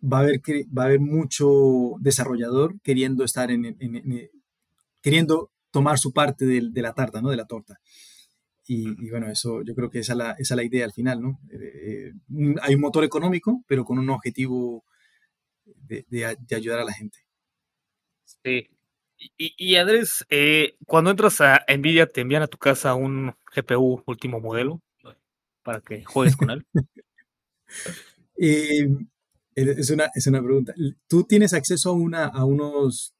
va, 0.00 0.18
a 0.18 0.20
haber, 0.20 0.40
va 0.76 0.84
a 0.84 0.86
haber 0.86 1.00
mucho 1.00 1.94
desarrollador 1.98 2.80
queriendo 2.82 3.24
estar 3.24 3.50
en, 3.50 3.76
queriendo 5.02 5.50
tomar 5.70 5.98
su 5.98 6.12
parte 6.12 6.44
de, 6.44 6.68
de, 6.70 6.82
la 6.82 6.92
tarta, 6.92 7.20
¿no? 7.20 7.30
De 7.30 7.36
la 7.36 7.46
torta. 7.46 7.80
Y, 8.72 9.10
bueno, 9.10 9.28
eso 9.28 9.62
yo 9.62 9.74
creo 9.74 9.90
que 9.90 9.98
esa 9.98 10.12
es 10.12 10.18
la, 10.18 10.30
esa 10.32 10.54
es 10.54 10.56
la 10.56 10.62
idea 10.62 10.84
al 10.84 10.92
final, 10.92 11.20
¿no? 11.20 11.40
Eh, 11.50 12.12
hay 12.62 12.74
un 12.76 12.80
motor 12.80 13.02
económico, 13.02 13.64
pero 13.66 13.84
con 13.84 13.98
un 13.98 14.08
objetivo 14.10 14.84
de, 15.64 16.06
de, 16.08 16.54
ayudar 16.54 16.78
a 16.78 16.84
la 16.84 16.92
gente. 16.92 17.18
Sí. 18.24 18.70
Y, 19.36 19.54
y 19.58 19.74
Andrés, 19.74 20.24
eh, 20.30 20.76
cuando 20.86 21.10
entras 21.10 21.40
a 21.40 21.64
Nvidia, 21.68 22.06
¿te 22.06 22.20
envían 22.20 22.42
a 22.42 22.46
tu 22.46 22.58
casa 22.58 22.94
un 22.94 23.34
GPU 23.54 24.04
último 24.06 24.38
modelo 24.38 24.80
para 25.64 25.80
que 25.80 26.04
juegues 26.04 26.36
con 26.36 26.50
él? 26.50 26.66
Eh, 28.42 28.88
es, 29.54 29.90
una, 29.90 30.10
es 30.14 30.26
una 30.26 30.42
pregunta. 30.42 30.72
¿Tú 31.06 31.24
tienes 31.24 31.52
acceso 31.52 31.90
a, 31.90 31.92
una, 31.92 32.24
a 32.24 32.46
unos 32.46 33.14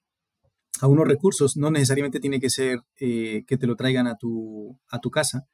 a 0.81 0.87
unos 0.87 1.07
recursos, 1.07 1.57
no 1.57 1.71
necesariamente 1.71 2.21
tiene 2.21 2.41
que 2.41 2.51
ser 2.51 2.81
eh, 2.99 3.45
que 3.47 3.57
te 3.57 3.67
lo 3.67 3.77
traigan 3.77 4.07
a 4.07 4.17
tu, 4.17 4.79
a 4.89 4.99
tu 4.99 5.11
casa, 5.11 5.47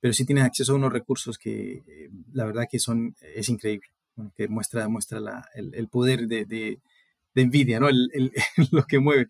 pero 0.00 0.12
sí 0.12 0.24
tienes 0.24 0.44
acceso 0.44 0.72
a 0.72 0.76
unos 0.76 0.92
recursos 0.92 1.38
que 1.38 1.82
eh, 1.86 2.10
la 2.32 2.44
verdad 2.44 2.66
que 2.70 2.78
son, 2.78 3.14
es 3.34 3.48
increíble, 3.48 3.88
que 4.34 4.48
muestra, 4.48 4.88
muestra 4.88 5.18
el, 5.54 5.88
poder 5.88 6.26
de, 6.26 6.44
de, 6.44 6.80
Nvidia, 7.34 7.80
¿no? 7.80 7.88
El, 7.90 8.32
lo 8.70 8.84
que 8.84 8.98
mueve. 8.98 9.28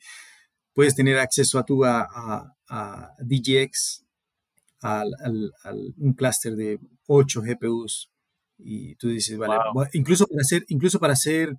Puedes 0.72 0.94
tener 0.94 1.18
acceso 1.18 1.58
a 1.58 1.64
tu 1.64 1.84
a, 1.84 2.06
a, 2.68 3.10
DGX, 3.18 4.04
al, 4.82 5.52
un 5.96 6.12
clúster 6.12 6.54
de 6.54 6.78
8 7.06 7.42
GPUs, 7.42 8.10
y 8.58 8.94
tú 8.96 9.08
dices, 9.08 9.36
vale, 9.38 9.54
incluso 9.92 10.26
para 10.26 10.40
hacer, 10.40 10.64
incluso 10.68 10.98
para 10.98 11.12
hacer 11.12 11.56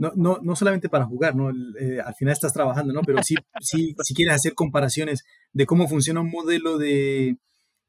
no, 0.00 0.12
no, 0.16 0.38
no 0.42 0.56
solamente 0.56 0.88
para 0.88 1.04
jugar, 1.04 1.36
¿no? 1.36 1.50
Eh, 1.78 2.00
al 2.00 2.14
final 2.14 2.32
estás 2.32 2.54
trabajando, 2.54 2.94
¿no? 2.94 3.02
Pero 3.02 3.22
sí, 3.22 3.34
sí, 3.60 3.94
si 4.02 4.14
quieres 4.14 4.34
hacer 4.34 4.54
comparaciones 4.54 5.24
de 5.52 5.66
cómo 5.66 5.88
funciona 5.88 6.22
un 6.22 6.30
modelo 6.30 6.78
de, 6.78 7.36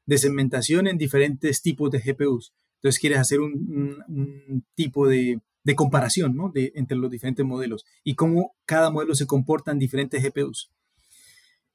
de 0.04 0.18
segmentación 0.18 0.86
en 0.86 0.98
diferentes 0.98 1.62
tipos 1.62 1.90
de 1.90 2.00
GPUs. 2.00 2.52
Entonces 2.76 3.00
quieres 3.00 3.18
hacer 3.18 3.40
un, 3.40 4.04
un, 4.08 4.64
tipo 4.74 5.08
de, 5.08 5.40
de, 5.64 5.74
comparación, 5.74 6.36
¿no? 6.36 6.50
De, 6.50 6.72
entre 6.74 6.98
los 6.98 7.10
diferentes 7.10 7.46
modelos 7.46 7.86
y 8.04 8.14
cómo 8.14 8.52
cada 8.66 8.90
modelo 8.90 9.14
se 9.14 9.26
comporta 9.26 9.72
en 9.72 9.78
diferentes 9.78 10.22
GPUs. 10.22 10.70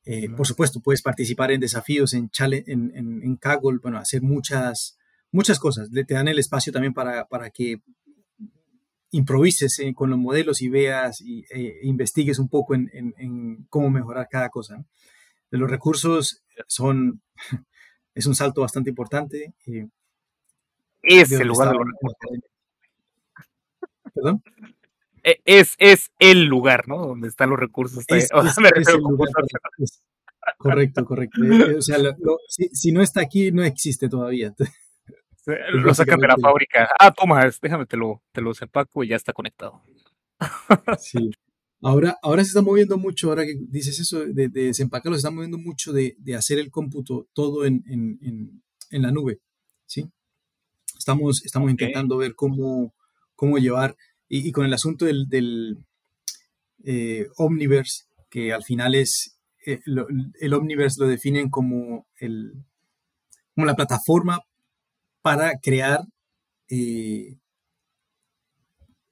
Eh, 0.05 0.29
por 0.29 0.45
supuesto, 0.45 0.81
puedes 0.81 1.01
participar 1.01 1.51
en 1.51 1.59
desafíos, 1.59 2.13
en, 2.13 2.29
en, 2.39 2.91
en, 2.95 3.23
en 3.23 3.35
Kaggle, 3.37 3.79
bueno, 3.81 3.97
hacer 3.97 4.21
muchas, 4.21 4.99
muchas 5.31 5.57
cosas. 5.57 5.89
Te 5.89 6.13
dan 6.13 6.27
el 6.27 6.37
espacio 6.37 6.71
también 6.71 6.93
para, 6.93 7.25
para 7.25 7.49
que 7.49 7.81
improvises 9.11 9.79
eh, 9.79 9.93
con 9.93 10.09
los 10.09 10.19
modelos 10.19 10.61
y 10.61 10.69
veas 10.69 11.21
y 11.21 11.45
e 11.49 11.79
investigues 11.83 12.39
un 12.39 12.49
poco 12.49 12.75
en, 12.75 13.65
cómo 13.69 13.89
mejorar 13.89 14.27
cada 14.29 14.49
cosa. 14.49 14.83
De 15.49 15.57
los 15.57 15.69
recursos 15.69 16.43
son, 16.67 17.21
es 18.15 18.25
un 18.25 18.35
salto 18.35 18.61
bastante 18.61 18.89
importante. 18.89 19.53
Eh, 19.65 19.87
es 21.03 21.31
el 21.31 21.47
lugar 21.47 21.71
de 21.71 21.77
¿Perdón? 24.13 24.43
E, 25.23 25.41
es, 25.45 25.75
es 25.77 26.11
el 26.19 26.45
lugar, 26.45 26.87
¿no? 26.87 27.05
Donde 27.05 27.27
están 27.27 27.49
los 27.49 27.59
recursos. 27.59 28.05
correcto, 30.57 31.05
correcto. 31.05 31.41
O 31.77 31.81
sea, 31.81 31.97
si, 32.47 32.69
si, 32.69 32.91
no 32.91 33.01
está 33.01 33.21
aquí, 33.21 33.51
no 33.51 33.63
existe 33.63 34.09
todavía. 34.09 34.53
Lo 35.71 35.93
sacan 35.93 36.19
de 36.19 36.27
la 36.27 36.37
fábrica. 36.37 36.89
Ah, 36.99 37.11
toma, 37.11 37.49
déjame, 37.61 37.85
te 37.85 37.95
lo, 37.95 38.21
te 38.33 38.41
lo 38.41 38.51
empaco 38.59 39.03
y 39.03 39.09
ya 39.09 39.15
está 39.15 39.33
conectado. 39.33 39.81
Sí. 40.99 41.31
Ahora, 41.81 42.17
ahora 42.23 42.43
se 42.43 42.49
está 42.49 42.61
moviendo 42.61 42.97
mucho, 42.97 43.29
ahora 43.29 43.45
que 43.45 43.55
dices 43.69 43.99
eso 43.99 44.25
de, 44.25 44.49
de 44.49 44.65
desempacarlo, 44.65 45.15
se 45.15 45.19
está 45.19 45.31
moviendo 45.31 45.59
mucho 45.59 45.93
de, 45.93 46.15
de 46.17 46.35
hacer 46.35 46.57
el 46.57 46.71
cómputo 46.71 47.27
todo 47.33 47.65
en, 47.65 47.83
en, 47.87 48.63
en, 48.89 49.01
la 49.01 49.11
nube. 49.11 49.39
¿sí? 49.85 50.09
Estamos, 50.97 51.45
estamos 51.45 51.69
intentando 51.69 52.17
ver 52.17 52.33
cómo, 52.33 52.95
cómo 53.35 53.59
llevar, 53.59 53.95
y, 54.27 54.51
con 54.51 54.65
el 54.65 54.73
asunto 54.73 55.05
del, 55.05 55.29
del 55.29 55.77
eh, 56.83 57.27
Omniverse, 57.37 58.05
que 58.29 58.53
al 58.53 58.63
final 58.63 58.95
es, 58.95 59.39
eh, 59.65 59.79
el 59.85 60.53
Omniverse 60.53 60.99
lo 60.99 61.07
definen 61.07 61.49
como, 61.49 62.07
el, 62.19 62.53
como 63.53 63.67
la 63.67 63.75
plataforma 63.75 64.41
para 65.27 65.59
crear, 65.59 66.05
eh, 66.69 67.35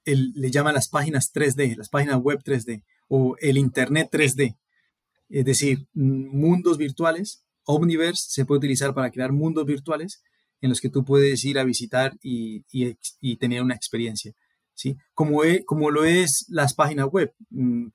le 0.06 0.50
llaman 0.50 0.76
las 0.76 0.88
páginas 0.88 1.34
3D, 1.34 1.76
las 1.76 1.90
páginas 1.90 2.22
web 2.22 2.40
3D 2.42 2.86
o 3.10 3.36
el 3.42 3.58
Internet 3.58 4.08
3D. 4.14 4.56
Es 5.28 5.44
decir, 5.44 5.90
mundos 5.94 6.78
virtuales. 6.78 7.44
Omniverse 7.66 8.28
se 8.30 8.46
puede 8.46 8.60
utilizar 8.60 8.94
para 8.94 9.12
crear 9.12 9.34
mundos 9.34 9.66
virtuales 9.66 10.24
en 10.62 10.70
los 10.70 10.80
que 10.80 10.90
tú 10.90 11.04
puedes 11.04 11.44
ir 11.44 11.60
a 11.60 11.66
visitar 11.66 12.18
y, 12.22 12.64
tener 13.36 13.62
una 13.62 13.76
experiencia. 13.76 14.32
¿sí? 14.74 14.96
Como, 15.14 15.42
como 15.66 15.92
lo 15.92 16.06
es 16.06 16.46
las 16.48 16.76
páginas 16.76 17.08
web. 17.12 17.34
Mm, 17.50 17.88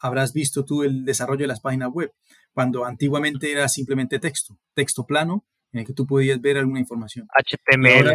habrás 0.00 0.32
visto 0.32 0.64
tú 0.64 0.82
el 0.82 1.04
desarrollo 1.04 1.42
de 1.42 1.54
las 1.54 1.60
páginas 1.60 1.90
web, 1.92 2.12
cuando 2.52 2.84
antiguamente 2.84 3.52
era 3.52 3.68
simplemente 3.68 4.18
texto, 4.18 4.58
texto 4.74 5.06
plano, 5.06 5.44
en 5.72 5.80
el 5.80 5.86
que 5.86 5.92
tú 5.92 6.06
podías 6.06 6.40
ver 6.40 6.58
alguna 6.58 6.80
información. 6.80 7.26
HTML. 7.34 8.14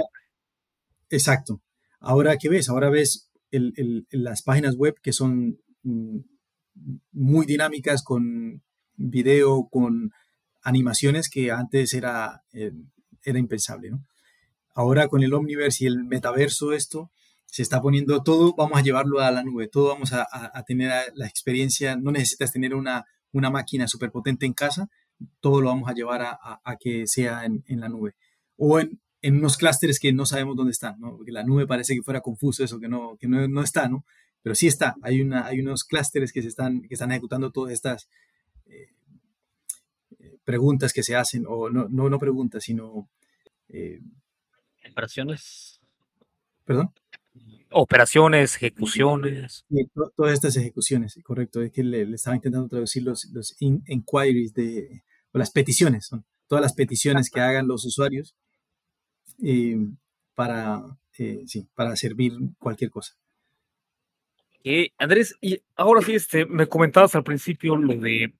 exacto. 1.09 1.61
Ahora, 1.99 2.37
¿qué 2.37 2.49
ves? 2.49 2.69
Ahora 2.69 2.89
ves 2.89 3.31
las 3.51 4.43
páginas 4.43 4.75
web 4.75 4.95
que 5.01 5.13
son 5.13 5.59
mm, 5.83 6.19
muy 7.11 7.45
dinámicas 7.45 8.03
con 8.03 8.61
video, 8.95 9.67
con 9.71 10.11
animaciones 10.63 11.29
que 11.29 11.51
antes 11.51 11.93
era, 11.93 12.43
eh, 12.53 12.71
era 13.23 13.39
impensable, 13.39 13.91
¿no? 13.91 14.05
Ahora 14.75 15.07
con 15.07 15.23
el 15.23 15.33
Omniverse 15.33 15.85
y 15.85 15.87
el 15.87 16.03
metaverso 16.03 16.73
esto, 16.73 17.11
se 17.45 17.63
está 17.63 17.81
poniendo 17.81 18.21
todo, 18.21 18.53
vamos 18.55 18.77
a 18.77 18.83
llevarlo 18.83 19.21
a 19.21 19.31
la 19.31 19.43
nube, 19.43 19.67
todo 19.67 19.87
vamos 19.87 20.11
a, 20.13 20.27
tener 20.67 20.91
la 21.15 21.25
experiencia, 21.25 21.95
no 21.95 22.11
necesitas 22.11 22.51
tener 22.51 22.75
una, 22.75 23.05
una 23.31 23.49
máquina 23.49 23.87
súper 23.87 24.11
potente 24.11 24.45
en 24.45 24.53
casa, 24.53 24.89
todo 25.39 25.61
lo 25.61 25.69
vamos 25.69 25.89
a 25.89 25.93
llevar 25.93 26.21
a, 26.21 26.77
que 26.79 27.07
sea 27.07 27.45
en, 27.45 27.63
la 27.79 27.89
nube. 27.89 28.15
O 28.57 28.79
en, 28.79 28.99
unos 29.23 29.57
clústeres 29.57 29.99
que 29.99 30.13
no 30.13 30.25
sabemos 30.25 30.55
dónde 30.55 30.71
están, 30.71 30.99
¿no? 30.99 31.17
Porque 31.17 31.31
la 31.31 31.43
nube 31.43 31.67
parece 31.67 31.95
que 31.95 32.01
fuera 32.01 32.21
confuso 32.21 32.63
eso, 32.63 32.79
que 32.79 32.87
no, 32.87 33.17
que 33.17 33.27
no, 33.27 33.61
está, 33.61 33.89
¿no? 33.89 34.05
Pero 34.41 34.55
sí 34.55 34.67
está. 34.67 34.95
Hay, 35.01 35.21
una, 35.21 35.45
hay 35.45 35.59
unos 35.59 35.83
clústeres 35.83 36.31
que, 36.31 36.41
se 36.41 36.47
están, 36.47 36.81
que 36.81 36.93
están 36.93 37.11
ejecutando 37.11 37.51
todas 37.51 37.73
estas 37.73 38.07
eh, 38.67 38.87
preguntas 40.43 40.93
que 40.93 41.03
se 41.03 41.15
hacen, 41.15 41.45
o 41.47 41.69
no, 41.69 41.87
no, 41.89 42.09
no 42.09 42.19
preguntas, 42.19 42.63
sino... 42.63 43.09
Eh, 43.69 43.99
Operaciones. 44.91 45.81
¿Perdón? 46.63 46.93
Operaciones, 47.71 48.55
ejecuciones. 48.55 49.65
todas 50.15 50.33
estas 50.33 50.55
ejecuciones, 50.55 51.19
correcto. 51.23 51.61
Es 51.61 51.71
que 51.71 51.83
le, 51.83 52.03
estaba 52.13 52.35
intentando 52.35 52.69
traducir 52.69 53.03
los, 53.03 53.25
los 53.33 53.55
inquiries 53.59 54.53
de, 54.53 55.03
o 55.37 55.39
las 55.39 55.51
peticiones, 55.51 56.07
son 56.07 56.25
todas 56.47 56.61
las 56.61 56.73
peticiones 56.73 57.29
que 57.29 57.39
hagan 57.39 57.67
los 57.67 57.85
usuarios 57.85 58.35
eh, 59.43 59.77
para, 60.33 60.83
eh, 61.17 61.43
sí, 61.45 61.67
para 61.75 61.95
servir 61.95 62.33
cualquier 62.57 62.89
cosa. 62.89 63.13
Andrés, 64.97 65.33
y 65.39 65.61
ahora 65.77 66.01
sí, 66.01 66.15
este, 66.15 66.45
me 66.45 66.67
comentabas 66.67 67.15
al 67.15 67.23
principio 67.23 67.77
lo 67.77 67.93
de 67.95 68.33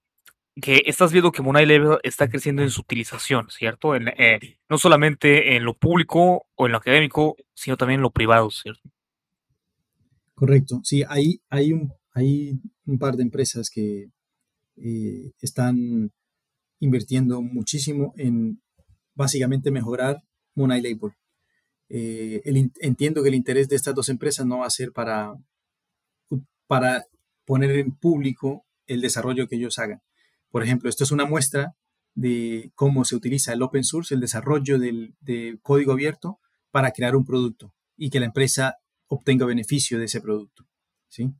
que 0.61 0.83
estás 0.85 1.13
viendo 1.13 1.31
que 1.31 1.41
Monai 1.41 1.65
Level 1.65 1.99
está 2.03 2.27
creciendo 2.27 2.63
en 2.63 2.69
su 2.69 2.81
utilización, 2.81 3.47
¿cierto? 3.49 3.95
En, 3.95 4.09
eh, 4.09 4.57
no 4.67 4.77
solamente 4.77 5.55
en 5.55 5.63
lo 5.63 5.73
público 5.73 6.47
o 6.55 6.65
en 6.65 6.73
lo 6.73 6.79
académico, 6.79 7.37
sino 7.53 7.77
también 7.77 7.99
en 7.99 8.01
lo 8.01 8.11
privado, 8.11 8.51
¿cierto? 8.51 8.89
Correcto, 10.33 10.81
sí, 10.83 11.03
hay, 11.07 11.39
hay, 11.49 11.71
un, 11.71 11.93
hay 12.11 12.59
un 12.85 12.99
par 12.99 13.15
de 13.15 13.23
empresas 13.23 13.69
que 13.69 14.09
están 15.39 16.11
invirtiendo 16.79 17.41
muchísimo 17.41 18.13
en 18.17 18.61
básicamente 19.15 19.71
mejorar 19.71 20.23
Moonlight 20.55 20.83
Label. 20.83 21.15
Eh, 21.89 22.41
entiendo 22.81 23.23
que 23.23 23.29
el 23.29 23.35
interés 23.35 23.69
de 23.69 23.75
estas 23.75 23.95
dos 23.95 24.09
empresas 24.09 24.45
no 24.45 24.59
va 24.59 24.67
a 24.67 24.71
ser 24.71 24.91
para, 24.91 25.33
para 26.67 27.05
poner 27.45 27.71
en 27.71 27.95
público 27.95 28.65
el 28.85 29.01
desarrollo 29.01 29.47
que 29.47 29.55
ellos 29.55 29.79
hagan. 29.79 30.01
Por 30.49 30.63
ejemplo, 30.63 30.89
esto 30.89 31.03
es 31.03 31.11
una 31.11 31.25
muestra 31.25 31.75
de 32.13 32.71
cómo 32.75 33.05
se 33.05 33.15
utiliza 33.15 33.53
el 33.53 33.61
open 33.61 33.83
source, 33.83 34.13
el 34.13 34.21
desarrollo 34.21 34.79
del, 34.79 35.15
de 35.19 35.59
código 35.61 35.93
abierto 35.93 36.39
para 36.71 36.91
crear 36.91 37.15
un 37.15 37.25
producto 37.25 37.73
y 37.95 38.09
que 38.09 38.19
la 38.19 38.25
empresa 38.25 38.77
obtenga 39.07 39.45
beneficio 39.45 39.99
de 39.99 40.05
ese 40.05 40.21
producto. 40.21 40.67
¿sí? 41.07 41.31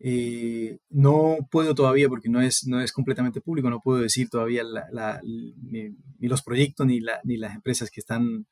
Eh, 0.00 0.78
no 0.90 1.38
puedo 1.50 1.74
todavía, 1.74 2.08
porque 2.08 2.28
no 2.28 2.40
es, 2.40 2.66
no 2.66 2.80
es 2.80 2.92
completamente 2.92 3.40
público, 3.40 3.68
no 3.68 3.80
puedo 3.80 4.00
decir 4.00 4.28
todavía 4.28 4.62
ni, 5.22 6.28
los 6.28 6.42
proyectos 6.42 6.86
ni, 6.86 7.00
las 7.00 7.54
empresas 7.54 7.90
que 7.90 8.00
están, 8.00 8.46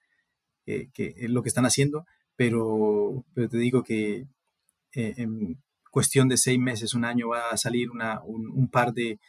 eh, 0.66 0.88
que, 0.92 1.14
lo 1.28 1.42
que 1.42 1.48
están 1.48 1.66
haciendo, 1.66 2.04
pero, 2.36 3.24
te 3.34 3.56
digo 3.58 3.82
que 3.82 4.26
eh, 4.94 5.14
en 5.16 5.62
cuestión 5.90 6.28
de 6.28 6.36
seis 6.36 6.58
meses, 6.58 6.94
un 6.94 7.04
año, 7.04 7.28
va 7.28 7.50
a 7.50 7.56
salir 7.56 7.90
un, 7.90 8.68
par 8.70 8.92
de, 8.92 9.20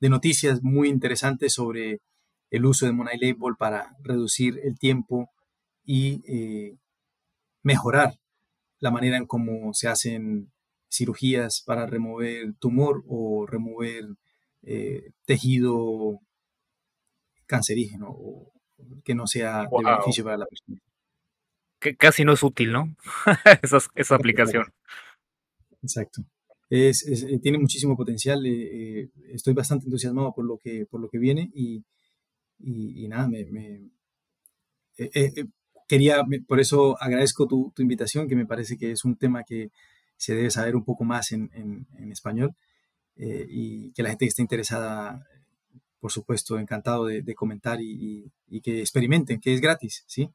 de, 0.00 0.08
noticias 0.08 0.62
muy 0.62 0.88
interesantes 0.88 1.54
sobre 1.54 2.00
el 2.50 2.66
uso 2.66 2.86
de 2.86 2.92
Money 2.92 3.18
Label 3.18 3.56
para 3.58 3.96
reducir 4.00 4.60
el 4.62 4.78
tiempo 4.78 5.30
y 5.84 6.22
mejorar 7.62 8.14
la 8.78 8.90
manera 8.90 9.16
en 9.16 9.26
cómo 9.26 9.74
se 9.74 9.88
hacen 9.88 10.53
cirugías 10.94 11.62
para 11.66 11.86
remover 11.86 12.54
tumor 12.58 13.02
o 13.06 13.46
remover 13.46 14.04
eh, 14.62 15.10
tejido 15.26 16.20
cancerígeno 17.46 18.08
o 18.08 18.52
que 19.04 19.14
no 19.14 19.26
sea 19.26 19.62
de 19.62 19.84
beneficio 19.84 20.24
para 20.24 20.38
la 20.38 20.46
persona. 20.46 20.80
Que 21.78 21.96
casi 21.96 22.24
no 22.24 22.32
es 22.32 22.42
útil, 22.42 22.72
¿no? 22.72 22.96
esa, 23.62 24.14
aplicación. 24.14 24.72
Exacto. 25.82 26.22
Es, 26.70 27.06
eh, 27.06 27.38
tiene 27.42 27.58
muchísimo 27.58 27.96
potencial. 27.96 28.44
Eh, 28.46 29.10
estoy 29.32 29.52
bastante 29.52 29.84
entusiasmado 29.84 30.32
por 30.34 30.46
lo 30.46 30.58
que, 30.58 30.86
por 30.86 31.00
lo 31.00 31.08
que 31.10 31.18
viene 31.18 31.50
y, 31.54 31.84
y, 32.58 33.06
nada, 33.08 33.28
me, 33.28 33.90
quería, 35.86 36.22
por 36.46 36.60
eso 36.60 36.96
agradezco 37.00 37.46
tu, 37.46 37.70
tu, 37.74 37.82
invitación, 37.82 38.28
que 38.28 38.36
me 38.36 38.46
parece 38.46 38.78
que 38.78 38.92
es 38.92 39.04
un 39.04 39.16
tema 39.16 39.44
que, 39.44 39.70
se 40.24 40.34
debe 40.34 40.50
saber 40.50 40.74
un 40.74 40.84
poco 40.84 41.04
más 41.04 41.32
en, 41.32 41.86
español 42.10 42.54
eh, 43.16 43.46
y 43.46 43.92
que 43.92 44.02
la 44.02 44.08
gente 44.08 44.24
que 44.24 44.30
esté 44.30 44.40
interesada, 44.40 45.22
por 46.00 46.10
supuesto, 46.10 46.58
encantado 46.58 47.04
de, 47.04 47.34
comentar 47.34 47.78
y, 47.82 48.32
que 48.62 48.80
experimenten, 48.80 49.38
que 49.38 49.52
es 49.52 49.60
gratis, 49.60 50.02
¿sí? 50.06 50.30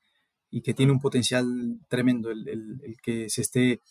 Y 0.51 0.61
que 0.61 0.75
tiene 0.75 0.91
un 0.91 0.99
potencial 0.99 1.79
tremendo 1.87 2.29
el, 2.29 2.97
que 3.01 3.29
se 3.29 3.41
esté, 3.41 3.81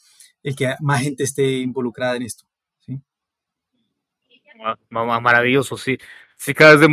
el 0.44 0.54
que 0.54 0.72
más 0.80 1.02
gente 1.02 1.24
esté 1.24 1.58
involucrada 1.58 2.14
en 2.14 2.22
esto, 2.22 2.46
¿sí? 2.78 3.00
Maravilloso, 4.88 5.76
sí. 5.76 5.98
Sí, 6.36 6.54
cada 6.54 6.76
vez 6.76 6.88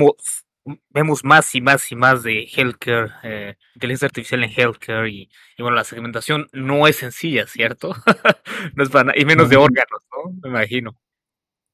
vemos 0.89 1.23
más 1.23 1.53
y 1.53 1.61
más 1.61 1.91
y 1.91 1.95
más 1.95 2.23
de 2.23 2.47
healthcare, 2.55 3.11
eh, 3.23 3.57
inteligencia 3.75 4.07
artificial 4.07 4.43
en 4.43 4.49
healthcare 4.49 5.09
y, 5.09 5.29
y, 5.57 5.61
bueno, 5.61 5.75
la 5.75 5.83
segmentación 5.83 6.47
no 6.53 6.87
es 6.87 6.97
sencilla, 6.97 7.45
¿cierto? 7.47 7.93
no 8.75 8.83
es 8.83 8.89
para 8.89 9.17
y 9.17 9.25
menos 9.25 9.49
de 9.49 9.57
órganos, 9.57 10.01
¿no? 10.11 10.33
Me 10.41 10.49
imagino. 10.49 10.97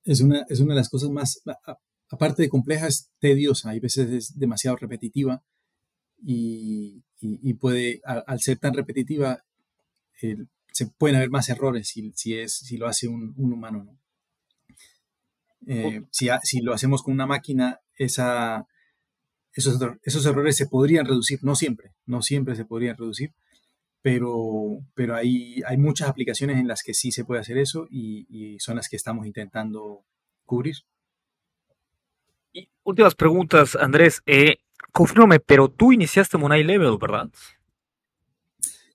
Es 0.03 0.21
una, 0.21 0.45
es 0.49 0.59
una 0.59 0.73
de 0.73 0.79
las 0.79 0.89
cosas 0.89 1.09
más, 1.09 1.41
aparte 2.09 2.41
de 2.41 2.49
compleja, 2.49 2.87
es 2.87 3.11
tediosa, 3.19 3.69
hay 3.69 3.79
veces 3.79 4.09
es 4.09 4.37
demasiado 4.37 4.75
repetitiva 4.77 5.43
y, 6.23 7.03
y, 7.19 7.53
puede, 7.53 8.01
al, 8.03 8.39
ser 8.41 8.57
tan 8.57 8.73
repetitiva, 8.73 9.43
se 10.71 10.87
pueden 10.97 11.17
haber 11.17 11.29
más 11.29 11.49
errores 11.49 11.87
si, 11.87 12.11
si, 12.15 12.37
es, 12.37 12.53
si 12.53 12.77
lo 12.77 12.87
hace 12.87 13.07
un, 13.07 13.33
un 13.37 13.53
humano, 13.53 13.83
¿no? 13.83 14.01
Eh, 15.67 16.01
si, 16.09 16.27
si, 16.43 16.61
lo 16.61 16.73
hacemos 16.73 17.03
con 17.03 17.13
una 17.13 17.27
máquina, 17.27 17.79
esa, 17.97 18.65
esos, 19.53 19.79
esos 20.03 20.25
errores 20.25 20.55
se 20.55 20.67
podrían 20.67 21.05
reducir, 21.05 21.39
no 21.43 21.55
siempre, 21.55 21.93
no 22.05 22.21
siempre 22.21 22.55
se 22.55 22.65
podrían 22.65 22.97
reducir, 22.97 23.33
pero, 24.01 24.79
pero 24.95 25.15
hay, 25.15 25.61
hay 25.65 25.77
muchas 25.77 26.09
aplicaciones 26.09 26.57
en 26.57 26.67
las 26.67 26.83
que 26.83 26.93
sí 26.93 27.11
se 27.11 27.23
puede 27.23 27.41
hacer 27.41 27.57
eso 27.57 27.87
y, 27.89 28.57
son 28.59 28.75
las 28.75 28.89
que 28.89 28.95
estamos 28.95 29.25
intentando 29.25 30.03
cubrir. 30.45 30.75
Y 32.53 32.69
últimas 32.83 33.15
preguntas, 33.15 33.75
Andrés. 33.75 34.21
Eh, 34.25 34.57
confírmame, 34.91 35.39
pero 35.39 35.69
tú 35.69 35.91
iniciaste 35.91 36.37
Money 36.37 36.63
Level, 36.63 36.97
¿verdad? 36.99 37.29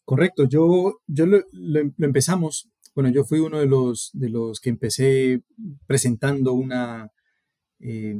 Correcto, 0.04 0.44
yo, 0.48 1.00
yo 1.07 1.26
lo, 1.26 1.80
empezamos, 1.98 2.68
bueno, 2.94 3.11
yo 3.11 3.24
fui 3.24 3.40
uno 3.40 3.59
de 3.59 3.66
los, 3.66 4.11
de 4.12 4.28
los 4.28 4.61
que 4.61 4.70
empecé 4.70 5.42
presentando 5.86 6.52
una, 6.52 7.11
eh, 7.80 8.16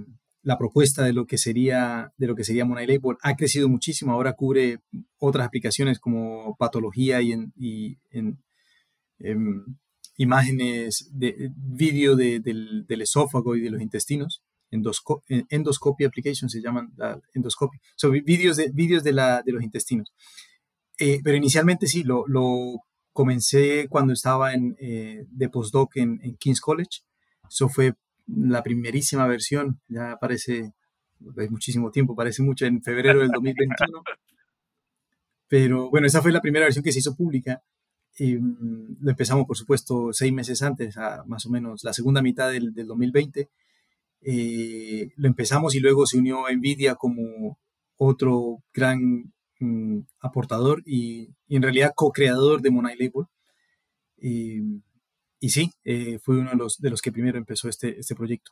la 0.47 0.59
propuesta 0.59 1.03
de 1.03 1.13
lo 1.13 1.27
que 1.27 1.39
sería, 1.39 2.13
de 2.19 2.29
lo 2.29 2.37
que 2.37 2.45
sería 2.45 2.65
Money 2.65 2.87
Label 2.87 3.17
ha 3.23 3.35
crecido 3.35 3.69
muchísimo. 3.69 4.13
Ahora 4.13 4.35
cubre 4.35 4.79
otras 5.19 5.45
aplicaciones 5.45 5.99
como 5.99 6.55
patología 6.57 7.21
y 7.21 7.33
en, 7.33 7.53
em, 9.19 9.65
imágenes 10.17 11.11
de 11.13 11.51
vídeo 11.57 12.15
del, 12.15 12.87
esófago 12.89 13.57
y 13.57 13.61
de 13.61 13.71
los 13.71 13.83
intestinos. 13.83 14.45
endoscopy 14.71 16.05
applications 16.05 16.53
se 16.53 16.63
llaman 16.63 16.93
endoscopy. 17.35 17.79
Son 17.97 18.13
vídeos 18.13 18.57
de, 18.57 18.71
vídeos 18.73 19.03
de, 19.03 19.13
la, 19.15 19.43
de 19.45 19.51
los 19.51 19.65
intestinos. 19.65 20.15
Eh, 20.97 21.19
pero 21.25 21.37
inicialmente 21.37 21.89
sí, 21.89 22.05
lo, 22.05 22.25
lo, 22.29 22.85
comencé 23.13 23.89
cuando 23.89 24.13
estaba 24.13 24.55
en, 24.55 24.77
eh, 24.79 25.25
de 25.29 25.49
postdoc 25.49 25.97
en, 25.97 26.21
en 26.23 26.37
King's 26.37 26.61
College. 26.61 27.01
Eso 27.49 27.69
fue 27.69 27.95
la 28.27 28.63
primerísima 28.63 29.27
versión, 29.27 29.81
ya 29.89 30.17
parece, 30.21 30.73
hay 31.37 31.49
muchísimo 31.49 31.91
tiempo, 31.91 32.17
parece 32.17 32.43
mucho, 32.43 32.67
en 32.67 32.83
febrero 32.83 33.21
del 33.21 33.31
2021. 33.31 34.03
Pero 35.49 35.91
bueno, 35.91 36.07
esa 36.07 36.23
fue 36.23 36.33
la 36.33 36.41
primera 36.41 36.67
versión 36.67 36.83
que 36.83 36.93
se 36.93 36.99
hizo 36.99 37.17
pública. 37.17 37.63
Y, 38.19 38.37
mm, 38.37 38.99
lo 39.01 39.11
empezamos, 39.11 39.47
por 39.47 39.57
supuesto, 39.57 40.13
seis 40.13 40.33
meses 40.33 40.63
antes, 40.63 40.97
a 40.97 41.25
más 41.27 41.47
o 41.47 41.51
menos 41.51 41.85
la 41.85 41.93
segunda 41.93 42.23
mitad 42.23 42.51
del, 42.51 42.75
del 42.75 42.87
2020. 42.87 43.49
Eh, 44.23 45.11
lo 45.17 45.29
empezamos 45.29 45.75
y 45.75 45.81
luego 45.81 46.07
se 46.07 46.19
unió 46.19 46.45
Nvidia 46.53 46.97
como 46.97 47.59
otro 47.97 48.63
gran 48.75 49.33
mm, 49.61 50.01
aportador 50.21 50.83
y, 50.85 51.31
y, 51.47 51.57
en 51.57 51.63
realidad 51.63 51.93
co-creador 51.95 52.61
de 52.63 52.71
Monai 52.71 52.97
Label. 52.97 53.27
Y, 54.19 54.83
y 55.47 55.51
sí, 55.51 55.71
eh, 55.85 56.19
fui 56.19 56.39
uno 56.39 56.51
de 56.51 56.57
los, 56.57 56.77
de 56.79 56.91
los 56.91 57.01
que 57.01 57.13
primero 57.13 57.39
empezó 57.39 57.69
este, 57.69 58.01
este 58.01 58.17
proyecto. 58.17 58.51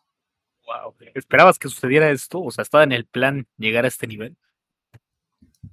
Wow. 0.64 0.95
¿Esperabas 1.12 1.59
que 1.59 1.68
sucediera 1.68 2.09
esto? 2.12 2.40
O 2.40 2.53
sea, 2.53 2.62
¿estaba 2.62 2.84
en 2.84 2.92
el 2.92 3.05
plan 3.05 3.49
llegar 3.59 3.84
a 3.84 3.88
este 3.88 4.07
nivel? 4.07 4.36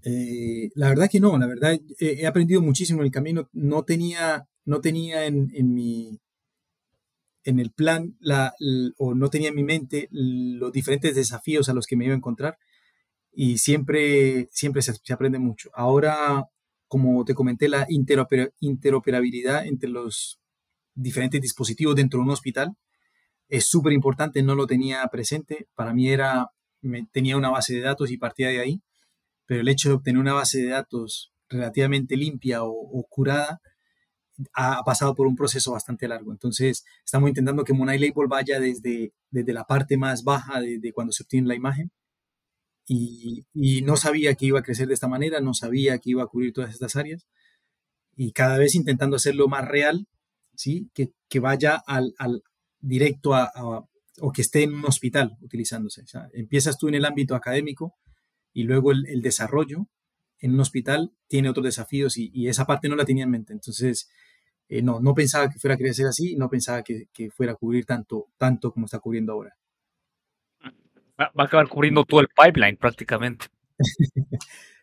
Eh, 0.03 0.72
la 0.74 0.89
verdad 0.89 1.11
que 1.11 1.19
no, 1.19 1.38
la 1.38 1.45
verdad 1.45 1.80
he 1.99 2.26
aprendido 2.26 2.59
muchísimo 2.59 3.01
en 3.01 3.05
el 3.05 3.11
camino. 3.11 3.47
No 3.53 3.84
tenía, 3.84 4.47
no 4.65 4.82
tenía 4.82 5.28
en, 5.28 5.51
en 5.53 5.76
mi 5.76 6.19
en 7.43 7.59
el 7.59 7.69
plan 7.69 8.17
la, 8.19 8.55
o 8.97 9.13
no 9.13 9.30
tenía 9.30 9.49
en 9.49 9.55
mi 9.55 9.63
mente 9.63 10.07
los 10.09 10.72
diferentes 10.72 11.15
desafíos 11.15 11.69
a 11.69 11.74
los 11.74 11.86
que 11.86 11.95
me 11.95 12.05
iba 12.05 12.15
a 12.15 12.17
encontrar 12.17 12.57
y 13.32 13.59
siempre, 13.59 14.49
siempre 14.51 14.82
se, 14.82 14.95
se 14.95 15.13
aprende 15.13 15.38
mucho. 15.38 15.69
Ahora, 15.76 16.45
como 16.88 17.24
te 17.26 17.36
comenté, 17.36 17.69
la 17.69 17.86
interoperabilidad 17.88 19.67
entre 19.67 19.89
los 19.91 20.41
diferentes 20.96 21.42
dispositivos 21.42 21.96
dentro 21.96 22.20
de 22.20 22.26
un 22.26 22.32
hospital. 22.32 22.76
Es 23.48 23.68
súper 23.68 23.94
importante, 23.94 24.44
no 24.44 24.56
lo 24.56 24.68
tenía 24.68 25.06
presente. 25.08 25.68
Para 25.76 25.94
mí 25.94 26.10
era, 26.10 26.48
tenía 27.12 27.38
una 27.38 27.50
base 27.50 27.76
de 27.76 27.82
datos 27.82 28.12
y 28.12 28.18
partía 28.18 28.50
de 28.50 28.60
ahí, 28.60 28.82
pero 29.46 29.62
el 29.62 29.68
hecho 29.68 29.89
de 29.89 29.96
obtener 29.96 30.20
una 30.22 30.34
base 30.34 30.60
de 30.60 30.70
datos 30.70 31.34
relativamente 31.50 32.16
limpia 32.16 32.64
o, 32.64 33.06
curada 33.10 33.60
ha, 34.54 34.82
pasado 34.84 35.16
por 35.16 35.28
un 35.28 35.36
proceso 35.36 35.74
bastante 35.74 36.08
largo. 36.08 36.32
Entonces, 36.32 36.86
estamos 37.06 37.30
intentando 37.30 37.64
que 37.64 37.74
Monai 37.74 38.00
Label 38.00 38.28
vaya 38.30 38.60
desde, 38.60 39.14
desde 39.30 39.54
la 39.54 39.66
parte 39.66 39.98
más 39.98 40.24
baja 40.24 40.62
de, 40.62 40.94
cuando 40.94 41.12
se 41.12 41.24
obtiene 41.24 41.48
la 41.48 41.56
imagen. 41.56 41.92
Y, 42.88 43.46
y, 43.54 43.84
no 43.84 43.96
sabía 43.96 44.36
que 44.36 44.48
iba 44.48 44.60
a 44.60 44.64
crecer 44.64 44.88
de 44.88 44.96
esta 44.96 45.08
manera, 45.08 45.39
no 45.39 45.54
sabía 45.54 46.00
que 46.00 46.10
iba 46.10 46.24
a 46.24 46.28
cubrir 46.28 46.54
todas 46.54 46.72
estas 46.72 46.96
áreas. 46.96 47.28
Y 48.16 48.32
cada 48.34 48.58
vez 48.58 48.76
intentando 48.76 49.16
hacerlo 49.18 49.48
más 49.48 49.68
real 49.68 50.08
que, 50.93 51.39
vaya 51.39 51.76
al, 51.76 52.14
directo 52.80 53.34
a, 53.34 53.52
o 54.20 54.32
que 54.32 54.41
esté 54.41 54.64
en 54.64 54.74
un 54.74 54.86
hospital 54.86 55.38
utilizándose. 55.41 56.04
empiezas 56.34 56.78
tú 56.78 56.88
en 56.88 56.95
el 56.95 57.06
ámbito 57.06 57.36
académico 57.36 57.95
y 58.54 58.64
luego 58.64 58.91
el, 58.91 59.22
desarrollo 59.22 59.88
en 60.39 60.54
un 60.54 60.60
hospital 60.60 61.12
tiene 61.28 61.49
otros 61.49 61.66
desafíos 61.66 62.18
y, 62.18 62.47
esa 62.47 62.66
parte 62.66 62.89
no 62.89 62.95
la 62.95 63.06
tenía 63.06 63.24
en 63.24 63.32
mente. 63.32 63.54
Entonces, 63.54 64.10
eh, 64.70 64.82
no, 64.82 64.99
no 64.99 65.14
pensaba 65.14 65.49
que 65.49 65.60
fuera 65.60 65.76
a 65.76 65.78
crecer 65.78 66.08
así, 66.08 66.36
no 66.36 66.49
pensaba 66.49 66.84
que, 66.84 67.08
fuera 67.32 67.54
a 67.54 67.56
cubrir 67.56 67.86
tanto, 67.86 68.28
tanto 68.38 68.72
como 68.72 68.86
está 68.86 68.99
cubriendo 68.99 69.34
ahora. 69.34 69.56
Va 71.20 71.32
a 71.36 71.43
acabar 71.43 71.68
cubriendo 71.68 72.04
todo 72.04 72.22
el 72.22 72.30
pipeline 72.30 72.78
prácticamente. 72.78 73.47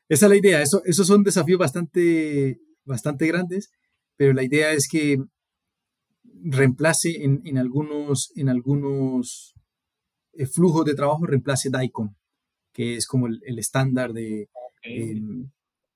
Esa 0.08 0.26
es 0.26 0.30
la 0.30 0.36
idea. 0.36 0.62
Eso, 0.62 0.82
esos 0.84 1.06
son 1.06 1.22
desafíos 1.22 1.58
bastante, 1.58 2.60
bastante 2.84 3.26
grandes, 3.26 3.72
pero 4.16 4.32
la 4.32 4.42
idea 4.42 4.72
es 4.72 4.88
que 4.88 5.18
reemplace 6.44 7.22
en, 7.22 7.58
algunos, 7.58 8.32
en 8.36 8.48
algunos 8.48 9.54
eh, 10.32 10.46
flujos 10.46 10.84
de 10.84 10.94
trabajo, 10.94 11.26
reemplace 11.26 11.70
DICOM, 11.70 12.14
que 12.72 12.96
es 12.96 13.06
como 13.06 13.26
el, 13.26 13.58
estándar 13.58 14.12
de, 14.12 14.48
em, 14.82 15.50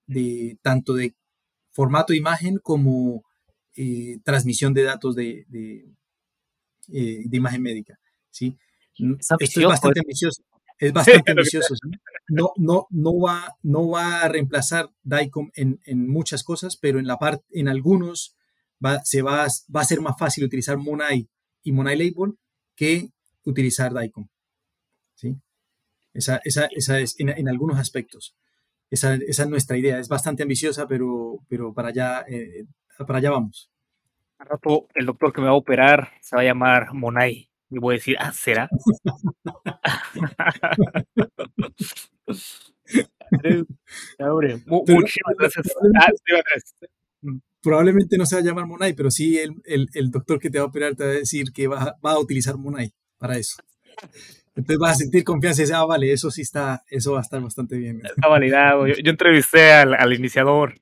de 0.06 0.58
tanto 0.62 0.94
de 0.94 1.14
formato 1.70 2.12
de 2.12 2.18
imagen 2.18 2.58
como 2.62 3.24
eh, 3.76 4.18
transmisión 4.24 4.74
de 4.74 4.82
datos 4.82 5.14
de, 5.14 5.46
de, 5.48 5.86
eh, 6.92 7.22
de 7.24 7.36
imagen 7.36 7.62
médica. 7.62 7.98
¿sí? 8.30 8.56
Esto 9.38 9.60
es 9.60 9.66
bastante 9.66 10.00
ambicioso. 10.00 10.42
Es 10.78 10.92
bastante 10.92 11.30
ambicioso. 11.30 11.74
¿sí? 11.74 11.90
No, 12.28 12.52
no, 12.56 12.86
no, 12.90 13.18
va, 13.18 13.56
no 13.62 13.88
va 13.88 14.22
a 14.22 14.28
reemplazar 14.28 14.90
DICOM 15.02 15.50
en, 15.54 15.80
en 15.84 16.08
muchas 16.08 16.42
cosas, 16.44 16.76
pero 16.76 16.98
en, 16.98 17.06
la 17.06 17.18
parte 17.18 17.44
en 17.52 17.68
algunos 17.68 18.36
va, 18.84 19.00
se 19.04 19.22
va, 19.22 19.46
va 19.74 19.80
a 19.80 19.84
ser 19.84 20.00
más 20.00 20.16
fácil 20.18 20.44
utilizar 20.44 20.76
Monai 20.76 21.28
y 21.62 21.72
Monai 21.72 21.96
Label 21.96 22.34
que 22.74 23.08
utilizar 23.44 23.92
DICOM. 23.92 24.28
¿sí? 25.14 25.36
Esa, 26.14 26.40
esa, 26.44 26.66
esa 26.66 26.98
es 26.98 27.18
en, 27.18 27.30
en, 27.30 27.48
algunos 27.48 27.78
aspectos. 27.78 28.34
Esa, 28.90 29.14
esa, 29.14 29.44
es 29.44 29.48
nuestra 29.48 29.76
idea. 29.76 29.98
Es 29.98 30.08
bastante 30.08 30.42
ambiciosa, 30.42 30.86
pero, 30.86 31.38
pero 31.48 31.72
para, 31.72 31.88
allá, 31.88 32.24
eh, 32.28 32.66
para 33.06 33.18
allá 33.18 33.30
vamos. 33.30 33.70
Al 34.38 34.48
rato 34.48 34.88
el 34.94 35.06
doctor 35.06 35.32
que 35.32 35.40
me 35.40 35.46
va 35.46 35.52
a 35.52 35.56
operar 35.56 36.12
se 36.20 36.36
va 36.36 36.42
a 36.42 36.44
llamar 36.44 36.92
Monai. 36.92 37.48
Y 37.70 37.78
voy 37.78 37.94
a 37.94 37.98
decir, 37.98 38.16
ah, 38.18 38.32
¿será? 38.32 38.68
Muchísimas 44.66 45.34
gracias. 45.38 45.72
Ah, 45.98 46.10
probablemente 47.62 48.18
no 48.18 48.26
se 48.26 48.36
va 48.36 48.40
a 48.40 48.44
llamar 48.44 48.66
Monai, 48.66 48.94
pero 48.94 49.10
sí 49.10 49.38
el, 49.38 49.54
el, 49.64 49.88
el, 49.94 50.10
doctor 50.10 50.38
que 50.38 50.50
te 50.50 50.58
va 50.58 50.64
a 50.64 50.68
operar 50.68 50.94
te 50.94 51.04
va 51.04 51.10
a 51.10 51.14
decir 51.14 51.52
que 51.52 51.68
va, 51.68 51.96
va 52.04 52.12
a 52.12 52.18
utilizar 52.18 52.56
Monai 52.56 52.92
para 53.18 53.38
eso. 53.38 53.62
Entonces 54.54 54.78
vas 54.78 54.92
a 54.92 54.96
sentir 54.96 55.24
confianza 55.24 55.62
y 55.62 55.64
dices, 55.64 55.76
ah, 55.76 55.84
vale, 55.84 56.12
eso 56.12 56.30
sí 56.30 56.42
está, 56.42 56.82
eso 56.88 57.12
va 57.12 57.20
a 57.20 57.22
estar 57.22 57.40
bastante 57.40 57.76
bien. 57.76 58.02
Está 58.04 58.28
validado. 58.28 58.86
Yo, 58.86 58.94
yo 59.02 59.10
entrevisté 59.10 59.72
al, 59.72 59.94
al 59.94 60.12
iniciador. 60.12 60.74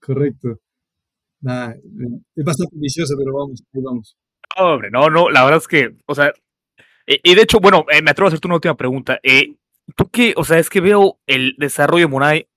Correcto. 0.00 0.58
Nada, 1.40 1.76
es 2.34 2.44
bastante 2.44 2.74
ambicioso, 2.74 3.14
pero 3.18 3.32
vamos, 3.36 3.62
vamos. 3.72 4.16
No, 4.58 4.74
hombre, 4.74 4.90
no, 4.90 5.08
no, 5.08 5.30
la 5.30 5.44
verdad 5.44 5.60
es 5.60 5.68
que, 5.68 5.96
o 6.06 6.14
sea, 6.14 6.32
y, 7.06 7.20
y 7.22 7.34
de 7.34 7.42
hecho, 7.42 7.58
bueno, 7.60 7.84
eh, 7.90 8.02
me 8.02 8.10
atrevo 8.10 8.26
a 8.26 8.28
hacerte 8.28 8.46
una 8.46 8.56
última 8.56 8.76
pregunta. 8.76 9.18
Eh, 9.22 9.56
¿Tú 9.96 10.08
qué? 10.10 10.32
O 10.36 10.44
sea, 10.44 10.58
es 10.58 10.70
que 10.70 10.80
veo 10.80 11.18
el 11.26 11.54
desarrollo 11.58 12.06
de 12.06 12.10
Monai 12.10 12.48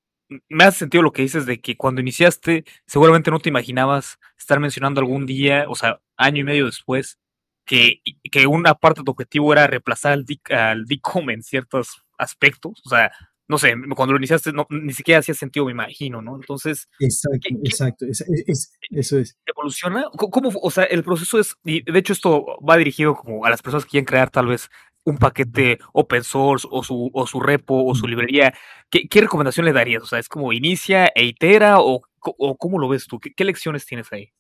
me 0.50 0.64
hace 0.64 0.80
sentido 0.80 1.04
lo 1.04 1.12
que 1.12 1.22
dices 1.22 1.46
de 1.46 1.62
que 1.62 1.78
cuando 1.78 2.02
iniciaste, 2.02 2.66
seguramente 2.86 3.32
no 3.32 3.40
te 3.40 3.50
imaginabas 3.50 4.20
estar 4.38 4.60
mencionando 4.60 5.00
algún 5.00 5.26
día, 5.26 5.66
o 5.70 5.76
sea, 5.76 6.02
año 6.18 6.42
y 6.42 6.44
medio 6.44 6.66
después, 6.66 7.18
que, 7.66 8.02
que 8.32 8.48
una 8.48 8.76
parte 8.76 9.02
de 9.02 9.06
tu 9.06 9.12
objetivo 9.12 9.52
era 9.54 9.68
reemplazar 9.68 10.14
al, 10.14 10.26
DIC, 10.26 10.52
al 10.52 10.86
DICOM 10.86 11.30
en 11.30 11.44
ciertos 11.44 12.04
aspectos. 12.18 12.82
O 12.86 12.90
sea, 12.90 13.12
no 13.48 13.58
sé, 13.58 13.74
cuando 13.96 14.14
lo 14.14 14.20
iniciaste 14.20 14.52
no, 14.52 14.68
ni 14.70 14.94
siquiera 14.94 15.20
hacía 15.20 15.34
sentido, 15.34 15.66
me 15.66 15.72
imagino, 15.72 16.22
¿no? 16.22 16.36
Entonces... 16.36 16.88
Exacto, 17.00 17.40
¿qué, 17.42 17.56
exacto, 17.64 18.06
es, 18.06 18.22
es, 18.22 18.78
eso 18.90 19.20
es. 19.20 19.38
¿Evoluciona? 19.46 20.06
¿Cómo, 20.18 20.52
o 20.62 20.72
sea, 20.72 20.84
el 20.86 21.04
proceso 21.04 21.40
es, 21.40 21.56
y 21.64 21.90
de 21.90 22.00
hecho 22.00 22.14
esto 22.14 22.46
va 22.68 22.78
dirigido 22.78 23.16
como 23.16 23.46
a 23.46 23.50
las 23.50 23.62
personas 23.62 23.86
que 23.86 23.92
quieren 23.92 24.06
crear 24.06 24.30
tal 24.30 24.48
vez 24.48 24.70
un 25.08 25.18
paquete 25.18 25.80
open 25.93 26.24
source 26.24 26.68
o 26.70 26.84
su, 26.84 27.10
o 27.14 27.26
su 27.26 27.39
repo 27.39 27.86
o 27.86 27.95
su 27.95 28.08
librería, 28.08 28.53
¿qué, 28.89 29.08
¿qué, 29.08 29.22
recomendación 29.22 29.66
le 29.66 29.72
darías? 29.72 30.03
O 30.03 30.05
sea, 30.05 30.20
¿es 30.20 30.28
como 30.28 30.51
inicia 30.51 31.08
e 31.16 31.24
itera 31.24 31.80
o, 31.80 32.01
o 32.20 32.58
cómo 32.58 32.78
lo 32.78 32.89
ves 32.89 33.08
tú? 33.08 33.18
¿Qué, 33.18 33.34
¿Qué, 33.34 33.45
lecciones 33.45 33.86
tienes 33.86 34.12
ahí? 34.12 34.34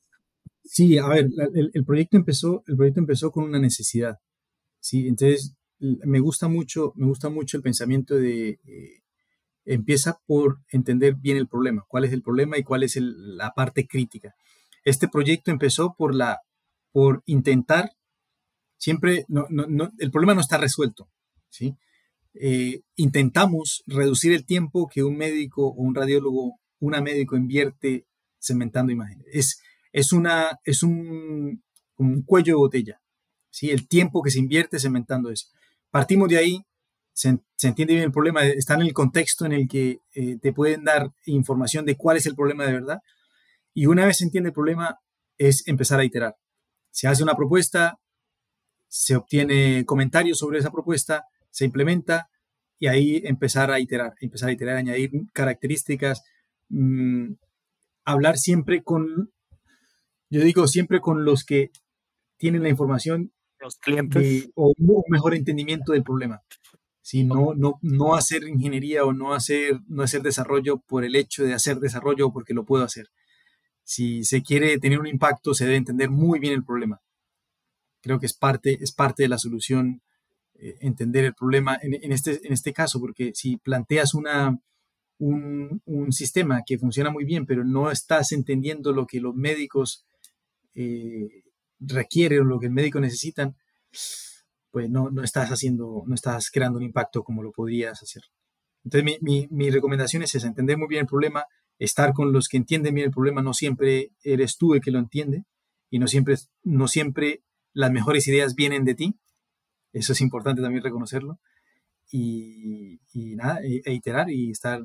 Sí, 0.65 0.97
a 0.97 1.07
ver, 1.07 1.29
el, 1.55 1.71
el, 1.73 1.85
proyecto 1.85 2.17
empezó, 2.17 2.65
el 2.67 2.75
proyecto 2.75 2.99
empezó 2.99 3.31
con 3.31 3.45
una 3.45 3.59
necesidad. 3.59 4.17
Sí, 4.81 5.07
entonces 5.07 5.55
me 5.79 6.19
gusta 6.19 6.49
mucho, 6.49 6.91
me 6.97 7.05
gusta 7.05 7.29
mucho 7.29 7.55
el 7.55 7.63
pensamiento 7.63 8.15
de 8.15 8.59
eh, 8.65 9.03
empieza 9.63 10.19
por 10.25 10.59
entender 10.69 11.15
bien 11.15 11.37
el 11.37 11.47
problema, 11.47 11.85
cuál 11.87 12.03
es 12.03 12.11
el 12.11 12.21
problema 12.21 12.57
y 12.57 12.63
cuál 12.63 12.83
es 12.83 12.97
el, 12.97 13.37
la 13.37 13.51
parte 13.51 13.87
crítica. 13.87 14.35
Este 14.83 15.07
proyecto 15.07 15.49
empezó 15.49 15.95
por 15.97 16.13
la 16.13 16.41
por 16.91 17.23
intentar 17.25 17.91
siempre, 18.77 19.25
el 19.99 20.11
problema 20.11 20.33
no 20.33 20.41
está 20.41 20.57
resuelto, 20.57 21.09
¿sí? 21.49 21.75
Eh, 22.39 22.81
intentamos 22.95 23.83
reducir 23.87 24.31
el 24.33 24.45
tiempo 24.45 24.87
que 24.87 25.03
un 25.03 25.17
médico 25.17 25.67
o 25.67 25.81
un 25.81 25.95
radiólogo, 25.95 26.59
una 26.79 27.01
médico 27.01 27.35
invierte 27.35 28.05
cementando 28.39 28.91
imágenes. 28.91 29.25
Es, 29.31 29.61
es, 29.91 30.13
una, 30.13 30.59
es 30.63 30.83
un, 30.83 31.63
cuello 32.25 32.53
de 32.53 32.57
botella, 32.57 33.01
¿sí? 33.49 33.71
El 33.71 33.87
tiempo 33.87 34.21
que 34.21 34.29
se 34.29 34.39
invierte 34.39 34.79
cementando 34.79 35.31
eso. 35.31 35.47
Partimos 35.89 36.29
de 36.29 36.37
ahí, 36.37 36.61
se, 37.13 37.39
se 37.55 37.69
entiende 37.69 37.95
bien 37.95 38.05
el 38.05 38.11
problema, 38.11 38.45
está 38.45 38.75
en 38.75 38.81
el 38.81 38.93
contexto 38.93 39.45
en 39.45 39.53
el 39.53 39.67
que 39.67 40.01
eh, 40.13 40.37
te 40.39 40.53
pueden 40.53 40.83
dar 40.83 41.11
información 41.25 41.85
de 41.85 41.95
cuál 41.95 42.17
es 42.17 42.27
el 42.27 42.35
problema 42.35 42.65
de 42.65 42.73
verdad. 42.73 42.99
Y 43.73 43.87
una 43.87 44.05
vez 44.05 44.17
se 44.17 44.25
entiende 44.25 44.49
el 44.49 44.53
problema, 44.53 44.99
es 45.39 45.67
empezar 45.67 45.99
a 45.99 46.05
iterar. 46.05 46.35
Se 46.91 47.07
hace 47.07 47.23
una 47.23 47.35
propuesta, 47.35 47.99
se 48.87 49.15
obtiene 49.15 49.85
comentarios 49.85 50.39
sobre 50.39 50.59
esa 50.59 50.71
propuesta, 50.71 51.25
se 51.49 51.65
implementa 51.65 52.29
y 52.79 52.87
ahí 52.87 53.21
empezar 53.25 53.71
a 53.71 53.79
iterar, 53.79 54.13
empezar 54.21 54.49
a 54.49 54.51
iterar, 54.51 54.77
añadir 54.77 55.11
características, 55.33 56.23
mmm, 56.69 57.33
hablar 58.05 58.37
siempre 58.37 58.83
con, 58.83 59.31
yo 60.29 60.41
digo 60.41 60.67
siempre 60.67 61.01
con 61.01 61.25
los 61.25 61.43
que 61.43 61.71
tienen 62.37 62.63
la 62.63 62.69
información 62.69 63.31
los 63.59 63.77
clientes 63.77 64.21
de, 64.21 64.51
o 64.53 64.73
un 64.77 65.03
mejor 65.09 65.33
entendimiento 65.33 65.93
del 65.93 66.03
problema. 66.03 66.43
Si 67.01 67.23
no, 67.23 67.53
no, 67.55 67.79
no 67.81 68.15
hacer 68.15 68.43
ingeniería 68.43 69.03
o 69.05 69.13
no 69.13 69.33
hacer, 69.33 69.79
no 69.87 70.03
hacer 70.03 70.21
desarrollo 70.21 70.79
por 70.79 71.05
el 71.05 71.15
hecho 71.15 71.43
de 71.43 71.53
hacer 71.53 71.79
desarrollo 71.79 72.27
o 72.27 72.33
porque 72.33 72.53
lo 72.53 72.65
puedo 72.65 72.83
hacer. 72.83 73.07
Si 73.83 74.25
se 74.25 74.43
quiere 74.43 74.77
tener 74.77 74.99
un 74.99 75.07
impacto, 75.07 75.53
se 75.53 75.65
debe 75.65 75.77
entender 75.77 76.09
muy 76.09 76.39
bien 76.39 76.53
el 76.53 76.65
problema 76.65 77.01
creo 78.07 78.19
que 78.19 78.25
es 78.25 78.33
parte, 78.33 78.77
es 78.81 78.93
parte 78.93 79.23
de 79.23 79.29
la 79.29 79.37
solución 79.37 80.01
eh, 80.55 80.77
entender 80.79 81.25
el 81.25 81.33
problema 81.33 81.77
en, 81.81 81.93
en, 81.93 82.11
este, 82.13 82.39
en 82.45 82.53
este 82.53 82.71
caso, 82.71 82.99
porque 83.01 83.33
si 83.35 83.57
planteas 83.57 84.13
una, 84.13 84.57
un, 85.19 85.81
un, 85.85 86.13
sistema 86.13 86.63
que 86.65 86.79
funciona 86.79 87.11
muy 87.11 87.25
bien, 87.25 87.45
pero 87.45 87.65
no 87.65 87.91
estás 87.91 88.31
entendiendo 88.31 88.93
lo 88.93 89.05
que 89.05 89.19
los 89.19 89.35
médicos 89.35 90.07
eh, 90.73 91.43
requieren 91.79 92.41
o 92.41 92.45
lo 92.45 92.59
que 92.59 92.67
el 92.67 92.71
médico 92.71 92.99
necesitan, 93.01 93.57
pues 94.71 94.89
no, 94.89 95.09
no, 95.11 95.21
estás 95.21 95.49
haciendo, 95.49 96.03
no 96.07 96.15
estás 96.15 96.49
creando 96.49 96.77
un 96.77 96.85
impacto 96.85 97.23
como 97.23 97.43
lo 97.43 97.51
podrías 97.51 98.01
hacer. 98.01 98.23
Entonces 98.85 99.03
mi, 99.03 99.17
mi, 99.21 99.47
mi 99.51 99.69
recomendación 99.69 100.23
es 100.23 100.33
esa, 100.33 100.47
entender 100.47 100.77
muy 100.77 100.87
bien 100.87 101.01
el 101.01 101.07
problema, 101.07 101.45
estar 101.77 102.13
con 102.13 102.31
los 102.31 102.47
que 102.47 102.57
entienden 102.57 102.95
bien 102.95 103.07
el 103.07 103.13
problema, 103.13 103.41
no 103.41 103.53
siempre 103.53 104.11
eres 104.23 104.57
tú 104.57 104.73
el 104.73 104.81
que 104.81 104.91
lo 104.91 104.99
entiende 104.99 105.43
y 105.89 105.99
no 105.99 106.07
siempre, 106.07 106.35
no 106.63 106.87
siempre 106.87 107.43
las 107.77 107.91
mejores 107.91 108.27
ideas 108.27 108.55
vienen 108.55 108.85
de 108.85 108.95
ti. 108.95 109.15
Eso 109.93 110.13
es 110.13 110.21
importante 110.21 110.61
también 110.61 110.83
reconocerlo. 110.83 111.39
Y, 112.11 112.99
y 113.13 113.35
nada, 113.35 113.59
e, 113.63 113.81
e, 113.85 113.93
iterar 113.93 114.29
y 114.31 114.51
estar 114.51 114.81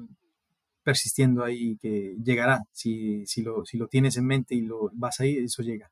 persistiendo 0.82 1.42
ahí 1.42 1.78
que 1.80 2.14
llegará. 2.22 2.60
Si, 2.72 3.24
si, 3.26 3.42
lo, 3.42 3.64
si 3.64 3.78
lo 3.78 3.88
tienes 3.88 4.16
en 4.18 4.26
mente 4.26 4.54
y 4.54 4.60
lo 4.60 4.90
vas 4.92 5.20
ahí, 5.20 5.38
eso 5.38 5.62
llega. 5.62 5.90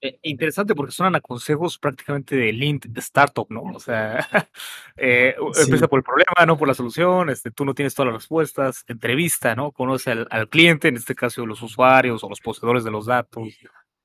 Eh, 0.00 0.18
interesante 0.22 0.74
porque 0.74 0.92
suenan 0.92 1.16
a 1.16 1.20
consejos 1.20 1.78
prácticamente 1.78 2.36
de 2.36 2.52
Lean 2.52 2.80
Startup, 2.96 3.46
¿no? 3.50 3.62
O 3.62 3.78
sea, 3.78 4.26
eh, 4.96 5.36
sí. 5.52 5.62
empieza 5.64 5.88
por 5.88 5.98
el 5.98 6.04
problema, 6.04 6.46
no 6.46 6.56
por 6.56 6.68
la 6.68 6.74
solución, 6.74 7.28
este, 7.28 7.50
tú 7.50 7.66
no 7.66 7.74
tienes 7.74 7.94
todas 7.94 8.12
las 8.12 8.22
respuestas, 8.22 8.82
entrevista, 8.88 9.54
¿no? 9.54 9.72
Conoce 9.72 10.10
al, 10.10 10.26
al 10.30 10.48
cliente, 10.48 10.88
en 10.88 10.96
este 10.96 11.14
caso 11.14 11.44
los 11.44 11.62
usuarios 11.62 12.24
o 12.24 12.30
los 12.30 12.40
poseedores 12.40 12.82
de 12.82 12.90
los 12.90 13.06
datos, 13.06 13.46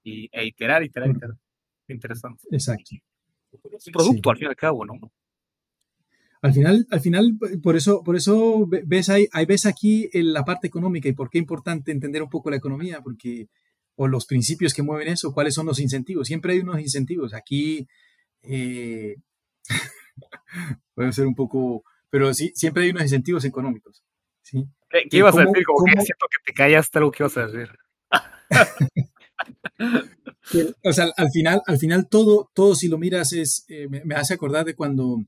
y, 0.04 0.30
e 0.32 0.46
iterar, 0.46 0.84
iterar, 0.84 1.10
iterar. 1.10 1.36
Interesante. 1.88 2.44
Exacto. 2.52 2.96
Es 3.72 3.88
un 3.88 3.94
producto, 3.94 4.22
sí. 4.24 4.30
al 4.30 4.38
fin 4.38 4.46
y 4.46 4.50
al 4.50 4.56
cabo, 4.56 4.86
¿no? 4.86 4.94
Al 6.42 6.54
final, 6.54 6.88
al 6.92 7.02
final, 7.02 7.38
por 7.64 7.76
eso, 7.76 8.04
por 8.04 8.16
eso 8.16 8.68
ves 8.68 9.10
ahí, 9.10 9.28
ves 9.48 9.66
aquí 9.66 10.10
la 10.14 10.46
parte 10.46 10.68
económica 10.68 11.10
y 11.10 11.14
por 11.14 11.30
qué 11.30 11.40
es 11.40 11.42
importante 11.42 11.92
entender 11.92 12.22
un 12.22 12.30
poco 12.30 12.52
la 12.52 12.58
economía, 12.58 13.02
porque, 13.02 13.48
o 13.96 14.08
los 14.08 14.26
principios 14.26 14.74
que 14.74 14.84
mueven 14.84 15.08
eso, 15.08 15.34
cuáles 15.34 15.56
son 15.56 15.66
los 15.66 15.80
incentivos. 15.80 16.28
Siempre 16.28 16.54
hay 16.54 16.60
unos 16.60 16.80
incentivos. 16.80 17.34
Aquí, 17.34 17.88
eh, 18.44 19.16
puede 20.94 21.12
ser 21.12 21.26
un 21.26 21.34
poco, 21.34 21.84
pero 22.10 22.34
sí, 22.34 22.52
siempre 22.54 22.84
hay 22.84 22.92
unos 22.92 23.04
incentivos 23.04 23.44
económicos. 23.44 24.04
¿sí? 24.44 24.64
¿Qué, 24.90 25.10
qué 25.10 25.18
ibas 25.18 25.36
a 25.36 25.42
decir? 25.42 25.66
Como 25.66 25.80
¿cómo? 25.80 25.96
que 25.96 26.02
siento 26.02 26.28
que 26.30 26.52
te 26.52 26.54
callaste 26.54 27.00
algo 27.00 27.12
que 27.12 27.24
ibas 27.24 27.38
a 27.38 27.48
decir. 27.48 27.70
o 30.84 30.94
sea, 30.94 31.12
al 31.18 31.30
final, 31.32 31.62
al 31.66 31.78
final 31.78 32.08
todo, 32.10 32.50
todo 32.54 32.76
si 32.76 32.88
lo 32.88 32.98
miras 32.98 33.34
es, 33.34 33.66
eh, 33.68 33.88
me, 33.90 34.16
hace 34.16 34.34
acordar 34.34 34.66
de 34.66 34.76
cuando 34.76 35.24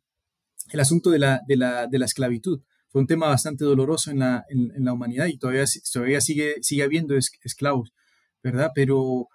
el 0.71 0.79
asunto 0.79 1.09
de 1.09 1.19
la, 1.19 1.41
de 1.47 1.55
la, 1.57 1.87
de 1.87 1.99
la 1.99 2.05
esclavitud 2.05 2.61
fue 2.89 3.01
un 3.01 3.07
tema 3.07 3.27
bastante 3.27 3.65
doloroso 3.65 4.11
en 4.11 4.19
la, 4.19 4.45
en, 4.49 4.83
la 4.83 4.93
humanidad 4.93 5.27
y 5.27 5.37
todavía, 5.37 5.65
todavía 5.91 6.21
sigue, 6.21 6.55
sigue 6.61 6.83
habiendo 6.83 7.15
es, 7.15 7.31
esclavos, 7.43 7.93
¿verdad? 8.41 8.71
Pero 8.73 9.27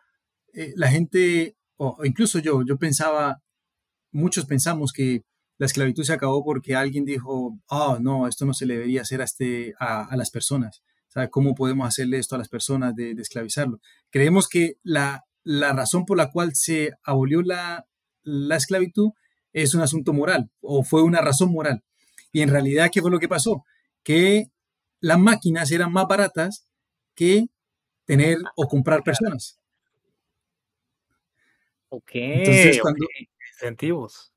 eh, 0.52 0.72
la 0.76 0.90
gente, 0.90 1.56
o, 1.76 1.98
incluso 2.04 2.38
yo, 2.40 2.62
yo 2.66 2.76
pensaba, 2.78 3.42
muchos 4.10 4.46
pensamos 4.46 4.92
que 4.92 5.22
la 5.58 5.66
esclavitud 5.66 6.02
se 6.02 6.12
acabó 6.12 6.44
porque 6.44 6.74
alguien 6.74 7.04
dijo, 7.04 7.58
oh, 7.68 7.98
no, 8.00 8.26
esto 8.26 8.44
no 8.44 8.54
se 8.54 8.66
le 8.66 8.74
debería 8.74 9.02
hacer 9.02 9.20
a, 9.20 9.24
este, 9.24 9.74
a, 9.78 10.04
a 10.04 10.16
las 10.16 10.30
personas. 10.30 10.82
sea, 11.08 11.28
¿cómo 11.28 11.54
podemos 11.54 11.86
hacerle 11.86 12.18
esto 12.18 12.34
a 12.34 12.38
las 12.38 12.48
personas 12.48 12.94
de, 12.96 13.14
de 13.14 13.22
esclavizarlo? 13.22 13.78
Creemos 14.10 14.48
que 14.48 14.78
la, 14.82 15.24
la, 15.44 15.72
razón 15.72 16.04
por 16.04 16.16
la 16.16 16.30
cual 16.30 16.54
se 16.54 16.92
abolió 17.04 17.42
la, 17.42 17.86
la 18.22 18.56
esclavitud 18.56 19.10
es 19.52 19.74
un 19.74 19.82
asunto 19.82 20.12
moral 20.12 20.50
o 20.60 20.82
fue 20.82 21.02
una 21.02 21.20
razón 21.20 21.52
moral. 21.52 21.82
Y 22.32 22.42
en 22.42 22.50
realidad, 22.50 22.90
¿qué 22.92 23.00
fue 23.00 23.10
lo 23.10 23.20
que 23.20 23.28
pasó? 23.28 23.64
Que 24.02 24.46
las 25.00 25.18
máquinas 25.18 25.70
eran 25.70 25.92
más 25.92 26.06
baratas 26.08 26.66
que 27.14 27.46
tener 28.04 28.38
o 28.56 28.66
comprar 28.66 29.02
personas. 29.02 29.60
Ok, 31.88 32.10
entonces, 32.14 32.80
cuando, 32.80 33.06
incentivos. 33.52 34.32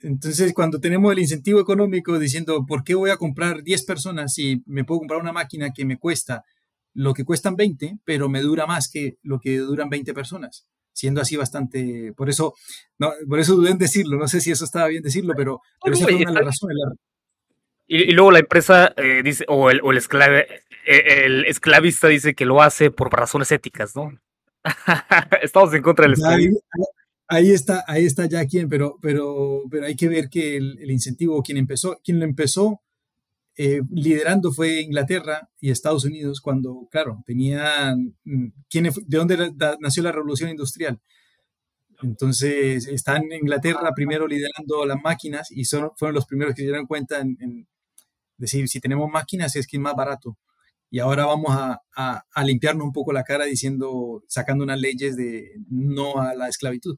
Entonces, 0.00 0.52
cuando 0.52 0.78
tenemos 0.78 1.12
el 1.12 1.18
incentivo 1.18 1.60
económico 1.60 2.18
diciendo, 2.18 2.64
¿por 2.66 2.84
qué 2.84 2.94
voy 2.94 3.10
a 3.10 3.16
comprar 3.16 3.62
10 3.62 3.84
personas 3.84 4.34
si 4.34 4.62
me 4.66 4.84
puedo 4.84 5.00
comprar 5.00 5.20
una 5.20 5.32
máquina 5.32 5.72
que 5.72 5.84
me 5.84 5.98
cuesta 5.98 6.44
lo 6.94 7.14
que 7.14 7.24
cuestan 7.24 7.56
20, 7.56 7.98
pero 8.04 8.28
me 8.28 8.40
dura 8.40 8.66
más 8.66 8.88
que 8.88 9.18
lo 9.22 9.40
que 9.40 9.58
duran 9.58 9.88
20 9.90 10.14
personas? 10.14 10.66
Siendo 10.92 11.20
así 11.20 11.36
bastante, 11.36 12.12
por 12.16 12.30
eso, 12.30 12.54
no, 12.98 13.12
por 13.28 13.40
eso 13.40 13.56
dudé 13.56 13.70
en 13.70 13.78
decirlo, 13.78 14.16
no 14.16 14.28
sé 14.28 14.40
si 14.40 14.52
eso 14.52 14.64
estaba 14.64 14.86
bien 14.88 15.02
decirlo, 15.02 15.34
pero, 15.36 15.60
pero 15.82 15.96
esa 15.96 16.04
fue 16.04 16.14
una 16.14 16.30
de 16.30 16.34
las 16.34 16.44
razones. 16.44 16.76
Y, 17.86 18.12
luego 18.12 18.30
la 18.30 18.38
empresa 18.38 18.94
eh, 18.96 19.22
dice, 19.22 19.44
o 19.48 19.70
el, 19.70 19.80
o 19.82 19.90
el, 19.90 19.98
esclave, 19.98 20.46
eh, 20.86 21.24
el 21.26 21.44
esclavista 21.46 22.08
dice 22.08 22.34
que 22.34 22.46
lo 22.46 22.62
hace 22.62 22.90
por 22.90 23.12
razones 23.12 23.50
éticas, 23.52 23.94
¿no? 23.94 24.16
Estamos 25.42 25.74
en 25.74 25.82
contra 25.82 26.04
del 26.04 26.14
esclavismo 26.14 26.60
ahí 27.28 27.50
está, 27.50 27.84
ahí 27.86 28.04
está 28.04 28.26
ya 28.26 28.46
quien, 28.46 28.68
pero, 28.68 28.98
pero, 29.00 29.62
pero 29.70 29.86
hay 29.86 29.96
que 29.96 30.08
ver 30.08 30.28
que 30.28 30.56
el, 30.56 30.90
incentivo, 30.90 31.42
quien 31.42 31.58
empezó, 31.58 31.98
quien 32.04 32.18
lo 32.18 32.24
empezó 32.24 32.80
eh, 33.56 33.80
liderando 33.90 34.52
fue 34.52 34.80
Inglaterra 34.80 35.48
y 35.60 35.70
Estados 35.70 36.04
Unidos 36.04 36.40
cuando, 36.40 36.88
claro, 36.90 37.22
tenían, 37.26 38.16
mm, 38.24 38.48
¿quién, 38.68 38.84
¿de 38.84 39.18
dónde 39.18 39.52
nació 39.80 40.02
la 40.02 40.12
revolución 40.12 40.50
industrial? 40.50 41.00
Entonces, 42.02 42.86
están 42.88 43.24
en 43.24 43.40
Inglaterra 43.40 43.92
primero 43.94 44.26
liderando 44.26 44.84
las 44.86 45.00
máquinas 45.02 45.50
y 45.50 45.64
son, 45.64 45.90
fueron 45.96 46.14
los 46.14 46.26
primeros 46.26 46.54
que 46.54 46.62
se 46.62 46.66
dieron 46.66 46.86
cuenta 46.86 47.20
en, 47.20 47.68
decir, 48.36 48.68
si 48.68 48.80
tenemos 48.80 49.08
máquinas 49.10 49.56
es 49.56 49.66
que 49.66 49.76
es 49.76 49.82
más 49.82 49.94
barato. 49.94 50.36
Y 50.90 51.00
ahora 51.00 51.26
vamos 51.26 51.50
a, 51.50 51.80
a, 51.96 52.22
a 52.32 52.44
limpiarnos 52.44 52.84
un 52.86 52.92
poco 52.92 53.12
la 53.12 53.24
cara 53.24 53.44
diciendo, 53.46 54.22
sacando 54.28 54.64
unas 54.64 54.80
leyes 54.80 55.16
de 55.16 55.52
no 55.68 56.20
a 56.20 56.34
la 56.34 56.48
esclavitud. 56.48 56.96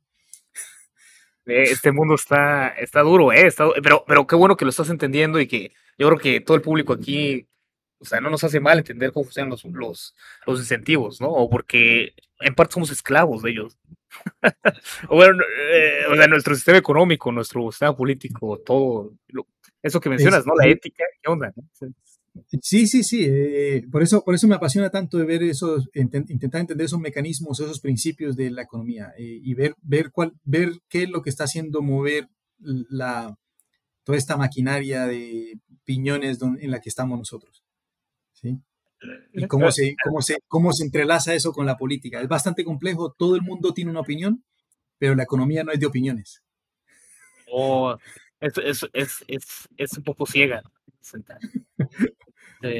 Este 1.46 1.92
mundo 1.92 2.16
está, 2.16 2.68
está 2.70 3.02
duro, 3.02 3.32
¿eh? 3.32 3.48
pero, 3.82 4.04
pero 4.06 4.26
qué 4.26 4.34
bueno 4.34 4.56
que 4.56 4.64
lo 4.64 4.70
estás 4.70 4.90
entendiendo 4.90 5.38
y 5.38 5.46
que 5.46 5.72
yo 5.96 6.08
creo 6.08 6.18
que 6.18 6.40
todo 6.40 6.56
el 6.56 6.62
público 6.62 6.92
aquí, 6.92 7.46
o 7.98 8.04
sea, 8.04 8.20
no 8.20 8.30
nos 8.30 8.42
hace 8.42 8.58
mal 8.58 8.78
entender 8.78 9.12
cómo 9.12 9.24
funcionan 9.24 9.50
los, 9.50 9.64
los, 9.64 10.14
los 10.44 10.58
incentivos, 10.58 11.20
¿no? 11.20 11.28
O 11.28 11.48
porque 11.48 12.14
en 12.40 12.54
parte 12.54 12.74
somos 12.74 12.90
esclavos 12.90 13.42
de 13.42 13.50
ellos. 13.50 13.78
o 15.08 15.16
bueno, 15.16 15.44
eh, 15.72 16.04
o 16.10 16.16
sea, 16.16 16.26
nuestro 16.26 16.54
sistema 16.54 16.78
económico, 16.78 17.30
nuestro 17.30 17.70
sistema 17.70 17.96
político, 17.96 18.58
todo, 18.64 19.12
eso 19.82 20.00
que 20.00 20.10
mencionas, 20.10 20.46
¿no? 20.46 20.54
La 20.56 20.66
ética, 20.66 21.04
¿qué 21.22 21.30
onda? 21.30 21.52
Sí, 22.62 22.86
sí, 22.86 23.02
sí. 23.02 23.24
Eh, 23.28 23.84
por, 23.90 24.02
eso, 24.02 24.22
por 24.24 24.34
eso 24.34 24.48
me 24.48 24.54
apasiona 24.54 24.90
tanto 24.90 25.18
de 25.18 25.24
ver 25.24 25.42
esos, 25.42 25.88
intentar 25.94 26.60
entender 26.60 26.84
esos 26.84 27.00
mecanismos, 27.00 27.60
esos 27.60 27.80
principios 27.80 28.36
de 28.36 28.50
la 28.50 28.62
economía 28.62 29.12
eh, 29.18 29.40
y 29.42 29.54
ver, 29.54 29.74
ver, 29.82 30.10
cuál, 30.10 30.32
ver 30.44 30.72
qué 30.88 31.04
es 31.04 31.10
lo 31.10 31.22
que 31.22 31.30
está 31.30 31.44
haciendo 31.44 31.82
mover 31.82 32.28
la, 32.58 33.36
toda 34.04 34.18
esta 34.18 34.36
maquinaria 34.36 35.06
de 35.06 35.58
piñones 35.84 36.38
en 36.42 36.70
la 36.70 36.80
que 36.80 36.88
estamos 36.88 37.18
nosotros. 37.18 37.64
¿sí? 38.32 38.58
Y 39.32 39.46
cómo 39.46 39.70
se, 39.70 39.94
cómo, 40.02 40.22
se, 40.22 40.38
cómo 40.48 40.72
se 40.72 40.84
entrelaza 40.84 41.34
eso 41.34 41.52
con 41.52 41.66
la 41.66 41.76
política. 41.76 42.20
Es 42.20 42.28
bastante 42.28 42.64
complejo, 42.64 43.14
todo 43.16 43.36
el 43.36 43.42
mundo 43.42 43.74
tiene 43.74 43.90
una 43.90 44.00
opinión, 44.00 44.44
pero 44.98 45.14
la 45.14 45.24
economía 45.24 45.64
no 45.64 45.72
es 45.72 45.80
de 45.80 45.86
opiniones. 45.86 46.42
Oh, 47.50 47.96
es, 48.40 48.52
es, 48.58 48.86
es, 49.26 49.68
es, 49.76 49.92
un 49.96 50.04
poco 50.04 50.26
ciega. 50.26 50.62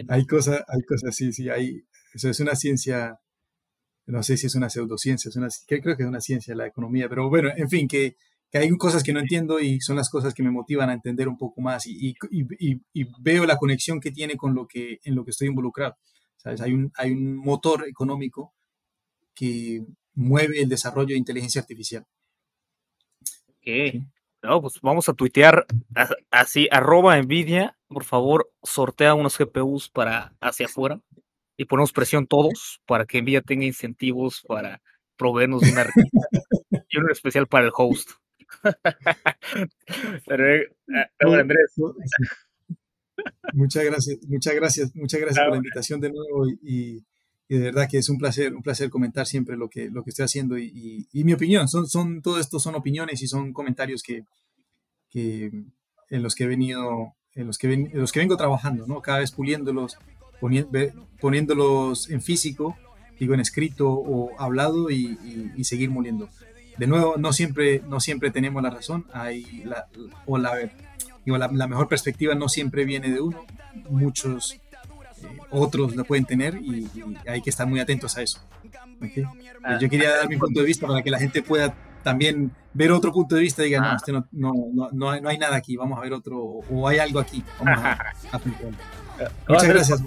Hay 0.09 0.27
cosas, 0.27 0.63
hay 0.69 0.83
cosas, 0.83 1.15
sí, 1.15 1.33
sí, 1.33 1.49
hay, 1.49 1.83
eso 2.15 2.29
es 2.29 2.41
una 2.41 2.55
ciencia, 2.55 3.19
no 4.07 4.23
sé 4.23 4.37
si 4.37 4.47
es 4.47 4.55
una 4.55 4.71
pseudociencia, 4.71 5.29
es 5.29 5.37
una, 5.37 5.49
creo 5.67 5.97
que 5.97 6.03
es 6.03 6.09
una 6.09 6.21
ciencia 6.21 6.55
la 6.55 6.67
economía, 6.67 7.09
pero 7.09 7.29
bueno, 7.29 7.51
en 7.55 7.69
fin, 7.69 7.89
que, 7.89 8.17
que 8.51 8.59
hay 8.59 8.69
cosas 8.77 9.03
que 9.03 9.13
no 9.13 9.21
entiendo 9.21 9.61
y 9.61 9.81
son 9.81 9.97
las 9.97 10.11
cosas 10.11 10.35
que 10.35 10.43
me 10.43 10.51
motivan 10.51 10.91
a 10.91 10.95
entender 10.95 11.29
un 11.29 11.37
poco 11.37 11.61
más 11.61 11.87
y, 11.87 12.15
y, 12.31 12.81
y, 12.93 13.07
veo 13.21 13.45
la 13.47 13.57
conexión 13.57 14.01
que 14.01 14.13
tiene 14.13 14.37
con 14.37 14.55
lo 14.55 14.67
que, 14.67 15.01
en 15.05 15.15
lo 15.15 15.25
que 15.25 15.31
estoy 15.31 15.49
involucrado. 15.49 15.97
¿Sabes? 16.37 16.61
Hay, 16.61 16.73
un, 16.73 16.93
hay 16.97 17.11
un 17.11 17.37
motor 17.37 17.89
económico 17.89 18.55
que 19.35 19.85
mueve 20.15 20.61
el 20.61 20.69
desarrollo 20.69 21.09
de 21.09 21.19
inteligencia 21.19 21.61
artificial. 21.61 22.07
Okay. 23.59 24.07
No, 24.47 24.61
pues 24.61 24.75
vamos 24.81 25.09
a 25.09 25.15
tuitear 25.15 25.67
así, 26.31 26.69
arroba 26.71 27.21
Nvidia, 27.21 27.77
por 27.89 28.05
favor, 28.05 28.49
sortea 28.63 29.15
unos 29.15 29.37
GPUs 29.37 29.91
para 29.91 30.37
hacia 30.41 30.67
afuera 30.67 31.01
y 31.57 31.65
ponemos 31.65 31.93
presión 31.93 32.29
todos 32.29 32.81
para 32.87 33.07
que 33.07 33.21
Nvidia 33.21 33.43
tenga 33.43 33.65
incentivos 33.65 34.45
para 34.47 34.81
proveernos 35.17 35.63
de 35.63 35.73
una 35.73 35.83
revista 35.83 36.29
y 36.89 36.97
uno 36.97 37.11
especial 37.11 37.49
para 37.49 37.67
el 37.67 37.73
host. 37.75 38.11
Eh, 40.29 40.69
Andrés. 41.19 41.75
Muchas 43.53 43.85
gracias, 43.85 44.19
muchas 44.29 44.55
gracias, 44.55 44.95
muchas 44.95 45.21
gracias 45.21 45.45
por 45.45 45.53
la 45.53 45.57
invitación 45.57 46.01
de 46.01 46.13
nuevo 46.13 46.47
y, 46.63 47.05
de 47.49 47.59
verdad 47.61 47.89
que 47.89 47.99
es 47.99 48.09
un 48.09 48.19
placer, 48.19 48.55
un 48.55 48.63
placer 48.63 48.91
comentar 48.91 49.27
siempre 49.27 49.57
lo 49.57 49.69
que, 49.69 49.89
lo 49.91 50.03
que 50.03 50.11
estoy 50.11 50.25
haciendo 50.25 50.59
y, 50.59 51.07
mi 51.13 51.33
opinión. 51.33 51.69
Son, 51.69 51.87
son, 51.87 52.21
todo 52.23 52.41
esto 52.41 52.59
son 52.59 52.75
opiniones 52.75 53.23
y 53.23 53.29
son 53.29 53.53
comentarios 53.53 54.03
que, 54.03 54.25
que 55.11 55.51
en 56.11 56.23
los 56.23 56.35
que 56.35 56.45
he 56.45 56.49
venido, 56.49 57.15
en 57.35 57.47
los 57.47 57.59
que, 57.59 57.73
en 57.73 57.91
los 57.95 58.13
que 58.13 58.21
vengo 58.21 58.37
trabajando, 58.37 58.87
¿no? 58.87 59.01
Cada 59.01 59.21
vez 59.21 59.31
puliéndolos, 59.31 59.99
poniéndolos 61.21 62.11
en 62.11 62.21
físico, 62.21 62.77
digo 63.19 63.35
en 63.35 63.41
escrito 63.41 63.91
o 63.91 64.39
hablado 64.41 64.91
y, 64.91 65.65
seguir 65.65 65.91
moliendo. 65.91 66.29
De 66.79 66.87
nuevo, 66.87 67.17
no 67.17 67.33
siempre, 67.33 67.83
no 67.89 68.01
siempre 68.01 68.31
tenemos 68.31 68.63
la 68.63 68.71
razón, 68.71 69.07
hay 69.13 69.63
la, 69.65 69.89
o 70.27 70.37
la, 70.37 70.53
digo, 71.25 71.39
la, 71.39 71.49
mejor 71.49 71.89
perspectiva 71.89 72.35
no 72.35 72.49
siempre 72.49 72.85
viene 72.85 73.11
de 73.11 73.21
uno, 73.21 73.45
muchos 73.89 74.61
eh, 75.27 75.39
otros 75.51 75.97
la 75.97 76.05
pueden 76.05 76.25
tener 76.25 76.57
y, 76.57 76.89
hay 77.29 77.43
que 77.43 77.51
estar 77.51 77.67
muy 77.67 77.81
atentos 77.81 78.17
a 78.17 78.23
eso. 78.23 78.41
Ah, 79.65 79.79
Yo 79.81 79.89
quería 79.89 80.17
dar 80.17 80.29
mi 80.29 80.37
punto 80.37 80.61
de 80.61 80.67
vista 80.67 80.87
para 80.87 81.03
que 81.03 81.11
la 81.11 81.19
gente 81.19 81.43
pueda 81.43 81.75
también 82.03 82.53
ver 82.73 82.93
otro 82.93 83.13
punto 83.13 83.35
de 83.35 83.41
vista 83.41 83.63
y 83.63 83.67
diga, 83.67 83.81
no, 83.81 83.97
este 83.97 84.13
no, 84.13 84.27
no, 84.31 84.53
no, 84.73 84.91
no, 84.93 85.29
hay, 85.29 85.39
nada 85.39 85.57
aquí, 85.57 85.77
vamos 85.77 85.99
a 85.99 86.03
ver 86.03 86.13
otro, 86.13 86.39
o 86.39 86.87
hay 86.87 86.99
algo 86.99 87.19
aquí. 87.19 87.43
Vamos 87.59 87.85
a, 87.85 88.15
Muchas 89.49 89.69
gracias. 89.69 90.03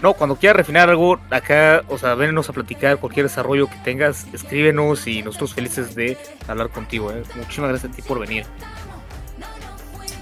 no, 0.00 0.14
cuando 0.14 0.36
quieras 0.36 0.56
refinar 0.56 0.88
algo, 0.88 1.20
acá, 1.30 1.82
o 1.88 1.98
sea, 1.98 2.14
venos 2.14 2.48
a 2.48 2.52
platicar 2.52 2.96
cualquier 2.98 3.26
desarrollo 3.26 3.66
que 3.66 3.76
tengas, 3.84 4.26
escríbenos 4.32 5.06
y 5.06 5.22
nosotros 5.22 5.52
felices 5.54 5.94
de 5.94 6.16
hablar 6.48 6.70
contigo. 6.70 7.12
¿eh? 7.12 7.22
Muchísimas 7.36 7.70
gracias 7.70 7.92
a 7.92 7.94
ti 7.94 8.02
por 8.02 8.18
venir. 8.18 8.46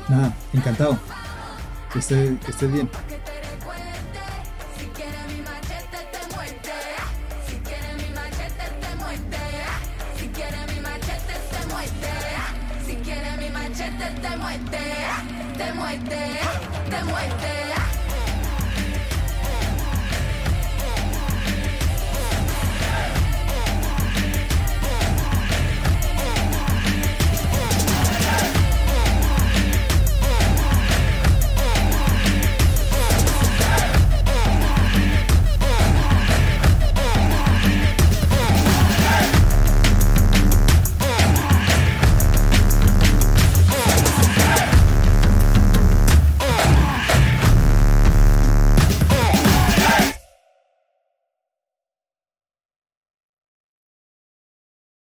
Nada, 0.09 0.35
encantado. 0.53 0.99
Que 1.93 1.99
estés, 2.01 2.41
que 2.41 2.51
estés 2.51 2.73
bien. 2.73 2.89
Te 14.59 15.73
muerte, 15.75 16.41
te 16.91 17.05
muerte. 17.05 17.70